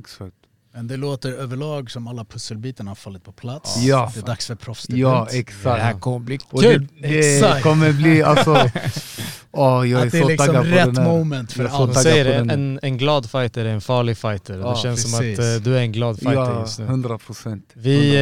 Exakt. 0.00 0.34
Exakt. 0.72 0.76
Men 0.76 0.86
det 0.88 0.96
låter 0.96 1.32
överlag 1.32 1.90
som 1.90 2.06
alla 2.08 2.24
pusselbitarna 2.24 2.90
har 2.90 2.94
fallit 2.96 3.24
på 3.24 3.32
plats. 3.32 3.76
Ja. 3.82 4.10
Det 4.14 4.20
är 4.20 4.26
dags 4.26 4.46
för 4.46 4.54
proffsdebut. 4.54 5.00
Ja 5.00 5.28
det 5.30 5.36
här 5.70 5.78
exakt. 5.78 6.00
kommer 6.00 6.18
bli 6.18 6.38
kul! 6.38 6.88
det, 7.00 7.08
det 7.08 7.36
Exakt. 7.36 7.62
kommer 7.62 7.92
bli 7.92 8.22
alltså... 8.22 8.54
Åh, 9.54 9.88
jag 9.88 10.00
är 10.02 10.06
Att 10.06 10.12
det 10.12 10.18
är 10.18 10.22
så 10.22 10.28
liksom 10.28 10.46
taggad 10.46 10.62
på 10.70 10.76
rätt 10.76 10.98
här. 10.98 11.04
moment 11.04 11.52
för 11.52 11.64
alla. 11.64 11.94
Säger 11.94 12.38
på 12.40 12.44
det, 12.44 12.52
en, 12.52 12.78
en 12.82 12.98
glad 12.98 13.30
fighter 13.30 13.64
är 13.64 13.68
en 13.74 13.80
farlig 13.80 14.18
fighter. 14.18 14.58
Ja, 14.58 14.70
det 14.70 14.76
känns 14.78 15.02
som 15.10 15.20
precis. 15.20 15.38
att 15.38 15.44
eh, 15.56 15.62
du 15.62 15.76
är 15.76 15.80
en 15.80 15.92
glad 15.92 16.18
fighter 16.18 16.34
Ja, 16.34 16.60
just 16.60 16.78
nu. 16.78 16.84
100 16.84 17.18
procent. 17.18 17.70
Vi, 17.74 18.14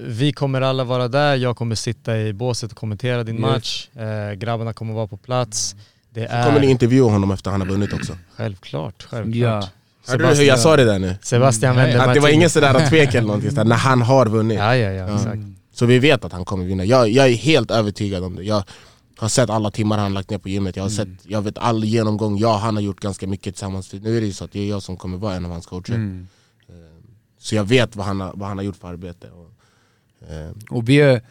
eh, 0.00 0.06
vi 0.08 0.32
kommer 0.32 0.60
alla 0.60 0.84
vara 0.84 1.08
där, 1.08 1.36
jag 1.36 1.56
kommer 1.56 1.74
sitta 1.74 2.18
i 2.18 2.32
båset 2.32 2.72
och 2.72 2.78
kommentera 2.78 3.24
din 3.24 3.34
Yes. 3.34 3.42
match. 3.42 3.88
Eh, 3.96 4.32
grabbarna 4.34 4.72
kommer 4.72 4.94
vara 4.94 5.06
på 5.06 5.16
plats. 5.16 5.76
Det 6.10 6.24
är 6.24 6.44
Kommer 6.46 6.60
ni 6.60 6.66
intervjua 6.66 7.10
honom 7.10 7.30
efter 7.30 7.50
han 7.50 7.60
har 7.60 7.68
vunnit 7.68 7.92
också? 7.92 8.16
självklart, 8.36 9.06
självklart. 9.10 9.34
Ja. 9.64 9.68
Hörde 10.08 10.28
du 10.28 10.34
hur 10.34 10.44
jag 10.44 10.58
sa 10.58 10.76
det 10.76 10.84
där 10.84 10.98
nu? 10.98 11.14
Sebastian 11.22 11.72
Mm. 11.72 11.84
vänder 11.86 12.08
Att 12.08 12.14
det 12.14 12.20
var 12.20 12.28
ingen 12.28 12.50
sådär 12.50 12.88
tvek 12.88 13.08
eller 13.14 13.26
någonting, 13.26 13.50
sådär, 13.50 13.64
när 13.64 13.76
han 13.76 14.02
har 14.02 14.26
vunnit 14.26 14.58
Ja, 14.58 14.76
ja, 14.76 14.90
ja, 14.92 15.08
Ja. 15.08 15.16
exakt. 15.16 15.40
Så 15.72 15.86
vi 15.86 15.98
vet 15.98 16.24
att 16.24 16.32
han 16.32 16.44
kommer 16.44 16.64
vinna, 16.64 16.84
jag, 16.84 17.08
jag 17.08 17.28
är 17.28 17.34
helt 17.34 17.70
övertygad 17.70 18.24
om 18.24 18.36
det 18.36 18.42
jag 18.42 18.62
har 19.18 19.28
sett 19.28 19.50
alla 19.50 19.70
timmar 19.70 19.98
han 19.98 20.14
lagt 20.14 20.30
ner 20.30 20.38
på 20.38 20.48
gymmet, 20.48 20.76
jag 20.76 20.84
har 20.84 20.90
Mm. 20.90 21.16
sett, 21.16 21.30
jag 21.30 21.42
vet 21.42 21.58
all 21.58 21.84
genomgång, 21.84 22.38
ja 22.38 22.56
han 22.56 22.74
har 22.76 22.82
gjort 22.82 23.00
ganska 23.00 23.26
mycket 23.26 23.54
tillsammans 23.54 23.88
för 23.88 23.96
Nu 23.98 24.16
är 24.16 24.20
det 24.20 24.26
ju 24.26 24.32
så 24.32 24.44
att 24.44 24.52
det 24.52 24.60
är 24.60 24.68
jag 24.68 24.82
som 24.82 24.96
kommer 24.96 25.18
vara 25.18 25.34
en 25.34 25.44
av 25.44 25.50
hans 25.50 25.66
coacher 25.66 25.94
Mm. 25.94 26.28
Så 27.40 27.54
jag 27.54 27.64
vet 27.64 27.96
vad 27.96 28.06
han 28.06 28.20
har, 28.20 28.32
vad 28.34 28.48
han 28.48 28.58
har 28.58 28.64
gjort 28.64 28.76
för 28.76 28.88
arbete 28.88 29.26
och, 29.30 29.50
eh, 30.32 30.50
Och 30.70 30.88
vi 30.88 31.00
är, 31.00 31.22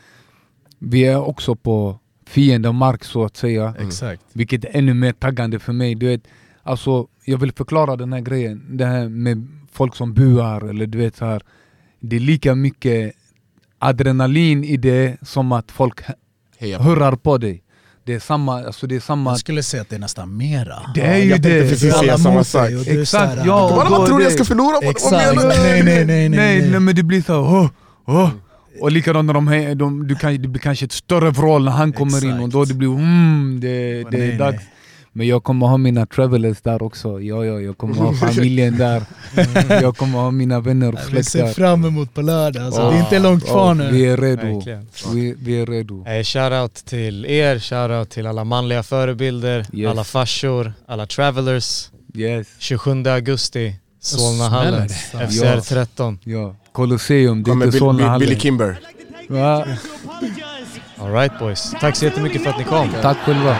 vi 0.80 1.06
är 1.06 1.18
också 1.22 1.56
på 1.56 2.00
fiendemark 2.28 3.04
så 3.04 3.26
att 3.26 3.38
säga. 3.38 3.74
Exakt. 3.80 4.22
Vilket 4.34 4.66
är 4.66 4.70
ännu 4.74 4.94
mer 4.94 5.12
taggande 5.14 5.60
för 5.60 5.74
mig. 5.74 5.96
Du 5.96 6.08
vet, 6.08 6.22
alltså, 6.68 7.08
jag 7.26 7.38
vill 7.38 7.52
förklara 7.52 7.96
den 7.96 8.14
här 8.14 8.22
grejen. 8.22 8.78
Det 8.78 8.86
här 8.86 9.10
med 9.10 9.48
folk 9.72 9.96
som 9.96 10.14
buar 10.14 10.70
eller 10.70 10.88
du 10.88 10.98
vet 10.98 11.16
så 11.16 11.26
här. 11.26 11.42
Det 12.00 12.16
är 12.16 12.20
lika 12.20 12.56
mycket 12.56 13.14
adrenalin 13.80 14.64
i 14.64 14.78
det 14.78 15.18
som 15.22 15.52
att 15.52 15.72
folk 15.72 16.00
heja 16.58 16.78
på 16.78 16.84
hurrar 16.84 17.16
på 17.16 17.38
dig. 17.38 17.64
Det 18.04 18.14
är 18.14 18.20
samma, 18.20 18.66
alltså 18.66 18.88
det 18.88 18.96
är 18.96 19.00
samma... 19.00 19.32
Jag 19.32 19.40
skulle 19.40 19.64
säga 19.64 19.82
att 19.82 19.90
det 19.90 19.96
är 19.96 20.00
nästan 20.00 20.38
mera. 20.38 20.76
Det 20.96 21.02
är 21.02 21.18
ju 21.18 21.30
jag 21.30 21.42
det! 21.42 21.70
precis 21.70 21.94
Alla 21.94 22.02
säga 22.02 22.18
samma 22.18 22.44
sak 22.44 22.70
och 22.72 22.88
Exakt, 22.88 23.46
ja, 23.46 23.86
då 23.86 23.98
Vad 23.98 24.08
tror 24.08 24.22
jag 24.22 24.32
ska 24.32 24.46
förlora? 24.46 24.74
Vad 24.74 24.90
Exakt. 24.90 25.42
du? 25.42 25.48
Nej, 25.48 25.84
nej, 25.84 25.84
nej, 25.84 26.06
nej. 26.06 26.30
nej, 26.30 26.70
nej 26.72 26.80
men 26.80 26.96
det 26.96 27.04
blir 27.04 27.22
så 27.22 27.34
här, 27.34 27.70
åh. 28.06 28.30
Och 28.82 28.92
likadant 28.92 29.26
när 29.26 29.34
de, 29.34 29.78
de 29.78 30.08
du 30.08 30.16
kan, 30.16 30.42
det 30.42 30.48
blir 30.48 30.62
kanske 30.62 30.86
ett 30.86 30.92
större 30.92 31.32
vrål 31.32 31.64
när 31.64 31.72
han 31.72 31.94
kommer 31.94 32.26
in 32.26 32.40
och 32.40 32.50
då 32.50 32.66
det 32.66 32.74
blir 32.74 32.90
mm, 32.90 33.60
det, 33.62 34.04
det 34.04 34.18
nej, 34.18 34.32
är 34.32 34.40
dags. 34.40 34.64
Men 35.18 35.28
jag 35.28 35.44
kommer 35.44 35.68
ha 35.68 35.78
mina 35.78 36.06
travelers 36.06 36.62
där 36.62 36.84
också, 36.84 37.22
ja 37.22 37.46
ja, 37.46 37.60
jag 37.62 37.78
kommer 37.78 37.96
ha 37.96 38.14
familjen 38.28 38.78
där. 38.78 39.04
Jag 39.82 39.98
kommer 39.98 40.20
ha 40.20 40.32
mina 40.32 40.60
vänner 40.60 40.94
och 40.94 41.00
Vi 41.00 41.04
släkt 41.12 41.30
ser 41.32 41.44
där. 41.44 41.54
fram 41.54 41.86
emot 41.86 42.14
på 42.14 42.22
lördag. 42.22 42.64
Alltså, 42.66 42.82
Ja, 42.82 42.90
det 42.90 42.96
är 42.98 43.00
inte 43.00 43.20
långt 43.20 43.44
ja, 43.48 43.52
kvar 43.54 43.76
Vi 43.76 43.92
nu. 43.92 44.12
är 44.12 44.18
redo. 44.18 44.62
Vi, 45.14 45.36
vi 45.40 45.62
är 45.62 45.66
redo. 45.66 46.06
Eh, 46.08 46.24
shoutout 46.24 46.76
till 46.86 47.26
er, 47.26 47.60
shoutout 47.60 48.10
till 48.10 48.28
alla 48.28 48.44
manliga 48.44 48.84
förebilder, 48.84 49.66
Yes. 49.74 49.90
alla 49.92 50.04
farsor, 50.04 50.74
alla 50.88 51.06
travelers. 51.06 51.90
Yes. 52.16 52.48
27 52.60 53.04
augusti, 53.08 53.76
Solnahallen. 54.02 54.90
FCR 54.90 55.60
13. 55.62 56.20
Ja. 56.24 56.56
Colosseum, 56.72 57.44
det 57.44 57.52
är 57.52 57.54
inte 57.54 57.72
Solnahallen. 57.78 58.20
Billy 58.20 58.40
Kimber 58.40 58.80
Va? 59.30 59.66
All 61.08 61.14
Alright 61.14 61.40
boys. 61.40 61.76
Tack 61.80 61.96
så 61.96 62.06
jättemycket 62.06 62.44
för 62.44 62.50
att 62.50 62.58
ni 62.58 62.64
kom. 62.64 62.90
Tack 63.02 63.18
själva. 63.18 63.56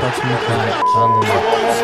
Tack 0.00 0.14
så 0.14 0.26
mycket. 0.26 1.79